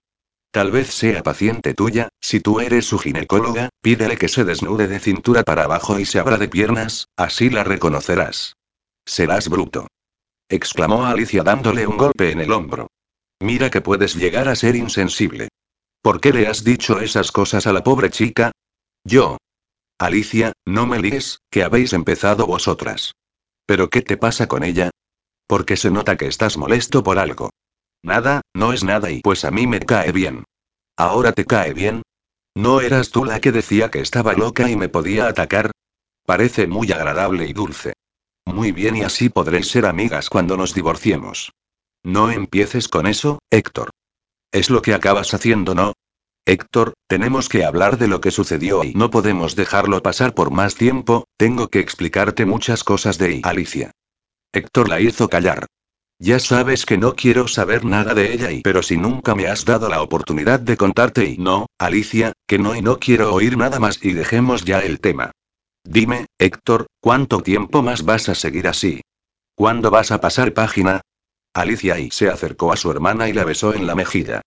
[0.53, 4.99] Tal vez sea paciente tuya, si tú eres su ginecóloga, pídele que se desnude de
[4.99, 8.55] cintura para abajo y se abra de piernas, así la reconocerás.
[9.03, 9.87] Serás bruto.
[10.47, 12.91] exclamó Alicia dándole un golpe en el hombro.
[13.39, 15.49] Mira que puedes llegar a ser insensible.
[16.03, 18.51] ¿Por qué le has dicho esas cosas a la pobre chica?
[19.03, 19.37] Yo.
[19.97, 23.13] Alicia, no me ligues, que habéis empezado vosotras.
[23.65, 24.91] ¿Pero qué te pasa con ella?
[25.47, 27.49] Porque se nota que estás molesto por algo.
[28.03, 30.43] Nada, no es nada y pues a mí me cae bien.
[30.97, 32.03] ¿Ahora te cae bien?
[32.53, 35.71] ¿No eras tú la que decía que estaba loca y me podía atacar?
[36.25, 37.93] Parece muy agradable y dulce.
[38.45, 41.53] Muy bien y así podréis ser amigas cuando nos divorciemos.
[42.03, 43.89] No empieces con eso, Héctor.
[44.51, 45.93] Es lo que acabas haciendo, ¿no?
[46.45, 50.75] Héctor, tenemos que hablar de lo que sucedió y no podemos dejarlo pasar por más
[50.75, 53.91] tiempo, tengo que explicarte muchas cosas de Alicia.
[54.51, 55.65] Héctor la hizo callar.
[56.23, 59.65] Ya sabes que no quiero saber nada de ella y pero si nunca me has
[59.65, 63.77] dado la oportunidad de contarte y no, Alicia, que no y no quiero oír nada
[63.77, 65.33] más y dejemos ya el tema.
[65.83, 69.01] Dime, Héctor, ¿cuánto tiempo más vas a seguir así?
[69.53, 71.01] ¿Cuándo vas a pasar página?
[71.53, 74.41] Alicia y se acercó a su hermana y la besó en la mejilla.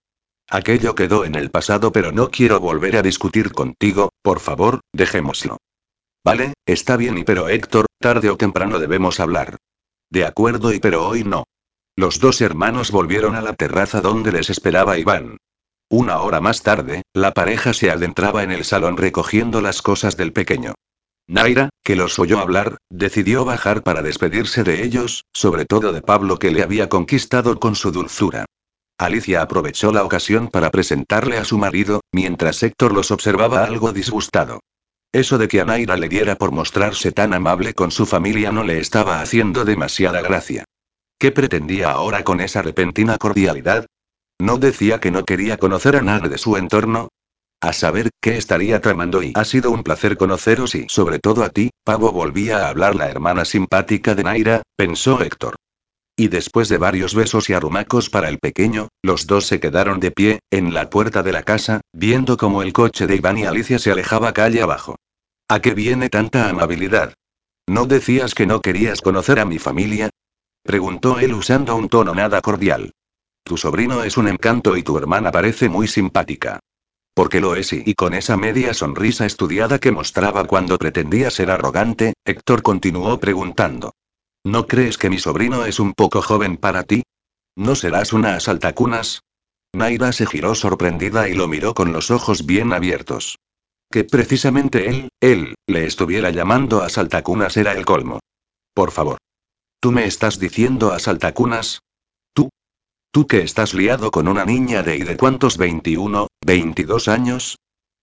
[0.48, 5.58] Aquello quedó en el pasado, pero no quiero volver a discutir contigo, por favor, dejémoslo.
[6.24, 9.58] Vale, está bien y pero Héctor, tarde o temprano debemos hablar.
[10.08, 11.44] De acuerdo y pero hoy no.
[11.98, 15.38] Los dos hermanos volvieron a la terraza donde les esperaba Iván.
[15.88, 20.34] Una hora más tarde, la pareja se adentraba en el salón recogiendo las cosas del
[20.34, 20.74] pequeño.
[21.26, 26.38] Naira, que los oyó hablar, decidió bajar para despedirse de ellos, sobre todo de Pablo
[26.38, 28.44] que le había conquistado con su dulzura.
[28.98, 34.60] Alicia aprovechó la ocasión para presentarle a su marido, mientras Héctor los observaba algo disgustado.
[35.12, 38.64] Eso de que a Naira le diera por mostrarse tan amable con su familia no
[38.64, 40.66] le estaba haciendo demasiada gracia.
[41.18, 43.86] ¿Qué pretendía ahora con esa repentina cordialidad?
[44.38, 47.08] ¿No decía que no quería conocer a nadie de su entorno?
[47.62, 51.48] A saber qué estaría tramando y ha sido un placer conoceros y sobre todo a
[51.48, 55.56] ti, Pavo volvía a hablar la hermana simpática de Naira, pensó Héctor.
[56.18, 60.10] Y después de varios besos y arrumacos para el pequeño, los dos se quedaron de
[60.10, 63.78] pie, en la puerta de la casa, viendo cómo el coche de Iván y Alicia
[63.78, 64.96] se alejaba calle abajo.
[65.48, 67.14] ¿A qué viene tanta amabilidad?
[67.66, 70.10] ¿No decías que no querías conocer a mi familia?
[70.66, 72.92] Preguntó él usando un tono nada cordial.
[73.44, 76.58] Tu sobrino es un encanto y tu hermana parece muy simpática.
[77.14, 82.14] Porque lo es y, con esa media sonrisa estudiada que mostraba cuando pretendía ser arrogante,
[82.24, 83.92] Héctor continuó preguntando.
[84.44, 87.04] ¿No crees que mi sobrino es un poco joven para ti?
[87.54, 89.20] ¿No serás una asaltacunas?
[89.72, 93.38] Naira se giró sorprendida y lo miró con los ojos bien abiertos.
[93.90, 98.18] Que precisamente él, él, le estuviera llamando asaltacunas era el colmo.
[98.74, 99.18] Por favor.
[99.80, 101.80] ¿Tú me estás diciendo asaltacunas?
[103.16, 107.56] ¿Tú que estás liado con una niña de y de cuántos 21, 22 años?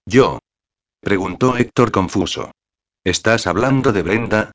[0.08, 0.40] Yo.
[1.02, 2.50] Preguntó Héctor confuso.
[3.04, 4.52] ¿Estás hablando de Brenda?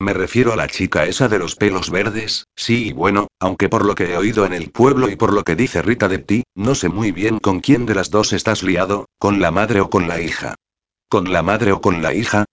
[0.00, 3.84] Me refiero a la chica esa de los pelos verdes, sí y bueno, aunque por
[3.84, 6.42] lo que he oído en el pueblo y por lo que dice Rita de ti,
[6.54, 9.90] no sé muy bien con quién de las dos estás liado, con la madre o
[9.90, 10.54] con la hija.
[11.10, 12.46] ¿Con la madre o con la hija?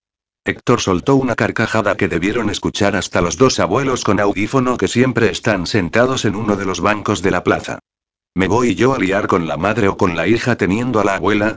[0.48, 5.32] Héctor soltó una carcajada que debieron escuchar hasta los dos abuelos con audífono que siempre
[5.32, 7.80] están sentados en uno de los bancos de la plaza.
[8.36, 11.16] ¿Me voy yo a liar con la madre o con la hija teniendo a la
[11.16, 11.56] abuela?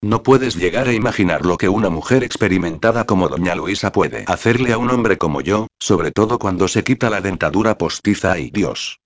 [0.00, 4.72] No puedes llegar a imaginar lo que una mujer experimentada como doña Luisa puede hacerle
[4.72, 9.00] a un hombre como yo, sobre todo cuando se quita la dentadura postiza y Dios.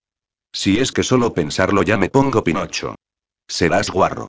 [0.53, 2.97] Si es que solo pensarlo ya me pongo pinocho.
[3.49, 4.29] Serás guarro.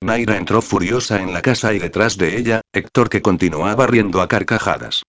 [0.00, 4.28] Naira entró furiosa en la casa y detrás de ella, Héctor que continuaba riendo a
[4.28, 5.02] carcajadas.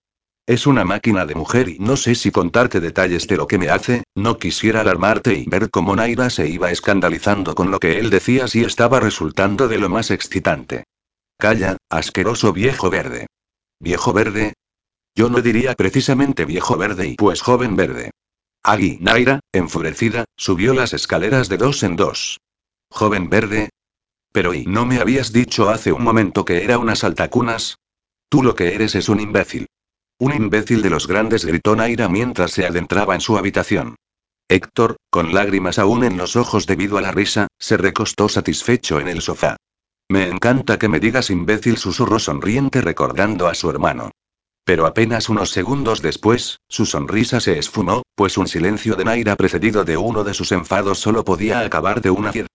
[0.48, 3.70] Es una máquina de mujer y no sé si contarte detalles de lo que me
[3.70, 8.12] hace, no quisiera alarmarte y ver cómo Naira se iba escandalizando con lo que él
[8.12, 10.84] decía si estaba resultando de lo más excitante.
[11.38, 13.26] Calla, asqueroso viejo verde.
[13.80, 14.54] ¿Viejo verde?
[15.16, 18.12] Yo no diría precisamente viejo verde y pues joven verde.
[18.62, 22.40] Agui, Naira, enfurecida, subió las escaleras de dos en dos.
[22.90, 23.70] Joven verde,
[24.36, 27.78] pero ¿y no me habías dicho hace un momento que era una saltacunas?
[28.28, 29.68] Tú lo que eres es un imbécil.
[30.20, 33.96] Un imbécil de los grandes, gritó Naira mientras se adentraba en su habitación.
[34.50, 39.08] Héctor, con lágrimas aún en los ojos debido a la risa, se recostó satisfecho en
[39.08, 39.56] el sofá.
[40.10, 44.12] Me encanta que me digas imbécil, susurró sonriente recordando a su hermano.
[44.66, 49.86] Pero apenas unos segundos después, su sonrisa se esfumó, pues un silencio de Naira precedido
[49.86, 52.52] de uno de sus enfados solo podía acabar de una fiesta.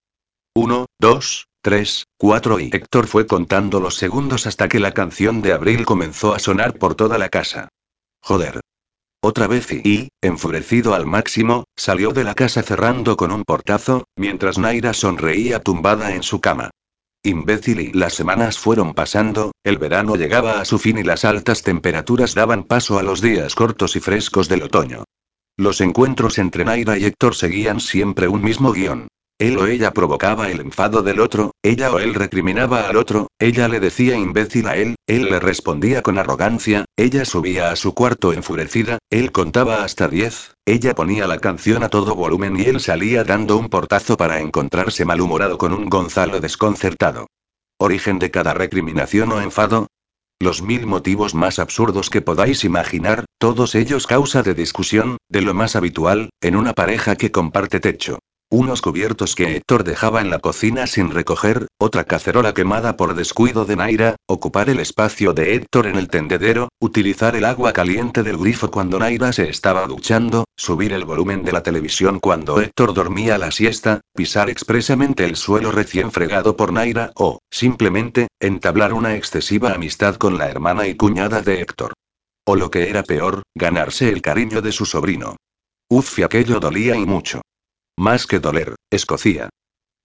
[0.52, 5.53] Uno, dos, tres, cuatro y Héctor fue contando los segundos hasta que la canción de
[5.53, 7.69] Abril comenzó a sonar por toda la casa.
[8.23, 8.61] Joder.
[9.23, 14.05] Otra vez y, y, enfurecido al máximo, salió de la casa cerrando con un portazo,
[14.16, 16.70] mientras Naira sonreía tumbada en su cama.
[17.23, 21.62] Imbécil y las semanas fueron pasando, el verano llegaba a su fin y las altas
[21.62, 25.05] temperaturas daban paso a los días cortos y frescos del otoño.
[25.59, 29.09] Los encuentros entre Naira y Héctor seguían siempre un mismo guion.
[29.41, 33.69] Él o ella provocaba el enfado del otro, ella o él recriminaba al otro, ella
[33.69, 38.35] le decía imbécil a él, él le respondía con arrogancia, ella subía a su cuarto
[38.35, 43.25] enfurecida, él contaba hasta diez, ella ponía la canción a todo volumen y él salía
[43.25, 47.27] dando un portazo para encontrarse malhumorado con un Gonzalo desconcertado.
[47.79, 49.87] Origen de cada recriminación o enfado,
[50.39, 55.55] los mil motivos más absurdos que podáis imaginar, todos ellos causa de discusión, de lo
[55.55, 58.19] más habitual, en una pareja que comparte techo.
[58.53, 63.65] Unos cubiertos que Héctor dejaba en la cocina sin recoger, otra cacerola quemada por descuido
[63.65, 68.39] de Naira, ocupar el espacio de Héctor en el tendedero, utilizar el agua caliente del
[68.39, 73.39] grifo cuando Naira se estaba duchando, subir el volumen de la televisión cuando Héctor dormía
[73.39, 79.75] la siesta, pisar expresamente el suelo recién fregado por Naira o, simplemente, entablar una excesiva
[79.75, 81.93] amistad con la hermana y cuñada de Héctor.
[82.45, 85.37] O lo que era peor, ganarse el cariño de su sobrino.
[85.89, 87.43] Uf, y aquello dolía y mucho.
[88.01, 89.51] Más que doler, escocía.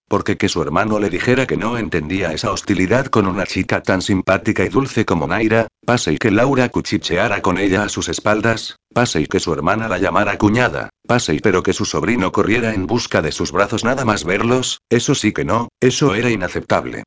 [0.10, 4.02] Porque que su hermano le dijera que no entendía esa hostilidad con una chica tan
[4.02, 8.76] simpática y dulce como Naira, pase y que Laura cuchicheara con ella a sus espaldas,
[8.94, 12.74] pase y que su hermana la llamara cuñada, pase y pero que su sobrino corriera
[12.74, 17.04] en busca de sus brazos nada más verlos, eso sí que no, eso era inaceptable.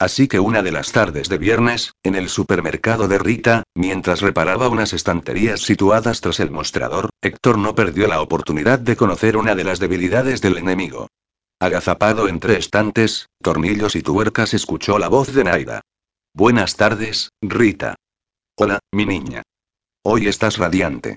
[0.00, 4.68] Así que una de las tardes de viernes, en el supermercado de Rita, mientras reparaba
[4.68, 9.64] unas estanterías situadas tras el mostrador, Héctor no perdió la oportunidad de conocer una de
[9.64, 11.08] las debilidades del enemigo.
[11.60, 15.80] Agazapado entre estantes, tornillos y tuercas escuchó la voz de Naida.
[16.32, 17.96] Buenas tardes, Rita.
[18.56, 19.42] Hola, mi niña.
[20.04, 21.16] Hoy estás radiante.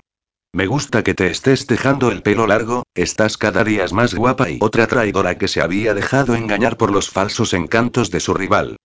[0.54, 4.58] Me gusta que te estés dejando el pelo largo, estás cada día más guapa y
[4.60, 8.76] otra traidora que se había dejado engañar por los falsos encantos de su rival.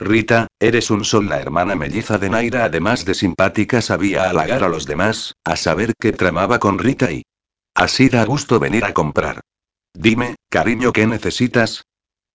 [0.00, 1.28] Rita, eres un sol.
[1.28, 5.94] La hermana melliza de Naira, además de simpática, sabía halagar a los demás, a saber
[6.00, 7.22] qué tramaba con Rita y.
[7.72, 9.42] Así da gusto venir a comprar.
[9.94, 11.84] Dime, cariño, ¿qué necesitas?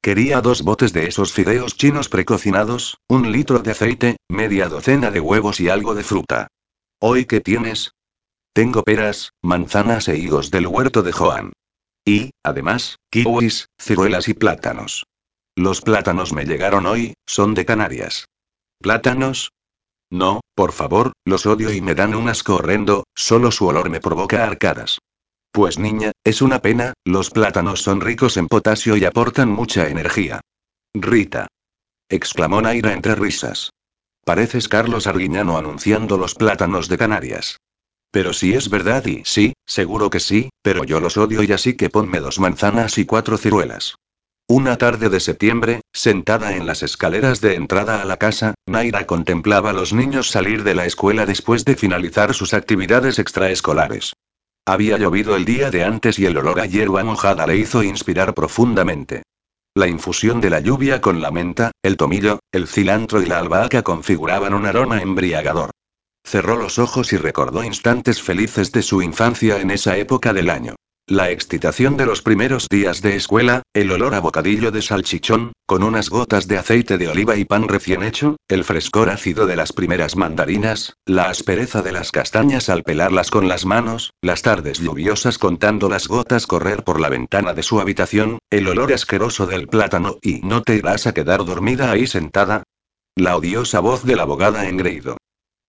[0.01, 5.19] Quería dos botes de esos fideos chinos precocinados, un litro de aceite, media docena de
[5.19, 6.47] huevos y algo de fruta.
[6.99, 7.91] ¿Hoy qué tienes?
[8.58, 11.54] Tengo peras, manzanas e higos del huerto de Joan.
[12.04, 15.06] Y, además, kiwis, ciruelas y plátanos.
[15.56, 18.26] Los plátanos me llegaron hoy, son de Canarias.
[18.82, 19.52] ¿Plátanos?
[20.10, 24.00] No, por favor, los odio y me dan un asco horrendo, solo su olor me
[24.00, 24.98] provoca arcadas.
[25.52, 30.42] Pues niña, es una pena, los plátanos son ricos en potasio y aportan mucha energía.
[30.96, 31.46] Rita.
[32.10, 33.70] exclamó Naira entre risas.
[34.26, 37.58] Pareces Carlos Arguiñano anunciando los plátanos de Canarias.
[38.18, 41.76] Pero si es verdad y sí, seguro que sí, pero yo los odio y así
[41.76, 43.94] que ponme dos manzanas y cuatro ciruelas.
[44.48, 49.69] Una tarde de septiembre, sentada en las escaleras de entrada a la casa, Naira contemplaba
[49.69, 54.14] a los niños salir de la escuela después de finalizar sus actividades extraescolares.
[54.65, 58.34] Había llovido el día de antes y el olor a hierba mojada le hizo inspirar
[58.34, 59.22] profundamente.
[59.76, 63.84] La infusión de la lluvia con la menta, el tomillo, el cilantro y la albahaca
[63.84, 65.69] configuraban un aroma embriagador.
[66.28, 70.76] Cerró los ojos y recordó instantes felices de su infancia en esa época del año.
[71.08, 75.84] La excitación de los primeros días de escuela, el olor a bocadillo de salchichón, con
[75.84, 79.72] unas gotas de aceite de oliva y pan recién hecho, el frescor ácido de las
[79.72, 85.38] primeras mandarinas, la aspereza de las castañas al pelarlas con las manos, las tardes lluviosas
[85.38, 90.18] contando las gotas correr por la ventana de su habitación, el olor asqueroso del plátano
[90.22, 92.64] y ¿no te irás a quedar dormida ahí sentada?
[93.16, 95.16] La odiosa voz del abogada engreído.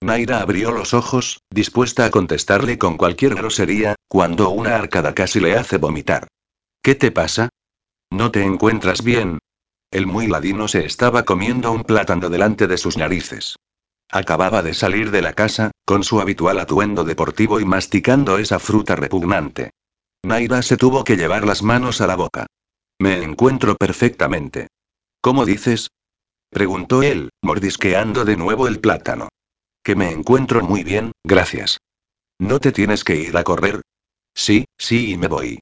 [0.00, 5.56] Naira abrió los ojos, dispuesta a contestarle con cualquier grosería, cuando una arcada casi le
[5.56, 6.28] hace vomitar.
[6.82, 7.48] ¿Qué te pasa?
[8.10, 9.38] ¿No te encuentras bien?
[9.90, 13.56] El muy ladino se estaba comiendo un plátano delante de sus narices.
[14.10, 18.96] Acababa de salir de la casa, con su habitual atuendo deportivo y masticando esa fruta
[18.96, 19.70] repugnante.
[20.24, 22.46] Naira se tuvo que llevar las manos a la boca.
[22.98, 24.68] Me encuentro perfectamente.
[25.20, 25.90] ¿Cómo dices?
[26.50, 29.28] preguntó él, mordisqueando de nuevo el plátano.
[29.88, 31.78] Que me encuentro muy bien, gracias.
[32.38, 33.80] ¿No te tienes que ir a correr?
[34.36, 35.60] Sí, sí, y me voy.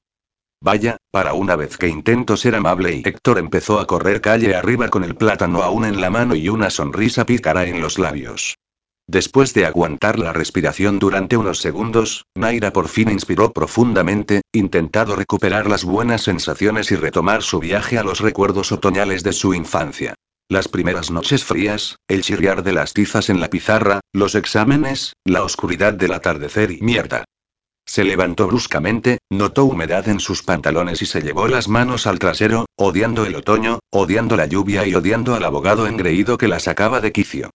[0.59, 4.89] Vaya, para una vez que intento ser amable y Héctor empezó a correr calle arriba
[4.89, 8.57] con el plátano aún en la mano y una sonrisa pícara en los labios.
[9.07, 15.69] Después de aguantar la respiración durante unos segundos, Naira por fin inspiró profundamente, intentando recuperar
[15.69, 20.15] las buenas sensaciones y retomar su viaje a los recuerdos otoñales de su infancia.
[20.49, 25.43] Las primeras noches frías, el chirriar de las tizas en la pizarra, los exámenes, la
[25.43, 27.25] oscuridad del atardecer y mierda.
[27.85, 32.65] Se levantó bruscamente, notó humedad en sus pantalones y se llevó las manos al trasero,
[32.77, 37.11] odiando el otoño, odiando la lluvia y odiando al abogado engreído que la sacaba de
[37.11, 37.49] quicio.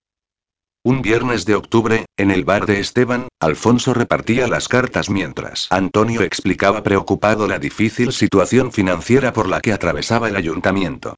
[0.85, 6.21] Un viernes de octubre, en el bar de Esteban, Alfonso repartía las cartas mientras Antonio
[6.21, 11.15] explicaba preocupado la difícil situación financiera por la que atravesaba el ayuntamiento.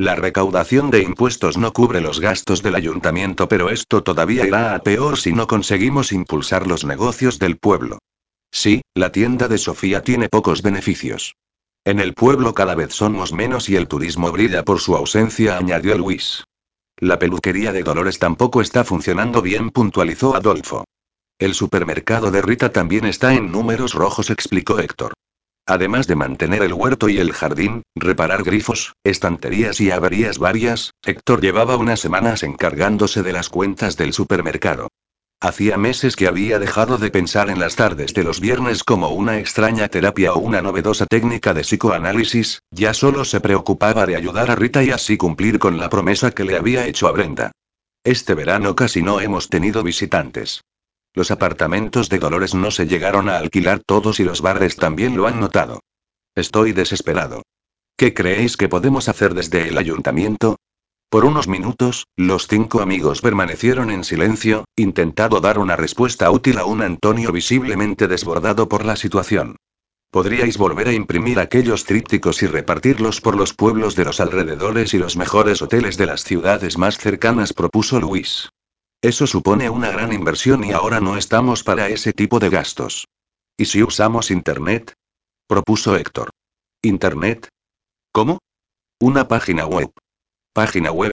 [0.00, 4.78] La recaudación de impuestos no cubre los gastos del ayuntamiento, pero esto todavía irá a
[4.78, 7.98] peor si no conseguimos impulsar los negocios del pueblo.
[8.50, 11.34] Sí, la tienda de Sofía tiene pocos beneficios.
[11.84, 15.98] En el pueblo cada vez somos menos y el turismo brilla por su ausencia, añadió
[15.98, 16.44] Luis.
[16.96, 20.86] La peluquería de Dolores tampoco está funcionando bien, puntualizó Adolfo.
[21.38, 25.12] El supermercado de Rita también está en números rojos, explicó Héctor.
[25.70, 31.40] Además de mantener el huerto y el jardín, reparar grifos, estanterías y averías varias, Héctor
[31.40, 34.88] llevaba unas semanas encargándose de las cuentas del supermercado.
[35.40, 39.38] Hacía meses que había dejado de pensar en las tardes de los viernes como una
[39.38, 44.56] extraña terapia o una novedosa técnica de psicoanálisis, ya solo se preocupaba de ayudar a
[44.56, 47.52] Rita y así cumplir con la promesa que le había hecho a Brenda.
[48.02, 50.62] Este verano casi no hemos tenido visitantes.
[51.12, 55.26] Los apartamentos de Dolores no se llegaron a alquilar todos y los bares también lo
[55.26, 55.80] han notado.
[56.34, 57.42] Estoy desesperado.
[57.96, 60.56] ¿Qué creéis que podemos hacer desde el ayuntamiento?
[61.10, 66.64] Por unos minutos, los cinco amigos permanecieron en silencio, intentando dar una respuesta útil a
[66.64, 69.56] un Antonio visiblemente desbordado por la situación.
[70.12, 74.98] Podríais volver a imprimir aquellos trípticos y repartirlos por los pueblos de los alrededores y
[74.98, 78.48] los mejores hoteles de las ciudades más cercanas, propuso Luis.
[79.02, 83.06] Eso supone una gran inversión y ahora no estamos para ese tipo de gastos.
[83.56, 84.92] ¿Y si usamos Internet?
[85.48, 86.30] propuso Héctor.
[86.82, 87.48] ¿Internet?
[88.12, 88.38] ¿Cómo?
[89.00, 89.90] Una página web.
[90.52, 91.12] ¿Página web?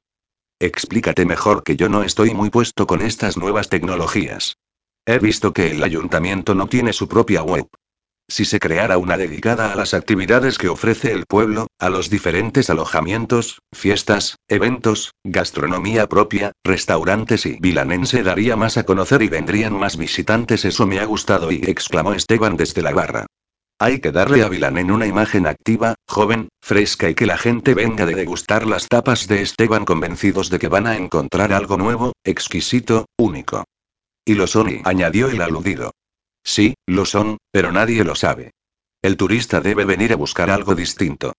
[0.60, 4.58] Explícate mejor que yo no estoy muy puesto con estas nuevas tecnologías.
[5.06, 7.68] He visto que el ayuntamiento no tiene su propia web.
[8.30, 12.70] Si se creara una dedicada a las actividades que ofrece el pueblo, a los diferentes
[12.70, 19.96] alojamientos, fiestas, eventos, gastronomía propia, restaurantes y Vilanense daría más a conocer y vendrían más
[19.96, 23.28] visitantes, eso me ha gustado y exclamó Esteban desde la barra.
[23.80, 28.06] Hay que darle a Vilanen una imagen activa, joven, fresca y que la gente venga
[28.06, 33.06] de degustar las tapas de Esteban convencidos de que van a encontrar algo nuevo, exquisito,
[33.18, 33.64] único.
[34.26, 35.92] Y lo son añadió el aludido.
[36.48, 38.52] Sí, lo son, pero nadie lo sabe.
[39.02, 41.34] El turista debe venir a buscar algo distinto.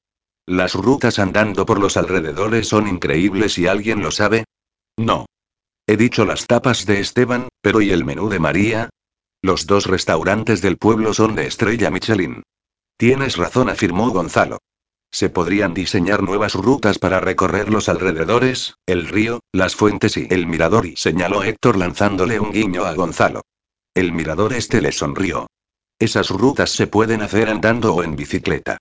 [0.46, 4.44] Las rutas andando por los alrededores son increíbles y alguien lo sabe.
[4.98, 5.24] No.
[5.86, 8.90] He dicho las tapas de Esteban, pero ¿y el menú de María?
[9.40, 12.42] Los dos restaurantes del pueblo son de estrella Michelin.
[12.98, 14.58] Tienes razón, afirmó Gonzalo.
[15.10, 20.46] Se podrían diseñar nuevas rutas para recorrer los alrededores, el río, las fuentes y el
[20.46, 23.40] mirador, y señaló Héctor lanzándole un guiño a Gonzalo.
[23.98, 25.48] El mirador este le sonrió.
[25.98, 28.78] Esas rutas se pueden hacer andando o en bicicleta.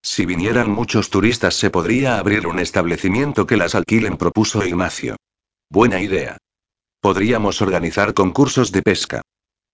[0.00, 5.16] Si vinieran muchos turistas se podría abrir un establecimiento que las alquilen, propuso Ignacio.
[5.70, 6.36] Buena idea.
[7.00, 9.22] Podríamos organizar concursos de pesca.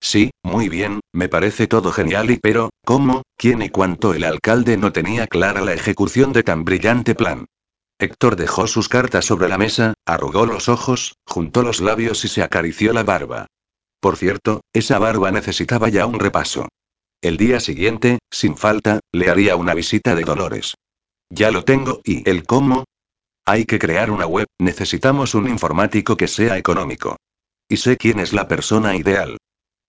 [0.00, 4.78] Sí, muy bien, me parece todo genial y pero, ¿cómo, quién y cuánto el alcalde
[4.78, 7.44] no tenía clara la ejecución de tan brillante plan?
[7.98, 12.42] Héctor dejó sus cartas sobre la mesa, arrugó los ojos, juntó los labios y se
[12.42, 13.46] acarició la barba.
[14.06, 16.68] Por cierto, esa barba necesitaba ya un repaso.
[17.20, 20.74] El día siguiente, sin falta, le haría una visita de Dolores.
[21.28, 22.84] Ya lo tengo, ¿y el cómo?
[23.44, 27.16] Hay que crear una web, necesitamos un informático que sea económico.
[27.68, 29.38] Y sé quién es la persona ideal.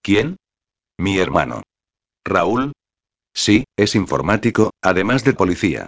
[0.02, 0.38] ¿Quién?
[0.98, 1.61] Mi hermano.
[2.26, 2.72] ¿Raúl?
[3.35, 5.88] Sí, es informático, además de policía.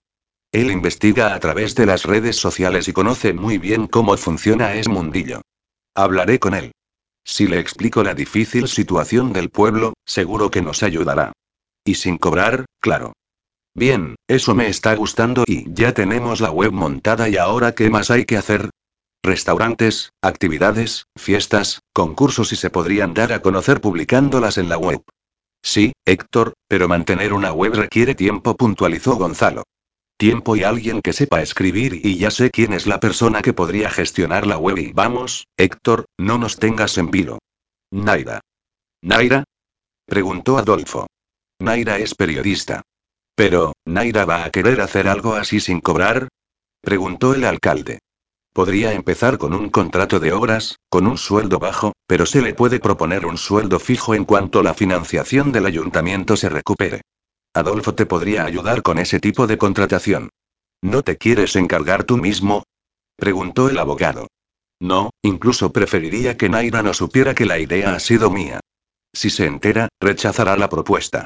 [0.52, 4.92] Él investiga a través de las redes sociales y conoce muy bien cómo funciona ese
[4.92, 5.42] mundillo.
[5.96, 6.74] Hablaré con él.
[7.24, 11.34] Si le explico la difícil situación del pueblo, seguro que nos ayudará.
[11.86, 13.14] Y sin cobrar, claro.
[13.76, 18.12] Bien, eso me está gustando y ya tenemos la web montada y ahora ¿qué más
[18.12, 18.70] hay que hacer?
[19.24, 25.02] Restaurantes, actividades, fiestas, concursos y se podrían dar a conocer publicándolas en la web.
[25.62, 29.64] Sí, Héctor, pero mantener una web requiere tiempo, puntualizó Gonzalo.
[30.20, 33.90] Tiempo y alguien que sepa escribir y ya sé quién es la persona que podría
[33.90, 37.40] gestionar la web y vamos, Héctor, no nos tengas en vilo.
[37.90, 38.42] Naira.
[39.02, 39.46] ¿Naira?
[40.06, 41.08] Preguntó Adolfo.
[41.60, 42.82] Naira es periodista.
[43.34, 46.28] Pero, ¿Naira va a querer hacer algo así sin cobrar?
[46.82, 48.00] Preguntó el alcalde.
[48.52, 52.82] Podría empezar con un contrato de obras, con un sueldo bajo, pero se le puede
[52.82, 57.04] proponer un sueldo fijo en cuanto la financiación del ayuntamiento se recupere.
[57.60, 60.30] Adolfo te podría ayudar con ese tipo de contratación.
[60.82, 62.64] ¿No te quieres encargar tú mismo?
[63.16, 64.28] preguntó el abogado.
[64.80, 68.62] No, incluso preferiría que Naira no supiera que la idea ha sido mía.
[69.14, 71.26] Si se entera, rechazará la propuesta.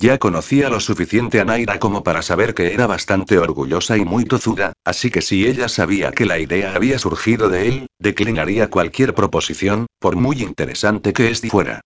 [0.00, 4.24] Ya conocía lo suficiente a Naira como para saber que era bastante orgullosa y muy
[4.24, 9.14] tozuda, así que si ella sabía que la idea había surgido de él, declinaría cualquier
[9.14, 11.80] proposición, por muy interesante que éste fuera.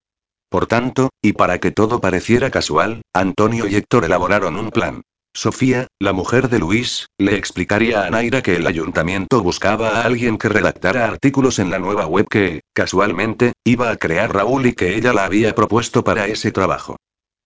[0.53, 5.01] Por tanto, y para que todo pareciera casual, Antonio y Héctor elaboraron un plan.
[5.33, 10.37] Sofía, la mujer de Luis, le explicaría a Naira que el ayuntamiento buscaba a alguien
[10.37, 14.95] que redactara artículos en la nueva web que, casualmente, iba a crear Raúl y que
[14.95, 16.97] ella la había propuesto para ese trabajo.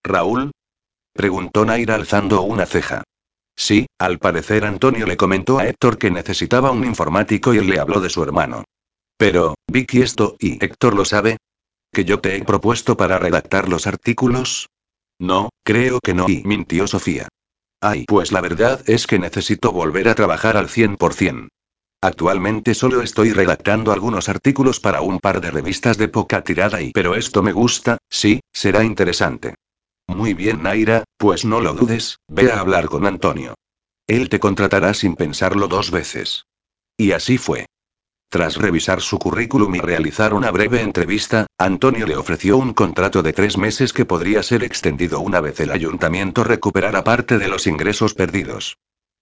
[0.03, 0.51] ¿Raúl?
[1.13, 3.05] preguntó Naira alzando una ceja.
[3.55, 8.01] Sí, al parecer Antonio le comentó a Héctor que necesitaba un informático y le habló
[8.01, 8.65] de su hermano.
[9.17, 11.37] Pero, Vicky esto, ¿y Héctor lo sabe?
[11.97, 14.69] ¿Que yo te he propuesto para redactar los artículos?
[15.19, 17.27] No, creo que no, y mintió Sofía.
[17.81, 21.49] Ay, pues la verdad es que necesito volver a trabajar al 100%.
[22.03, 26.93] Actualmente solo estoy redactando algunos artículos para un par de revistas de poca tirada y
[26.93, 29.55] pero esto me gusta, sí, será interesante.
[30.07, 33.55] Muy bien, Naira, pues no lo dudes, ve a hablar con Antonio.
[34.07, 36.45] Él te contratará sin pensarlo dos veces.
[36.99, 37.65] Y así fue.
[38.29, 43.33] Tras revisar su currículum y realizar una breve entrevista, Antonio le ofreció un contrato de
[43.33, 48.15] tres meses que podría ser extendido una vez el ayuntamiento recuperara parte de los ingresos
[48.15, 48.79] perdidos.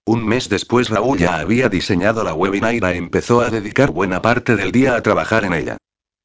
[0.06, 4.22] Un mes después Raúl ya había diseñado la web y Naira empezó a dedicar buena
[4.22, 5.76] parte del día a trabajar en ella.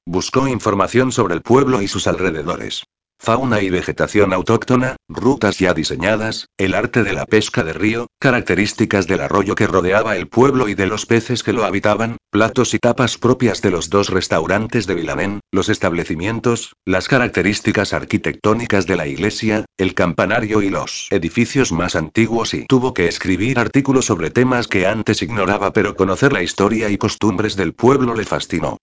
[0.05, 2.83] Buscó información sobre el pueblo y sus alrededores.
[3.21, 9.07] Fauna y vegetación autóctona, rutas ya diseñadas, el arte de la pesca de río, características
[9.07, 12.79] del arroyo que rodeaba el pueblo y de los peces que lo habitaban, platos y
[12.79, 19.05] tapas propias de los dos restaurantes de Vilamén, los establecimientos, las características arquitectónicas de la
[19.05, 24.69] iglesia, el campanario y los edificios más antiguos y tuvo que escribir artículos sobre temas
[24.69, 28.77] que antes ignoraba pero conocer la historia y costumbres del pueblo le fascinó.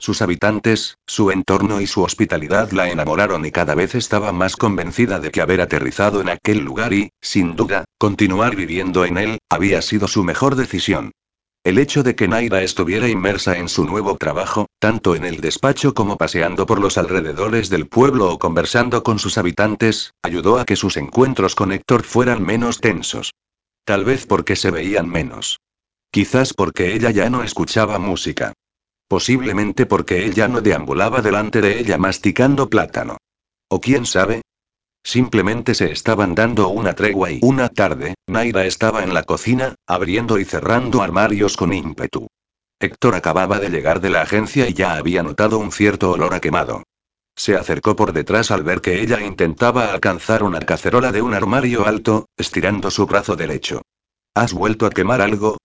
[0.00, 5.18] Sus habitantes, su entorno y su hospitalidad la enamoraron y cada vez estaba más convencida
[5.18, 9.82] de que haber aterrizado en aquel lugar y, sin duda, continuar viviendo en él, había
[9.82, 11.10] sido su mejor decisión.
[11.64, 15.92] El hecho de que Naira estuviera inmersa en su nuevo trabajo, tanto en el despacho
[15.94, 20.76] como paseando por los alrededores del pueblo o conversando con sus habitantes, ayudó a que
[20.76, 23.34] sus encuentros con Héctor fueran menos tensos.
[23.84, 25.58] Tal vez porque se veían menos.
[26.12, 28.52] Quizás porque ella ya no escuchaba música.
[29.08, 33.16] Posiblemente porque él ya no deambulaba delante de ella masticando plátano.
[33.68, 34.42] O quién sabe.
[35.02, 40.38] Simplemente se estaban dando una tregua y una tarde, Naira estaba en la cocina, abriendo
[40.38, 42.26] y cerrando armarios con ímpetu.
[42.80, 46.40] Héctor acababa de llegar de la agencia y ya había notado un cierto olor a
[46.40, 46.82] quemado.
[47.34, 51.86] Se acercó por detrás al ver que ella intentaba alcanzar una cacerola de un armario
[51.86, 53.82] alto, estirando su brazo derecho.
[54.34, 55.56] ¿Has vuelto a quemar algo?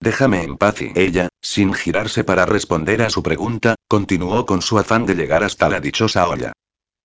[0.00, 4.78] Déjame en paz y ella, sin girarse para responder a su pregunta, continuó con su
[4.78, 6.52] afán de llegar hasta la dichosa olla.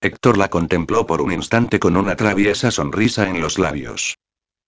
[0.00, 4.16] Héctor la contempló por un instante con una traviesa sonrisa en los labios.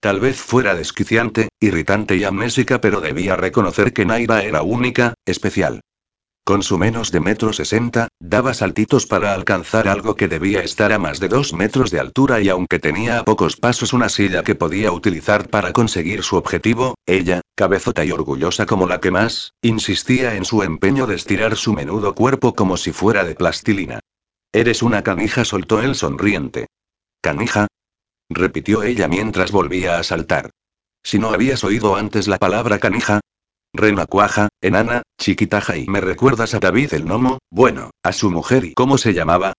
[0.00, 5.80] Tal vez fuera desquiciante, irritante y amnésica, pero debía reconocer que Naira era única, especial.
[6.47, 10.98] Con su menos de metro sesenta, daba saltitos para alcanzar algo que debía estar a
[11.01, 14.55] más de dos metros de altura y aunque tenía a pocos pasos una silla que
[14.55, 20.36] podía utilizar para conseguir su objetivo, ella, cabezota y orgullosa como la que más, insistía
[20.36, 23.98] en su empeño de estirar su menudo cuerpo como si fuera de plastilina.
[24.52, 26.68] Eres una canija, soltó él sonriente.
[27.23, 27.66] ¿Canija?
[28.31, 30.51] repitió ella mientras volvía a saltar.
[31.02, 33.18] Si no habías oído antes la palabra canija.
[33.76, 38.74] Renacuaja, enana, chiquitaja y me recuerdas a David el gnomo, bueno, a su mujer y
[38.74, 39.52] ¿cómo se llamaba?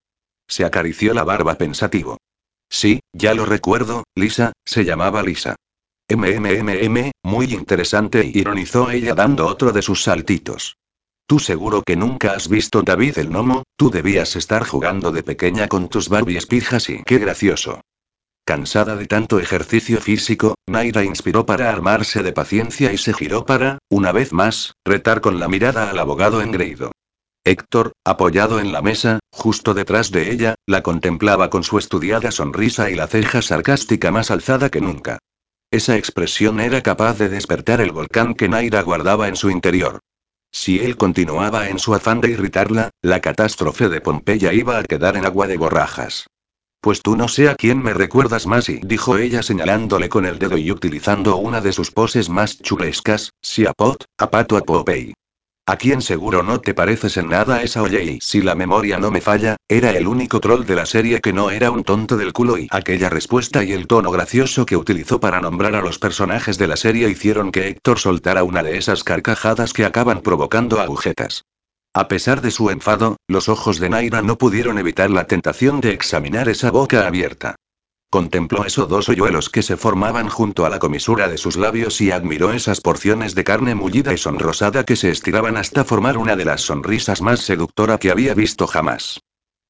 [0.48, 2.18] Se acarició la barba pensativo.
[2.70, 5.56] Sí, ya lo recuerdo, Lisa, se llamaba Lisa.
[6.10, 10.76] MMMM, muy interesante, ironizó ella dando otro de sus saltitos.
[11.26, 15.68] Tú seguro que nunca has visto David el gnomo, tú debías estar jugando de pequeña
[15.68, 17.82] con tus Barbies pijas y qué gracioso.
[18.48, 23.76] Cansada de tanto ejercicio físico, Naira inspiró para armarse de paciencia y se giró para,
[23.90, 26.92] una vez más, retar con la mirada al abogado engreído.
[27.44, 32.88] Héctor, apoyado en la mesa, justo detrás de ella, la contemplaba con su estudiada sonrisa
[32.90, 35.18] y la ceja sarcástica más alzada que nunca.
[35.70, 39.98] Esa expresión era capaz de despertar el volcán que Naira guardaba en su interior.
[40.50, 45.18] Si él continuaba en su afán de irritarla, la catástrofe de Pompeya iba a quedar
[45.18, 46.24] en agua de borrajas.
[46.80, 50.38] Pues tú no sé a quién me recuerdas más y dijo ella señalándole con el
[50.38, 54.60] dedo y utilizando una de sus poses más chulescas, si a Pot, a Pato a
[54.60, 55.14] Popeye.
[55.66, 59.10] A quién seguro no te pareces en nada esa oye y si la memoria no
[59.10, 62.32] me falla, era el único troll de la serie que no era un tonto del
[62.32, 66.58] culo y aquella respuesta y el tono gracioso que utilizó para nombrar a los personajes
[66.58, 71.44] de la serie hicieron que Héctor soltara una de esas carcajadas que acaban provocando agujetas.
[71.98, 75.90] A pesar de su enfado, los ojos de Naira no pudieron evitar la tentación de
[75.90, 77.56] examinar esa boca abierta.
[78.08, 82.12] Contempló esos dos hoyuelos que se formaban junto a la comisura de sus labios y
[82.12, 86.44] admiró esas porciones de carne mullida y sonrosada que se estiraban hasta formar una de
[86.44, 89.18] las sonrisas más seductora que había visto jamás.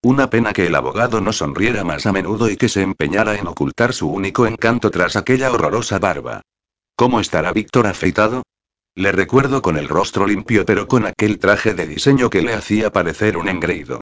[0.02, 3.46] Una pena que el abogado no sonriera más a menudo y que se empeñara en
[3.46, 6.42] ocultar su único encanto tras aquella horrorosa barba.
[6.94, 8.42] ¿Cómo estará Víctor afeitado?
[8.98, 12.90] Le recuerdo con el rostro limpio pero con aquel traje de diseño que le hacía
[12.90, 14.00] parecer un engreído.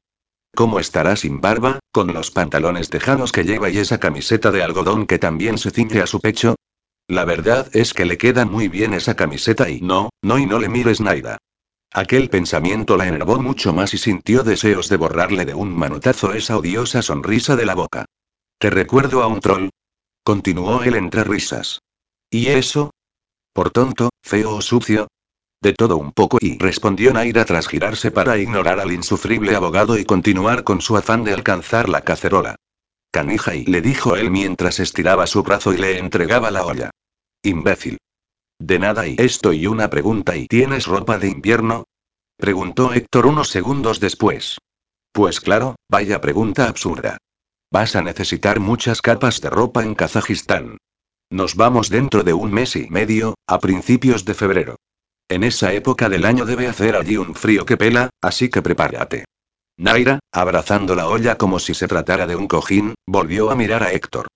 [0.55, 5.07] ¿Cómo estará sin barba, con los pantalones tejanos que lleva y esa camiseta de algodón
[5.07, 6.55] que también se ciñe a su pecho?
[7.09, 10.59] La verdad es que le queda muy bien esa camiseta y no, no y no
[10.59, 11.37] le mires Naida.
[11.93, 16.57] Aquel pensamiento la enervó mucho más y sintió deseos de borrarle de un manotazo esa
[16.57, 18.07] odiosa sonrisa de la boca.
[18.59, 19.69] ¿Te recuerdo a un troll?
[20.25, 21.81] Continuó él entre risas.
[22.31, 22.93] ¿Y eso?
[23.57, 25.09] ¿Por tonto, feo o sucio?
[25.63, 30.05] De todo un poco y respondió Naira tras girarse para ignorar al insufrible abogado y
[30.05, 32.57] continuar con su afán de alcanzar la cacerola.
[33.11, 36.91] Canija le dijo él mientras estiraba su brazo y le entregaba la olla.
[37.43, 37.97] Imbécil.
[38.59, 41.85] De nada y esto y una pregunta y ¿tienes ropa de invierno?
[42.37, 44.59] Preguntó Héctor unos segundos después.
[45.13, 47.17] Pues claro, vaya pregunta absurda.
[47.73, 50.77] Vas a necesitar muchas capas de ropa en Kazajistán.
[51.31, 54.77] Nos vamos dentro de un mes y medio, a principios de febrero.
[55.29, 59.25] En esa época del año debe hacer allí un frío que pela, así que prepárate.
[59.77, 63.93] Naira, abrazando la olla como si se tratara de un cojín, volvió a mirar a
[63.93, 64.29] Héctor.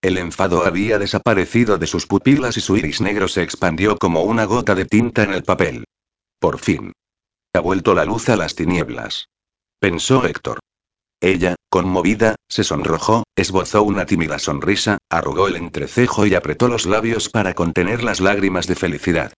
[0.00, 4.44] El enfado había desaparecido de sus pupilas y su iris negro se expandió como una
[4.44, 5.84] gota de tinta en el papel.
[6.40, 6.92] Por fin.
[7.52, 9.26] Ha vuelto la luz a las tinieblas.
[9.80, 10.60] Pensó Héctor.
[11.20, 17.28] Ella, conmovida, se sonrojó, esbozó una tímida sonrisa, arrugó el entrecejo y apretó los labios
[17.28, 19.32] para contener las lágrimas de felicidad.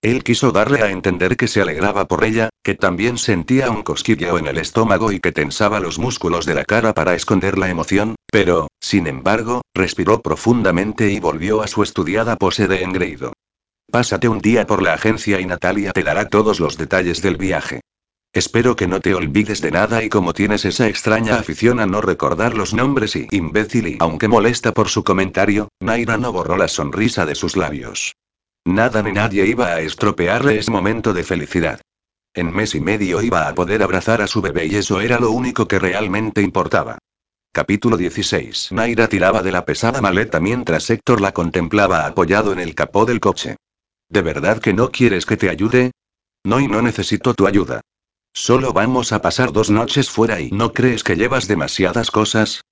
[0.00, 4.38] Él quiso darle a entender que se alegraba por ella, que también sentía un cosquilleo
[4.38, 8.14] en el estómago y que tensaba los músculos de la cara para esconder la emoción,
[8.30, 13.32] pero, sin embargo, respiró profundamente y volvió a su estudiada pose de engreído.
[13.90, 17.80] Pásate un día por la agencia y Natalia te dará todos los detalles del viaje.
[18.34, 22.00] Espero que no te olvides de nada y como tienes esa extraña afición a no
[22.00, 26.66] recordar los nombres y imbécil y aunque molesta por su comentario, Naira no borró la
[26.66, 28.16] sonrisa de sus labios.
[28.64, 31.80] Nada ni nadie iba a estropearle ese momento de felicidad.
[32.34, 35.30] En mes y medio iba a poder abrazar a su bebé y eso era lo
[35.30, 36.98] único que realmente importaba.
[37.52, 38.72] Capítulo 16.
[38.72, 43.20] Naira tiraba de la pesada maleta mientras Héctor la contemplaba apoyado en el capó del
[43.20, 43.54] coche.
[44.08, 45.92] ¿De verdad que no quieres que te ayude?
[46.42, 47.80] No y no necesito tu ayuda.
[48.36, 52.62] Solo vamos a pasar dos noches fuera y ¿no crees que llevas demasiadas cosas?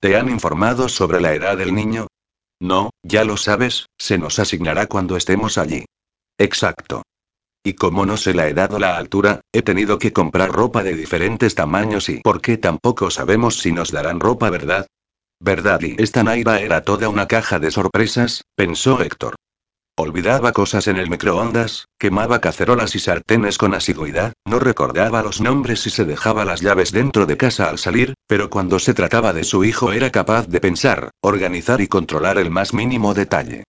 [0.00, 2.06] ¿Te han informado sobre la edad del niño?
[2.60, 5.84] No, ya lo sabes, se nos asignará cuando estemos allí.
[6.38, 7.02] Exacto.
[7.64, 10.94] Y como no se la he dado la altura, he tenido que comprar ropa de
[10.94, 14.86] diferentes tamaños y porque tampoco sabemos si nos darán ropa, ¿verdad?
[15.40, 15.80] ¿Verdad?
[15.82, 19.34] Y esta Naira era toda una caja de sorpresas, pensó Héctor.
[20.00, 25.84] Olvidaba cosas en el microondas, quemaba cacerolas y sartenes con asiduidad, no recordaba los nombres
[25.88, 29.42] y se dejaba las llaves dentro de casa al salir, pero cuando se trataba de
[29.42, 33.64] su hijo era capaz de pensar, organizar y controlar el más mínimo detalle.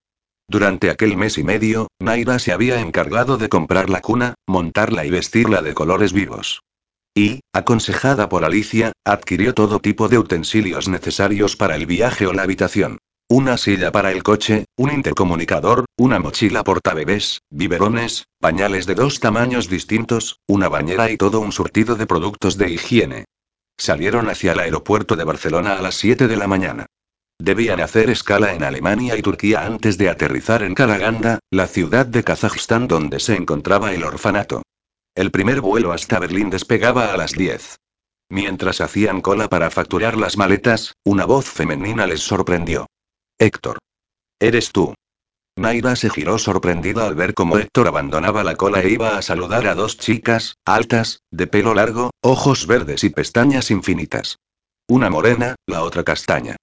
[0.48, 5.10] Durante aquel mes y medio, Naira se había encargado de comprar la cuna, montarla y
[5.10, 6.62] vestirla de colores vivos.
[7.16, 12.44] Y, aconsejada por Alicia, adquirió todo tipo de utensilios necesarios para el viaje o la
[12.44, 13.00] habitación.
[13.32, 19.70] Una silla para el coche, un intercomunicador, una mochila portabebés, biberones, pañales de dos tamaños
[19.70, 23.26] distintos, una bañera y todo un surtido de productos de higiene.
[23.78, 26.88] Salieron hacia el aeropuerto de Barcelona a las 7 de la mañana.
[27.38, 32.24] Debían hacer escala en Alemania y Turquía antes de aterrizar en Karaganda, la ciudad de
[32.24, 34.64] Kazajistán donde se encontraba el orfanato.
[35.14, 37.78] El primer vuelo hasta Berlín despegaba a las 10.
[38.32, 42.88] Mientras hacían cola para facturar las maletas, una voz femenina les sorprendió.
[43.42, 43.78] Héctor.
[44.42, 44.94] ¿Eres tú?
[45.58, 49.66] Naira se giró sorprendida al ver cómo Héctor abandonaba la cola e iba a saludar
[49.68, 54.40] a dos chicas, altas, de pelo largo, ojos verdes y pestañas infinitas.
[54.90, 56.58] Una morena, la otra castaña.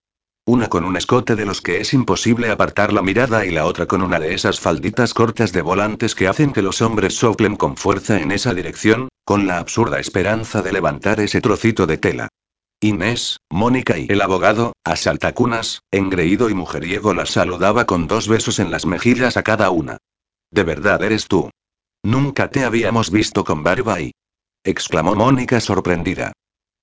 [0.45, 3.87] Una con un escote de los que es imposible apartar la mirada y la otra
[3.87, 7.79] con una de esas falditas cortas de volantes que hacen que los hombres soplen con
[7.79, 12.29] fuerza en esa dirección, con la absurda esperanza de levantar ese trocito de tela.
[12.81, 18.59] Inés, Mónica y el abogado, a saltacunas, engreído y mujeriego las saludaba con dos besos
[18.59, 19.97] en las mejillas a cada una.
[20.51, 21.51] ¿De verdad eres tú?
[22.03, 24.13] Nunca te habíamos visto con barba y...
[24.63, 26.33] exclamó Mónica sorprendida.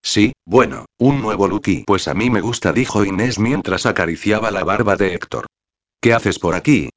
[0.02, 1.84] Sí, bueno, un nuevo Lucky.
[1.86, 5.45] Pues a mí me gusta, dijo Inés mientras acariciaba la barba de Héctor.
[6.02, 6.90] ¿Qué haces por aquí?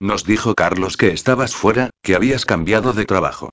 [0.00, 3.50] Nos dijo Carlos que estabas fuera, que habías cambiado de trabajo.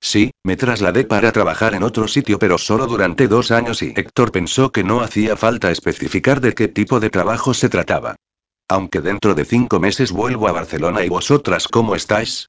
[0.00, 4.32] Sí, me trasladé para trabajar en otro sitio, pero solo durante dos años y Héctor
[4.32, 8.16] pensó que no hacía falta especificar de qué tipo de trabajo se trataba.
[8.68, 12.48] Aunque dentro de cinco meses vuelvo a Barcelona y vosotras, ¿cómo estáis?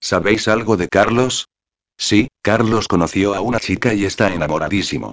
[0.00, 1.48] ¿Sabéis algo de Carlos?
[1.96, 5.12] Sí, Carlos conoció a una chica y está enamoradísimo.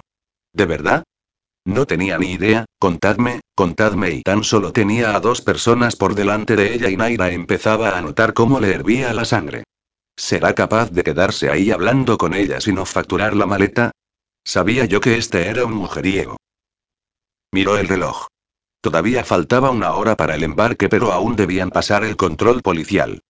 [0.52, 1.04] ¿De verdad?
[1.64, 6.56] No tenía ni idea, contadme, contadme y tan solo tenía a dos personas por delante
[6.56, 9.64] de ella y Naira empezaba a notar cómo le hervía la sangre.
[10.18, 13.92] ¿Será capaz de quedarse ahí hablando con ella sin facturar la maleta?
[14.44, 16.36] Sabía yo que este era un mujeriego.
[17.52, 18.26] Miró el reloj.
[18.80, 23.20] Todavía faltaba una hora para el embarque, pero aún debían pasar el control policial.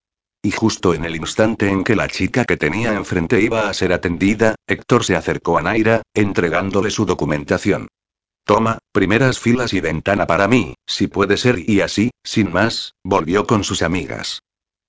[0.43, 3.93] Y justo en el instante en que la chica que tenía enfrente iba a ser
[3.93, 7.89] atendida, Héctor se acercó a Naira, entregándole su documentación.
[8.45, 13.47] Toma, primeras filas y ventana para mí, si puede ser, y así, sin más, volvió
[13.47, 14.41] con sus amigas.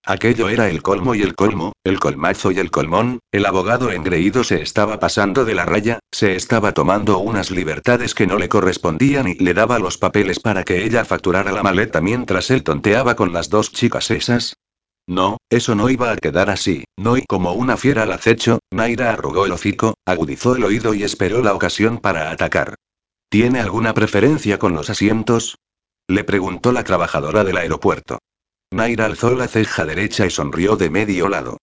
[0.09, 4.43] Aquello era el colmo y el colmo, el colmazo y el colmón, el abogado engreído
[4.43, 9.27] se estaba pasando de la raya, se estaba tomando unas libertades que no le correspondían
[9.27, 13.33] y le daba los papeles para que ella facturara la maleta mientras él tonteaba con
[13.33, 14.55] las dos chicas esas.
[15.05, 19.11] No, eso no iba a quedar así, no y como una fiera al acecho, Naira
[19.11, 22.73] arrugó el hocico, agudizó el oído y esperó la ocasión para atacar.
[23.29, 25.59] ¿Tiene alguna preferencia con los asientos?
[26.07, 28.17] Le preguntó la trabajadora del aeropuerto.
[28.79, 31.57] Naira alzó la ceja derecha y sonrió de medio lado.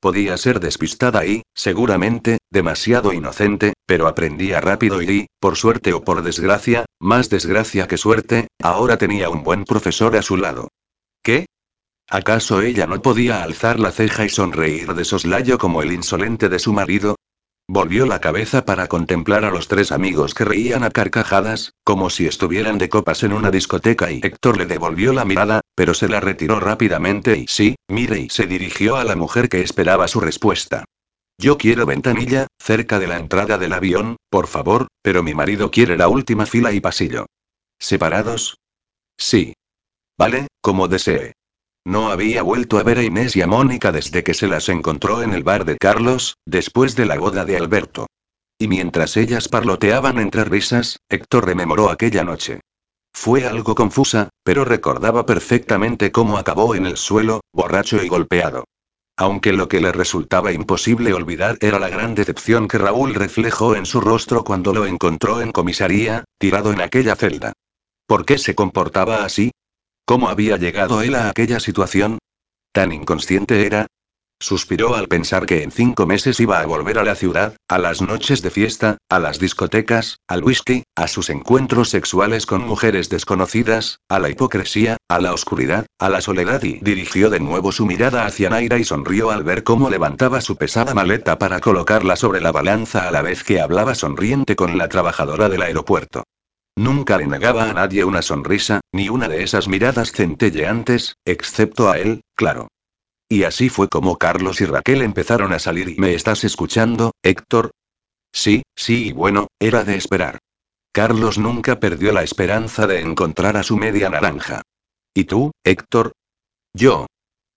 [0.00, 6.22] Podía ser despistada y, seguramente, demasiado inocente, pero aprendía rápido y, por suerte o por
[6.22, 10.68] desgracia, más desgracia que suerte, ahora tenía un buen profesor a su lado.
[11.22, 11.46] ¿Qué?
[12.06, 16.58] ¿Acaso ella no podía alzar la ceja y sonreír de soslayo como el insolente de
[16.58, 17.16] su marido?
[17.70, 22.26] Volvió la cabeza para contemplar a los tres amigos que reían a carcajadas, como si
[22.26, 26.18] estuvieran de copas en una discoteca y Héctor le devolvió la mirada, pero se la
[26.18, 30.86] retiró rápidamente y sí, mire y se dirigió a la mujer que esperaba su respuesta.
[31.36, 35.98] Yo quiero ventanilla, cerca de la entrada del avión, por favor, pero mi marido quiere
[35.98, 37.26] la última fila y pasillo.
[37.78, 38.56] ¿Separados?
[39.18, 39.52] Sí.
[40.16, 41.34] Vale, como desee.
[41.88, 45.22] No había vuelto a ver a Inés y a Mónica desde que se las encontró
[45.22, 48.06] en el bar de Carlos, después de la boda de Alberto.
[48.58, 52.60] Y mientras ellas parloteaban entre risas, Héctor rememoró aquella noche.
[53.14, 58.64] Fue algo confusa, pero recordaba perfectamente cómo acabó en el suelo, borracho y golpeado.
[59.16, 63.86] Aunque lo que le resultaba imposible olvidar era la gran decepción que Raúl reflejó en
[63.86, 67.54] su rostro cuando lo encontró en comisaría, tirado en aquella celda.
[68.06, 69.52] ¿Por qué se comportaba así?
[70.08, 72.16] ¿Cómo había llegado él a aquella situación?
[72.72, 73.88] ¿Tan inconsciente era?
[74.40, 78.00] Suspiró al pensar que en cinco meses iba a volver a la ciudad, a las
[78.00, 83.98] noches de fiesta, a las discotecas, al whisky, a sus encuentros sexuales con mujeres desconocidas,
[84.08, 88.24] a la hipocresía, a la oscuridad, a la soledad y dirigió de nuevo su mirada
[88.24, 92.50] hacia Naira y sonrió al ver cómo levantaba su pesada maleta para colocarla sobre la
[92.50, 96.24] balanza a la vez que hablaba sonriente con la trabajadora del aeropuerto.
[96.78, 101.98] Nunca le negaba a nadie una sonrisa, ni una de esas miradas centelleantes, excepto a
[101.98, 102.68] él, claro.
[103.28, 107.72] Y así fue como Carlos y Raquel empezaron a salir y ¿me estás escuchando, Héctor?
[108.32, 110.38] Sí, sí y bueno, era de esperar.
[110.92, 114.62] Carlos nunca perdió la esperanza de encontrar a su media naranja.
[115.12, 116.12] ¿Y tú, Héctor?
[116.72, 117.06] Yo.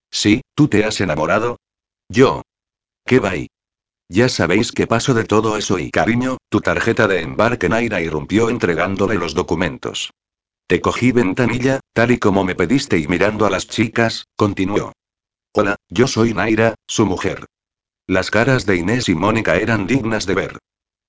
[0.09, 1.57] Sí, ¿tú te has enamorado?
[2.09, 2.41] Yo.
[3.05, 3.47] ¿Qué va ahí?
[4.13, 8.49] Ya sabéis que paso de todo eso y cariño, tu tarjeta de embarque Naira irrumpió
[8.49, 10.11] entregándole los documentos.
[10.67, 14.91] Te cogí ventanilla, tal y como me pediste y mirando a las chicas, continuó.
[15.53, 17.45] Hola, yo soy Naira, su mujer.
[18.05, 20.57] Las caras de Inés y Mónica eran dignas de ver.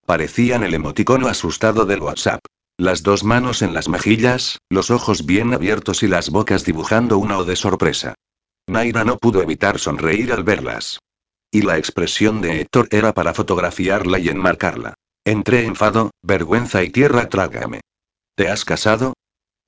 [0.06, 2.44] Parecían el emoticono asustado del WhatsApp.
[2.76, 7.38] Las dos manos en las mejillas, los ojos bien abiertos y las bocas dibujando una
[7.38, 8.14] O de sorpresa.
[8.68, 11.00] Naira no pudo evitar sonreír al verlas.
[11.54, 14.94] Y la expresión de Héctor era para fotografiarla y enmarcarla.
[15.22, 17.82] Entre enfado, vergüenza y tierra trágame.
[18.34, 19.12] ¿Te has casado?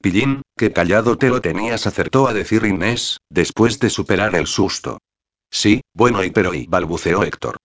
[0.00, 4.98] Pillín, que callado te lo tenías, acertó a decir Inés, después de superar el susto.
[5.50, 7.58] Sí, bueno y pero y balbuceó Héctor.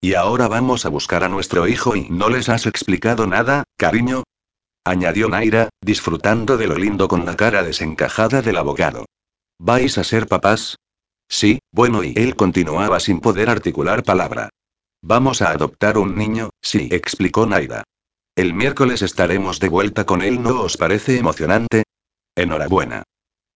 [0.00, 4.24] Y ahora vamos a buscar a nuestro hijo y no les has explicado nada, cariño.
[4.84, 9.04] Añadió Naira, disfrutando de lo lindo con la cara desencajada del abogado.
[9.58, 10.76] ¿Vais a ser papás?
[11.28, 14.50] Sí, bueno, y él continuaba sin poder articular palabra.
[15.02, 17.84] Vamos a adoptar un niño, sí, explicó Naida.
[18.36, 21.84] El miércoles estaremos de vuelta con él, ¿no os parece emocionante?
[22.34, 23.02] Enhorabuena.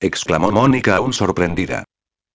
[0.01, 1.85] exclamó Mónica aún sorprendida.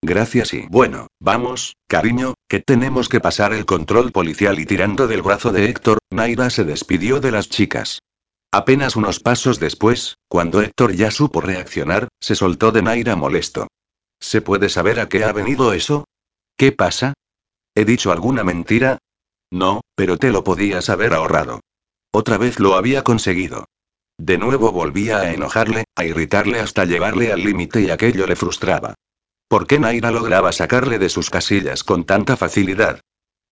[0.01, 5.23] Gracias y bueno, vamos, cariño, que tenemos que pasar el control policial y tirando del
[5.23, 7.99] brazo de Héctor, Naida se despidió de las chicas.
[8.51, 13.67] Apenas unos pasos después, cuando Héctor ya supo reaccionar, se soltó de Naira molesto.
[14.25, 16.05] ¿Se puede saber a qué ha venido eso?
[16.57, 17.13] ¿Qué pasa?
[17.75, 18.97] ¿He dicho alguna mentira?
[19.51, 21.59] No, pero te lo podías haber ahorrado.
[22.11, 23.65] Otra vez lo había conseguido.
[24.17, 28.95] De nuevo volvía a enojarle, a irritarle hasta llevarle al límite y aquello le frustraba.
[29.47, 33.01] ¿Por qué Naira lograba sacarle de sus casillas con tanta facilidad?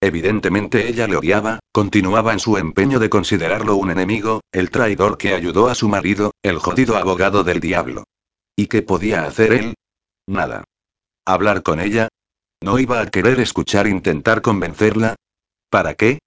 [0.02, 5.36] Evidentemente ella le odiaba, continuaba en su empeño de considerarlo un enemigo, el traidor que
[5.36, 8.06] ayudó a su marido, el jodido abogado del diablo.
[8.56, 9.76] ¿Y qué podía hacer él?
[10.28, 10.64] Nada.
[11.26, 12.08] ¿Hablar con ella?
[12.62, 15.16] ¿No iba a querer escuchar intentar convencerla?
[15.70, 16.20] ¿Para qué?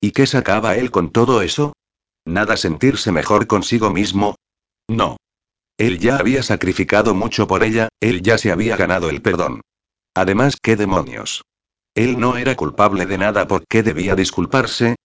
[0.00, 1.74] ¿Y qué sacaba él con todo eso?
[2.24, 4.36] ¿Nada sentirse mejor consigo mismo?
[4.88, 5.16] No.
[5.76, 9.60] Él ya había sacrificado mucho por ella, él ya se había ganado el perdón.
[10.14, 11.42] Además, ¿qué demonios?
[11.94, 14.96] Él no era culpable de nada, ¿por qué debía disculparse?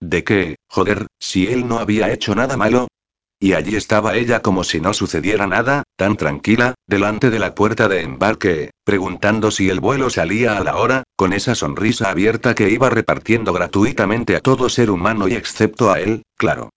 [0.00, 2.88] ¿De qué, joder, si él no había hecho nada malo?
[3.38, 7.86] Y allí estaba ella como si no sucediera nada, tan tranquila, delante de la puerta
[7.86, 12.70] de embarque, preguntando si el vuelo salía a la hora, con esa sonrisa abierta que
[12.70, 16.70] iba repartiendo gratuitamente a todo ser humano y excepto a él, claro.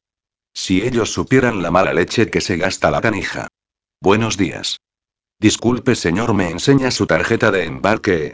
[0.54, 3.48] Si ellos supieran la mala leche que se gasta la canija.
[4.02, 4.80] Buenos días.
[5.40, 8.34] Disculpe señor, ¿me enseña su tarjeta de embarque?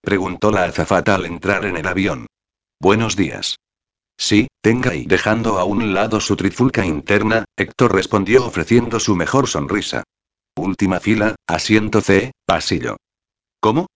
[0.00, 2.26] Preguntó la azafata al entrar en el avión.
[2.78, 3.56] Buenos días.
[4.16, 9.48] Sí, tenga y dejando a un lado su trifulca interna, Héctor respondió ofreciendo su mejor
[9.48, 10.04] sonrisa.
[10.56, 12.96] Última fila, asiento C, pasillo.
[13.60, 13.86] ¿Cómo?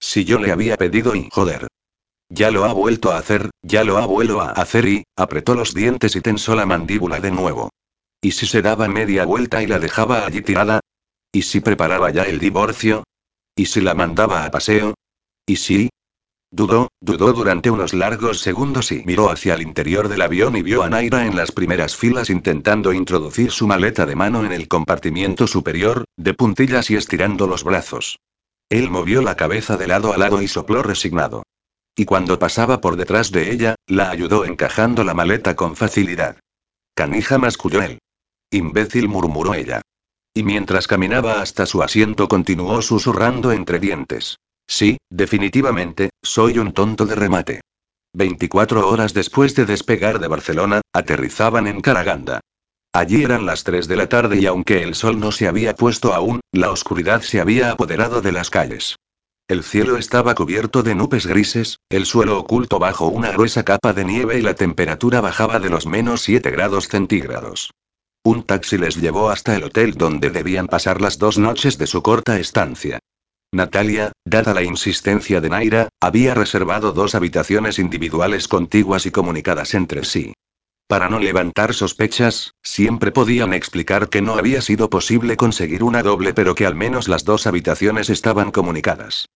[0.00, 1.66] Si yo le había pedido y joder.
[2.28, 5.74] Ya lo ha vuelto a hacer, ya lo ha vuelto a hacer y, apretó los
[5.74, 7.70] dientes y tensó la mandíbula de nuevo.
[8.20, 10.80] ¿Y si se daba media vuelta y la dejaba allí tirada?
[11.32, 13.04] ¿Y si preparaba ya el divorcio?
[13.54, 14.94] ¿Y si la mandaba a paseo?
[15.46, 15.90] ¿Y si?
[16.50, 20.82] Dudó, dudó durante unos largos segundos y miró hacia el interior del avión y vio
[20.84, 25.46] a Naira en las primeras filas intentando introducir su maleta de mano en el compartimiento
[25.46, 28.18] superior, de puntillas y estirando los brazos.
[28.68, 31.42] Él movió la cabeza de lado a lado y sopló resignado.
[31.96, 36.38] Y cuando pasaba por detrás de ella, la ayudó encajando la maleta con facilidad.
[36.94, 37.98] Canija masculló él.
[38.50, 39.82] Imbécil murmuró ella.
[40.32, 44.36] Y mientras caminaba hasta su asiento continuó susurrando entre dientes.
[44.66, 47.60] Sí, definitivamente, soy un tonto de remate.
[48.14, 52.40] 24 horas después de despegar de Barcelona, aterrizaban en Caraganda.
[52.92, 56.14] Allí eran las 3 de la tarde y aunque el sol no se había puesto
[56.14, 58.96] aún, la oscuridad se había apoderado de las calles.
[59.48, 64.04] El cielo estaba cubierto de nubes grises, el suelo oculto bajo una gruesa capa de
[64.04, 67.70] nieve y la temperatura bajaba de los menos 7 grados centígrados.
[68.24, 72.02] Un taxi les llevó hasta el hotel donde debían pasar las dos noches de su
[72.02, 72.98] corta estancia.
[73.52, 80.04] Natalia, dada la insistencia de Naira, había reservado dos habitaciones individuales contiguas y comunicadas entre
[80.04, 80.34] sí.
[80.88, 86.34] Para no levantar sospechas, siempre podían explicar que no había sido posible conseguir una doble
[86.34, 89.26] pero que al menos las dos habitaciones estaban comunicadas.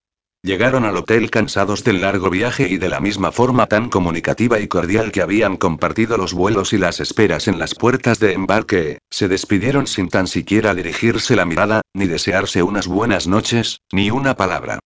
[0.43, 4.69] Llegaron al hotel cansados del largo viaje y de la misma forma tan comunicativa y
[4.69, 9.29] cordial que habían compartido los vuelos y las esperas en las puertas de embarque, se
[9.29, 14.79] despidieron sin tan siquiera dirigirse la mirada, ni desearse unas buenas noches, ni una palabra.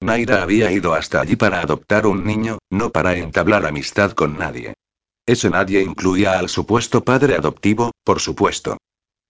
[0.00, 4.74] Naira había ido hasta allí para adoptar un niño, no para entablar amistad con nadie.
[5.24, 8.76] Ese nadie incluía al supuesto padre adoptivo, por supuesto.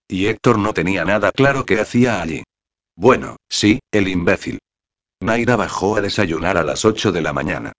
[0.09, 2.42] Y Héctor no tenía nada claro qué hacía allí.
[2.96, 4.59] Bueno, sí, el imbécil.
[5.20, 7.73] Naira bajó a desayunar a las 8 de la mañana.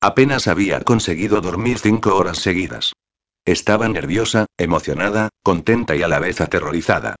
[0.00, 2.92] Apenas había conseguido dormir cinco horas seguidas.
[3.44, 7.16] Estaba nerviosa, emocionada, contenta y a la vez aterrorizada.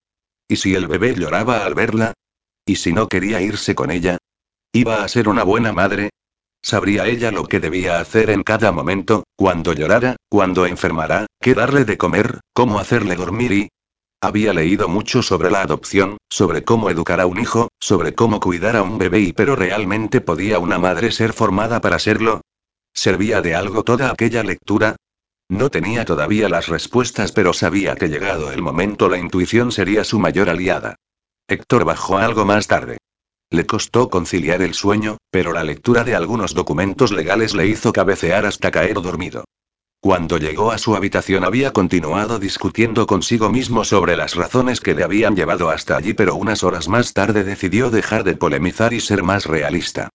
[0.48, 2.14] ¿Y si el bebé lloraba al verla?
[2.66, 4.18] ¿Y si no quería irse con ella?
[4.72, 6.10] ¿Iba a ser una buena madre?
[6.62, 11.84] ¿Sabría ella lo que debía hacer en cada momento, cuando llorara, cuando enfermará, qué darle
[11.84, 13.68] de comer, cómo hacerle dormir y...
[14.24, 18.74] Había leído mucho sobre la adopción, sobre cómo educar a un hijo, sobre cómo cuidar
[18.74, 22.40] a un bebé y pero realmente podía una madre ser formada para serlo,
[22.94, 24.94] ¿Servía de algo toda aquella lectura?
[25.48, 30.20] No tenía todavía las respuestas, pero sabía que llegado el momento la intuición sería su
[30.20, 30.94] mayor aliada.
[31.48, 32.98] Héctor bajó algo más tarde.
[33.50, 38.46] Le costó conciliar el sueño, pero la lectura de algunos documentos legales le hizo cabecear
[38.46, 39.44] hasta caer dormido.
[40.04, 45.02] Cuando llegó a su habitación había continuado discutiendo consigo mismo sobre las razones que le
[45.02, 49.22] habían llevado hasta allí, pero unas horas más tarde decidió dejar de polemizar y ser
[49.22, 50.10] más realista.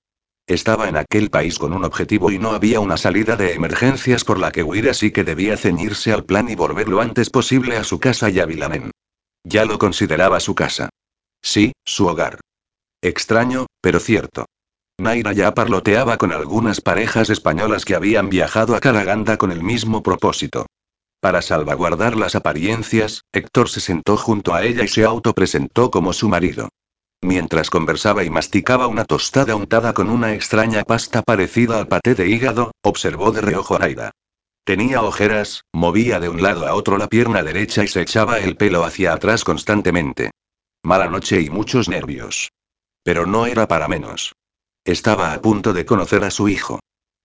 [0.46, 4.38] Estaba en aquel país con un objetivo y no había una salida de emergencias por
[4.38, 7.84] la que huir, así que debía ceñirse al plan y volver lo antes posible a
[7.84, 8.92] su casa y a Vilamen.
[9.44, 10.90] Ya lo consideraba su casa.
[11.42, 12.40] Sí, su hogar.
[13.02, 14.46] Extraño, pero cierto.
[15.00, 20.04] Naira ya parloteaba con algunas parejas españolas que habían viajado a Caraganda con el mismo
[20.04, 20.66] propósito.
[21.22, 26.30] Para salvaguardar las apariencias, Héctor se sentó junto a ella y se autopresentó como su
[26.30, 26.70] marido.
[27.22, 32.30] Mientras conversaba y masticaba una tostada untada con una extraña pasta parecida al paté de
[32.30, 34.12] hígado, observó de reojo a Aida.
[34.64, 38.56] Tenía ojeras, movía de un lado a otro la pierna derecha y se echaba el
[38.56, 40.32] pelo hacia atrás constantemente.
[40.84, 42.52] Mala noche y muchos nervios.
[43.04, 44.34] Pero no era para menos.
[44.90, 46.80] Estaba a punto de conocer a su hijo.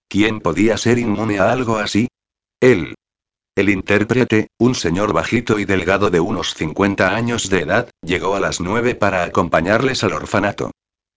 [0.06, 2.08] ¿Quién podía ser inmune a algo así?
[2.60, 2.94] Él.
[3.56, 8.40] El intérprete, un señor bajito y delgado de unos 50 años de edad, llegó a
[8.40, 10.72] las 9 para acompañarles al orfanato.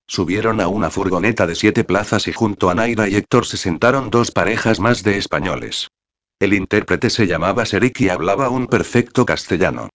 [0.07, 4.09] Subieron a una furgoneta de siete plazas y junto a Naira y Héctor se sentaron
[4.09, 5.89] dos parejas más de españoles.
[6.39, 9.89] El intérprete se llamaba Serik y hablaba un perfecto castellano.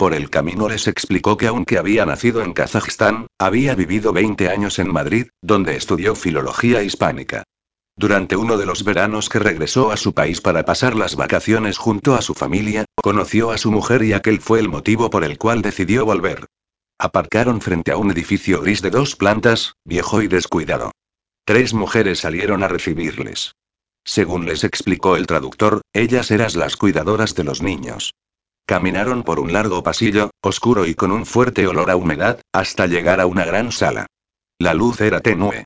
[0.00, 4.78] Por el camino les explicó que aunque había nacido en Kazajistán, había vivido 20 años
[4.78, 7.42] en Madrid, donde estudió filología hispánica.
[7.98, 12.14] Durante uno de los veranos que regresó a su país para pasar las vacaciones junto
[12.14, 15.60] a su familia, conoció a su mujer y aquel fue el motivo por el cual
[15.60, 16.46] decidió volver.
[16.98, 20.92] Aparcaron frente a un edificio gris de dos plantas, viejo y descuidado.
[21.44, 23.52] Tres mujeres salieron a recibirles.
[24.02, 28.14] Según les explicó el traductor, ellas eran las cuidadoras de los niños.
[28.70, 33.20] Caminaron por un largo pasillo, oscuro y con un fuerte olor a humedad, hasta llegar
[33.20, 34.06] a una gran sala.
[34.60, 35.64] La luz era tenue.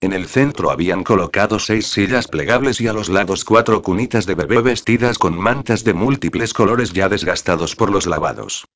[0.00, 4.36] En el centro habían colocado seis sillas plegables y a los lados cuatro cunitas de
[4.36, 8.68] bebé vestidas con mantas de múltiples colores ya desgastados por los lavados.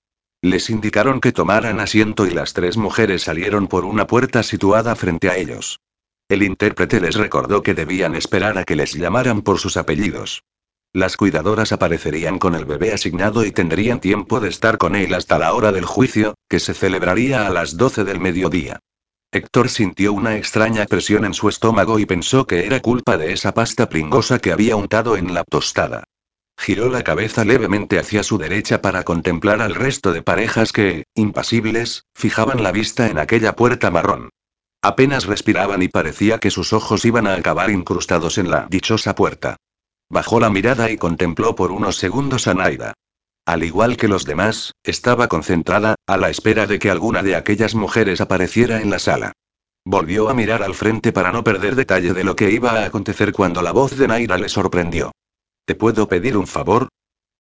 [0.43, 5.31] Les indicaron que tomaran asiento y las tres mujeres salieron por una puerta situada frente
[5.31, 5.79] a ellos.
[6.29, 10.43] El intérprete les recordó que debían esperar a que les llamaran por sus apellidos.
[10.94, 15.39] Las cuidadoras aparecerían con el bebé asignado y tendrían tiempo de estar con él hasta
[15.39, 18.81] la hora del juicio, que se celebraría a las 12 del mediodía.
[19.31, 23.52] Héctor sintió una extraña presión en su estómago y pensó que era culpa de esa
[23.52, 26.05] pasta pringosa que había untado en la tostada.
[26.59, 32.05] Giró la cabeza levemente hacia su derecha para contemplar al resto de parejas que, impasibles,
[32.15, 34.31] fijaban la vista en aquella puerta marrón.
[34.81, 39.59] Apenas respiraban y parecía que sus ojos iban a acabar incrustados en la dichosa puerta.
[40.10, 42.94] Bajó la mirada y contempló por unos segundos a Naida.
[43.44, 47.74] Al igual que los demás, estaba concentrada, a la espera de que alguna de aquellas
[47.74, 49.32] mujeres apareciera en la sala.
[49.85, 53.32] Volvió a mirar al frente para no perder detalle de lo que iba a acontecer
[53.32, 55.12] cuando la voz de Naira le sorprendió.
[55.64, 56.89] ¿Te puedo pedir un favor?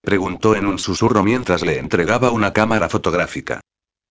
[0.00, 3.60] preguntó en un susurro mientras le entregaba una cámara fotográfica.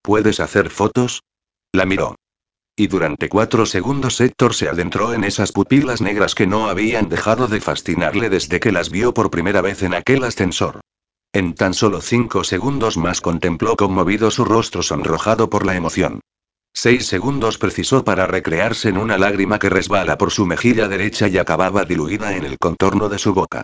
[0.04, 1.22] ¿Puedes hacer fotos?
[1.72, 2.16] La miró.
[2.80, 7.48] Y durante cuatro segundos Héctor se adentró en esas pupilas negras que no habían dejado
[7.48, 10.82] de fascinarle desde que las vio por primera vez en aquel ascensor.
[11.34, 16.22] En tan solo cinco segundos más contempló conmovido su rostro sonrojado por la emoción.
[16.72, 21.40] Seis segundos precisó para recrearse en una lágrima que resbala por su mejilla derecha y
[21.40, 23.64] acababa diluida en el contorno de su boca.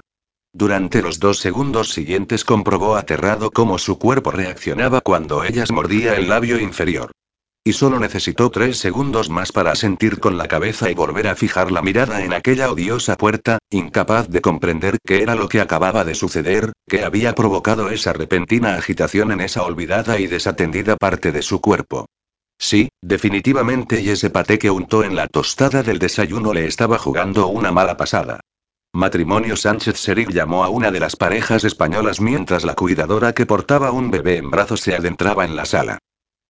[0.54, 6.30] Durante los dos segundos siguientes comprobó aterrado cómo su cuerpo reaccionaba cuando ellas mordía el
[6.30, 7.12] labio inferior.
[7.66, 11.72] Y solo necesitó tres segundos más para sentir con la cabeza y volver a fijar
[11.72, 16.14] la mirada en aquella odiosa puerta, incapaz de comprender qué era lo que acababa de
[16.14, 21.62] suceder, que había provocado esa repentina agitación en esa olvidada y desatendida parte de su
[21.62, 22.06] cuerpo.
[22.60, 27.48] Sí, definitivamente y ese paté que untó en la tostada del desayuno le estaba jugando
[27.48, 28.42] una mala pasada.
[28.92, 33.92] Matrimonio Sánchez Serig llamó a una de las parejas españolas mientras la cuidadora que portaba
[33.92, 36.00] un bebé en brazos se adentraba en la sala.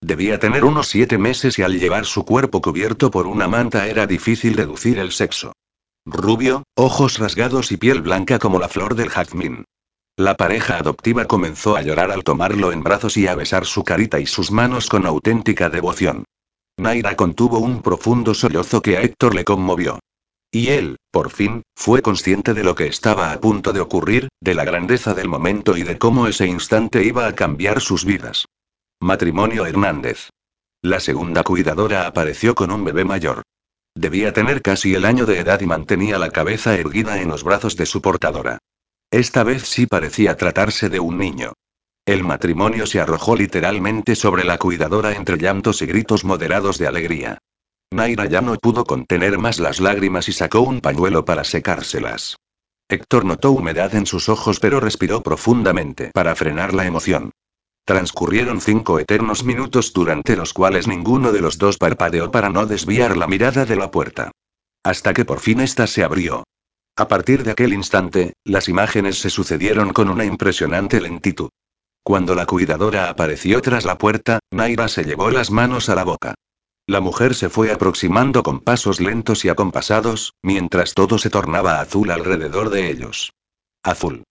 [0.04, 4.06] Debía tener unos siete meses y al llevar su cuerpo cubierto por una manta era
[4.06, 5.54] difícil deducir el sexo.
[6.06, 9.64] rubio, ojos rasgados y piel blanca como la flor del jazmín.
[10.18, 14.20] La pareja adoptiva comenzó a llorar al tomarlo en brazos y a besar su carita
[14.20, 16.26] y sus manos con auténtica devoción.
[16.78, 20.00] Naira contuvo un profundo sollozo que a Héctor le conmovió.
[20.52, 24.54] Y él, por fin, fue consciente de lo que estaba a punto de ocurrir, de
[24.54, 28.48] la grandeza del momento y de cómo ese instante iba a cambiar sus vidas.
[29.04, 30.30] Matrimonio Hernández.
[30.82, 33.42] La segunda cuidadora apareció con un bebé mayor.
[33.94, 37.76] Debía tener casi el año de edad y mantenía la cabeza erguida en los brazos
[37.76, 38.60] de su portadora.
[39.12, 41.52] Esta vez sí parecía tratarse de un niño.
[42.06, 47.40] El matrimonio se arrojó literalmente sobre la cuidadora entre llantos y gritos moderados de alegría.
[47.92, 52.38] Naira ya no pudo contener más las lágrimas y sacó un pañuelo para secárselas.
[52.88, 57.34] Héctor notó humedad en sus ojos pero respiró profundamente para frenar la emoción.
[57.86, 63.18] Transcurrieron cinco eternos minutos durante los cuales ninguno de los dos parpadeó para no desviar
[63.18, 64.32] la mirada de la puerta.
[64.84, 66.44] Hasta que por fin ésta se abrió.
[66.96, 71.50] A partir de aquel instante, las imágenes se sucedieron con una impresionante lentitud.
[72.04, 76.36] Cuando la cuidadora apareció tras la puerta, Naira se llevó las manos a la boca.
[76.86, 82.12] La mujer se fue aproximando con pasos lentos y acompasados, mientras todo se tornaba azul
[82.12, 83.32] alrededor de ellos.
[83.84, 84.24] Azul.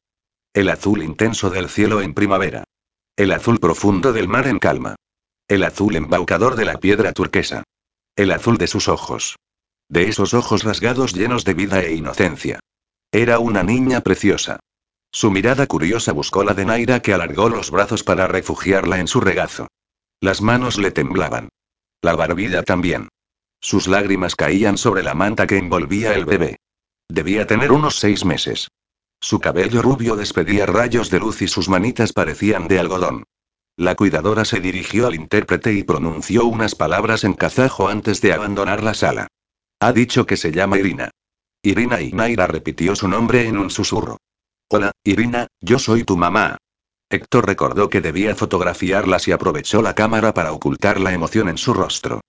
[0.54, 2.64] El azul intenso del cielo en primavera.
[3.14, 4.96] El azul profundo del mar en calma.
[5.46, 7.62] El azul embaucador de la piedra turquesa.
[8.16, 9.36] El azul de sus ojos.
[9.90, 12.60] De esos ojos rasgados llenos de vida e inocencia.
[13.10, 14.60] Era una niña preciosa.
[15.10, 19.20] Su mirada curiosa buscó la de Naira que alargó los brazos para refugiarla en su
[19.20, 19.68] regazo.
[20.20, 21.50] Las manos le temblaban.
[22.00, 23.08] La barbilla también.
[23.60, 26.56] Sus lágrimas caían sobre la manta que envolvía el bebé.
[27.10, 28.68] Debía tener unos seis meses.
[29.22, 33.22] Su cabello rubio despedía rayos de luz y sus manitas parecían de algodón.
[33.76, 38.82] La cuidadora se dirigió al intérprete y pronunció unas palabras en kazajo antes de abandonar
[38.82, 39.28] la sala.
[39.78, 41.12] Ha dicho que se llama Irina.
[41.62, 44.16] Irina y Naira repitió su nombre en un susurro.
[44.68, 46.58] Hola, Irina, yo soy tu mamá.
[47.08, 51.72] Héctor recordó que debía fotografiarlas y aprovechó la cámara para ocultar la emoción en su
[51.74, 52.22] rostro.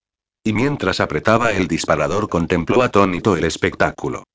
[0.43, 4.25] Y mientras apretaba el disparador contempló atónito el espectáculo.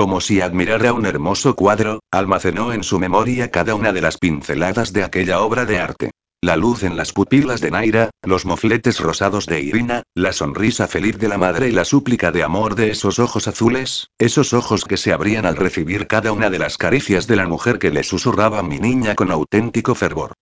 [0.00, 4.94] Como si admirara un hermoso cuadro, almacenó en su memoria cada una de las pinceladas
[4.94, 6.10] de aquella obra de arte.
[6.40, 11.18] La luz en las pupilas de Naira, los mofletes rosados de Irina, la sonrisa feliz
[11.18, 14.96] de la madre y la súplica de amor de esos ojos azules, esos ojos que
[14.96, 18.62] se abrían al recibir cada una de las caricias de la mujer que le susurraba
[18.62, 20.32] mi niña con auténtico fervor.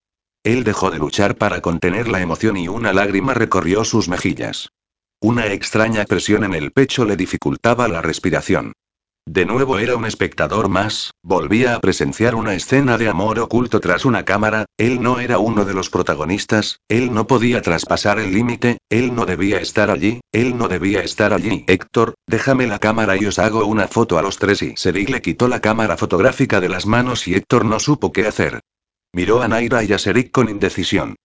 [0.44, 4.68] Él dejó de luchar para contener la emoción y una lágrima recorrió sus mejillas.
[5.20, 8.74] Una extraña presión en el pecho le dificultaba la respiración.
[9.30, 14.06] De nuevo era un espectador más, volvía a presenciar una escena de amor oculto tras
[14.06, 18.78] una cámara, él no era uno de los protagonistas, él no podía traspasar el límite,
[18.88, 21.66] él no debía estar allí, él no debía estar allí.
[21.66, 25.20] Héctor, déjame la cámara y os hago una foto a los tres y Serik le
[25.20, 28.60] quitó la cámara fotográfica de las manos y Héctor no supo qué hacer.
[29.12, 31.16] Miró a Naira y a Serik con indecisión.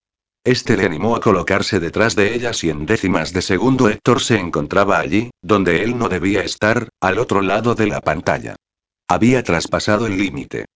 [0.44, 4.38] Este le animó a colocarse detrás de ellas y en décimas de segundo Héctor se
[4.38, 8.54] encontraba allí, donde él no debía estar, al otro lado de la pantalla.
[9.08, 10.66] Había traspasado el límite.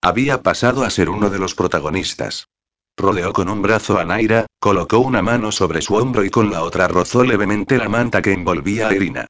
[0.00, 2.48] Había pasado a ser uno de los protagonistas.
[2.96, 6.62] Rodeó con un brazo a Naira, colocó una mano sobre su hombro y con la
[6.62, 9.26] otra rozó levemente la manta que envolvía a Irina.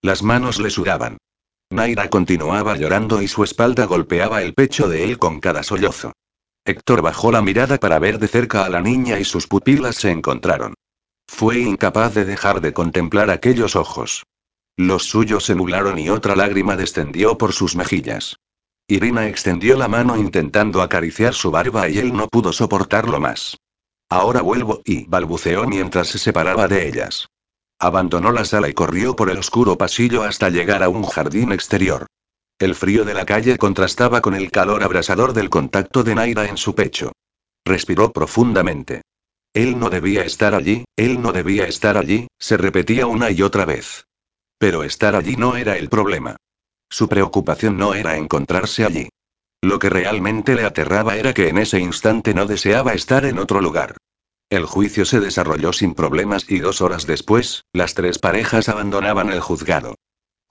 [0.00, 1.18] Las manos le sudaban.
[1.70, 6.12] Naira continuaba llorando y su espalda golpeaba el pecho de él con cada sollozo.
[6.64, 10.10] Héctor bajó la mirada para ver de cerca a la niña y sus pupilas se
[10.10, 10.74] encontraron.
[11.26, 14.24] Fue incapaz de dejar de contemplar aquellos ojos.
[14.76, 18.36] Los suyos se nublaron y otra lágrima descendió por sus mejillas.
[18.88, 23.56] Irina extendió la mano intentando acariciar su barba y él no pudo soportarlo más.
[24.08, 27.28] Ahora vuelvo, y balbuceó mientras se separaba de ellas.
[27.78, 32.06] Abandonó la sala y corrió por el oscuro pasillo hasta llegar a un jardín exterior.
[32.60, 36.58] El frío de la calle contrastaba con el calor abrasador del contacto de Naira en
[36.58, 37.10] su pecho.
[37.64, 39.00] Respiró profundamente.
[39.54, 43.64] Él no debía estar allí, él no debía estar allí, se repetía una y otra
[43.64, 44.04] vez.
[44.58, 46.36] Pero estar allí no era el problema.
[46.90, 49.08] Su preocupación no era encontrarse allí.
[49.62, 53.62] Lo que realmente le aterraba era que en ese instante no deseaba estar en otro
[53.62, 53.96] lugar.
[54.50, 59.40] El juicio se desarrolló sin problemas y dos horas después, las tres parejas abandonaban el
[59.40, 59.94] juzgado.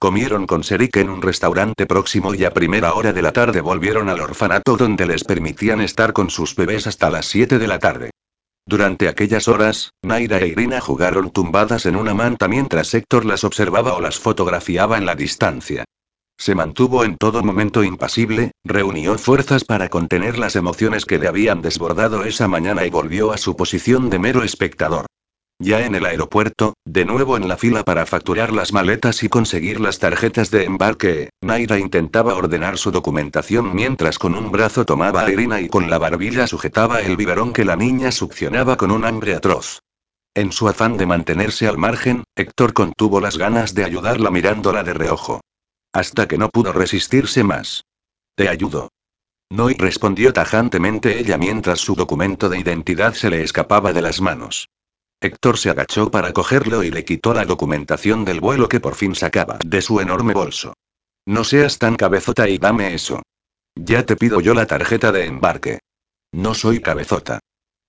[0.02, 4.08] Comieron con Serik en un restaurante próximo y a primera hora de la tarde volvieron
[4.08, 8.10] al orfanato donde les permitían estar con sus bebés hasta las 7 de la tarde.
[8.66, 13.92] Durante aquellas horas, Naira e Irina jugaron tumbadas en una manta mientras Héctor las observaba
[13.92, 15.84] o las fotografiaba en la distancia.
[16.38, 21.60] Se mantuvo en todo momento impasible, reunió fuerzas para contener las emociones que le habían
[21.60, 25.04] desbordado esa mañana y volvió a su posición de mero espectador.
[25.62, 29.78] Ya en el aeropuerto, de nuevo en la fila para facturar las maletas y conseguir
[29.78, 35.30] las tarjetas de embarque, Naira intentaba ordenar su documentación mientras con un brazo tomaba a
[35.30, 39.34] Irina y con la barbilla sujetaba el biberón que la niña succionaba con un hambre
[39.34, 39.80] atroz.
[40.34, 44.94] En su afán de mantenerse al margen, Héctor contuvo las ganas de ayudarla mirándola de
[44.94, 45.42] reojo.
[45.92, 47.84] Hasta que no pudo resistirse más.
[48.34, 48.88] Te ayudo.
[49.50, 54.22] No y respondió tajantemente ella mientras su documento de identidad se le escapaba de las
[54.22, 54.70] manos.
[55.22, 59.14] Héctor se agachó para cogerlo y le quitó la documentación del vuelo que por fin
[59.14, 60.72] sacaba de su enorme bolso.
[61.26, 63.20] No seas tan cabezota y dame eso.
[63.76, 65.80] Ya te pido yo la tarjeta de embarque.
[66.32, 67.40] No soy cabezota.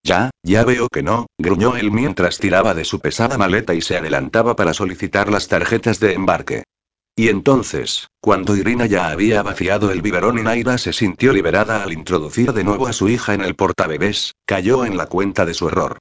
[0.04, 3.96] Ya, ya veo que no, gruñó él mientras tiraba de su pesada maleta y se
[3.96, 6.64] adelantaba para solicitar las tarjetas de embarque.
[7.16, 11.94] Y entonces, cuando Irina ya había vaciado el biberón y Naira se sintió liberada al
[11.94, 15.68] introducir de nuevo a su hija en el portabebés, cayó en la cuenta de su
[15.68, 15.98] error.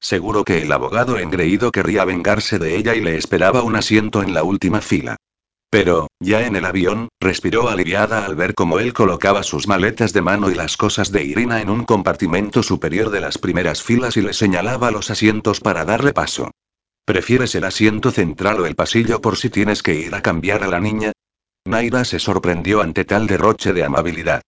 [0.00, 4.32] Seguro que el abogado engreído querría vengarse de ella y le esperaba un asiento en
[4.32, 5.16] la última fila.
[5.70, 10.20] Pero, ya en el avión, respiró aliviada al ver cómo él colocaba sus maletas de
[10.20, 14.22] mano y las cosas de Irina en un compartimento superior de las primeras filas y
[14.22, 16.50] le señalaba los asientos para darle paso.
[17.04, 20.68] ¿Prefieres el asiento central o el pasillo por si tienes que ir a cambiar a
[20.68, 21.12] la niña?
[21.64, 24.42] Naira se sorprendió ante tal derroche de amabilidad.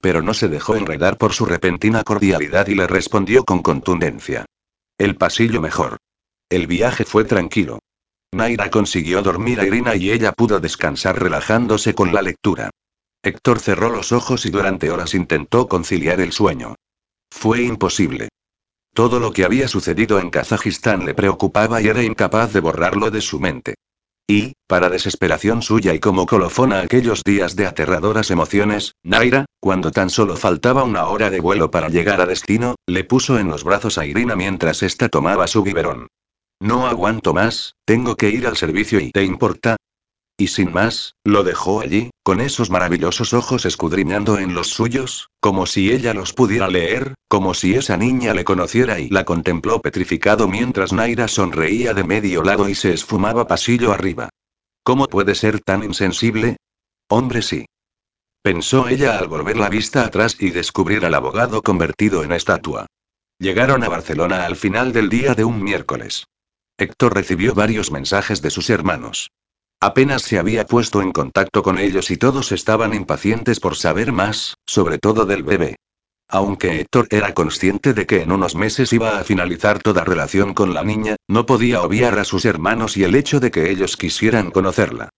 [0.00, 4.44] Pero no se dejó enredar por su repentina cordialidad y le respondió con contundencia.
[4.98, 5.96] El pasillo mejor.
[6.48, 7.80] El viaje fue tranquilo.
[8.32, 12.70] Naira consiguió dormir a Irina y ella pudo descansar relajándose con la lectura.
[13.22, 16.76] Héctor cerró los ojos y durante horas intentó conciliar el sueño.
[17.30, 18.28] Fue imposible.
[18.94, 23.20] Todo lo que había sucedido en Kazajistán le preocupaba y era incapaz de borrarlo de
[23.20, 23.74] su mente.
[24.26, 29.90] Y, para desesperación suya y como colofón a aquellos días de aterradoras emociones, Naira, cuando
[29.90, 33.64] tan solo faltaba una hora de vuelo para llegar a destino, le puso en los
[33.64, 36.08] brazos a Irina mientras ésta tomaba su biberón.
[36.58, 39.76] No aguanto más, tengo que ir al servicio y ¿te importa?
[40.36, 45.64] Y sin más, lo dejó allí, con esos maravillosos ojos escudriñando en los suyos, como
[45.64, 50.48] si ella los pudiera leer, como si esa niña le conociera y la contempló petrificado
[50.48, 54.28] mientras Naira sonreía de medio lado y se esfumaba pasillo arriba.
[54.82, 56.56] ¿Cómo puede ser tan insensible?
[57.08, 57.66] Hombre sí.
[58.42, 62.86] Pensó ella al volver la vista atrás y descubrir al abogado convertido en estatua.
[63.38, 66.26] Llegaron a Barcelona al final del día de un miércoles.
[66.76, 69.30] Héctor recibió varios mensajes de sus hermanos.
[69.84, 74.56] Apenas se había puesto en contacto con ellos y todos estaban impacientes por saber más,
[74.64, 75.76] sobre todo del bebé.
[76.26, 80.72] Aunque Héctor era consciente de que en unos meses iba a finalizar toda relación con
[80.72, 84.52] la niña, no podía obviar a sus hermanos y el hecho de que ellos quisieran
[84.52, 85.10] conocerla.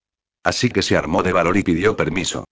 [0.43, 2.45] Así que se armó de valor y pidió permiso.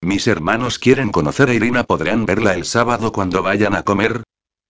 [0.00, 4.24] Mis hermanos quieren conocer a Irina, ¿podrán verla el sábado cuando vayan a comer?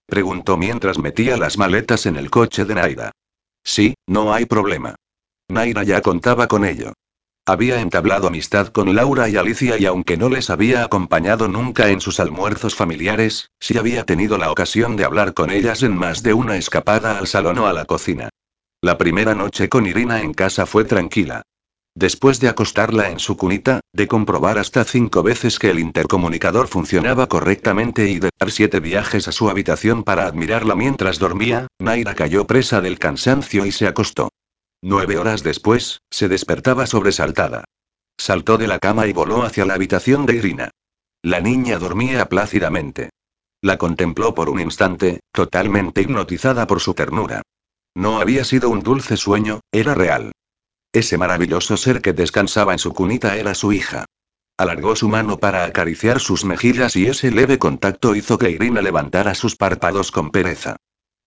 [0.04, 3.12] Preguntó mientras metía las maletas en el coche de Naira.
[3.64, 4.96] Sí, no hay problema.
[5.50, 6.92] Naira ya contaba con ello.
[7.46, 12.00] Había entablado amistad con Laura y Alicia y aunque no les había acompañado nunca en
[12.00, 16.32] sus almuerzos familiares, sí había tenido la ocasión de hablar con ellas en más de
[16.34, 18.28] una escapada al salón o a la cocina.
[18.82, 21.42] La primera noche con Irina en casa fue tranquila.
[21.96, 27.26] Después de acostarla en su cunita, de comprobar hasta cinco veces que el intercomunicador funcionaba
[27.26, 32.46] correctamente y de dar siete viajes a su habitación para admirarla mientras dormía, Naira cayó
[32.46, 34.30] presa del cansancio y se acostó.
[34.82, 37.64] Nueve horas después, se despertaba sobresaltada.
[38.18, 40.70] Saltó de la cama y voló hacia la habitación de Irina.
[41.22, 43.10] La niña dormía plácidamente.
[43.62, 47.42] La contempló por un instante, totalmente hipnotizada por su ternura.
[47.94, 50.32] No había sido un dulce sueño, era real.
[50.92, 54.06] Ese maravilloso ser que descansaba en su cunita era su hija.
[54.56, 59.34] Alargó su mano para acariciar sus mejillas y ese leve contacto hizo que Irina levantara
[59.34, 60.76] sus párpados con pereza.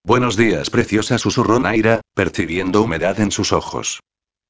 [0.06, 4.00] Buenos días, preciosa, susurró Naira, percibiendo humedad en sus ojos.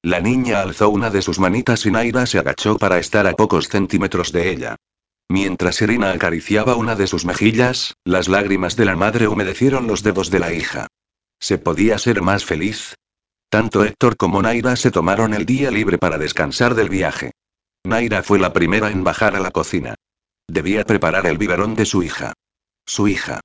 [0.03, 3.69] La niña alzó una de sus manitas y Naira se agachó para estar a pocos
[3.69, 4.75] centímetros de ella.
[5.29, 10.29] Mientras Irina acariciaba una de sus mejillas, las lágrimas de la madre humedecieron los dedos
[10.29, 10.89] de la hija.
[11.39, 12.97] ¿Se podía ser más feliz?
[13.49, 17.31] Tanto Héctor como Naira se tomaron el día libre para descansar del viaje.
[17.85, 19.95] Naira fue la primera en bajar a la cocina.
[20.49, 22.33] Debía preparar el biberón de su hija.
[22.85, 23.41] Su hija.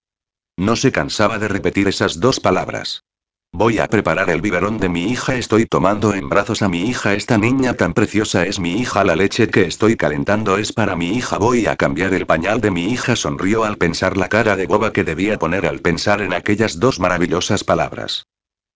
[0.60, 3.06] No se cansaba de repetir esas dos palabras.
[3.53, 5.36] Voy a preparar el biberón de mi hija.
[5.36, 7.14] Estoy tomando en brazos a mi hija.
[7.14, 9.06] Esta niña tan preciosa es mi hija.
[9.06, 11.38] La leche que estoy calentando es para mi hija.
[11.38, 13.15] Voy a cambiar el pañal de mi hija.
[13.15, 16.99] Sonrió al pensar la cara de boba que debía poner al pensar en aquellas dos
[16.99, 18.26] maravillosas palabras.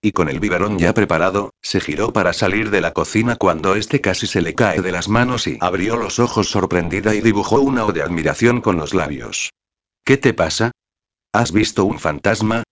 [0.02, 4.00] Y con el biberón ya preparado, se giró para salir de la cocina cuando este
[4.00, 7.84] casi se le cae de las manos y abrió los ojos sorprendida y dibujó una
[7.84, 9.52] O de admiración con los labios.
[10.06, 10.72] ¿Qué te pasa?
[11.36, 12.63] ¿Has visto un fantasma?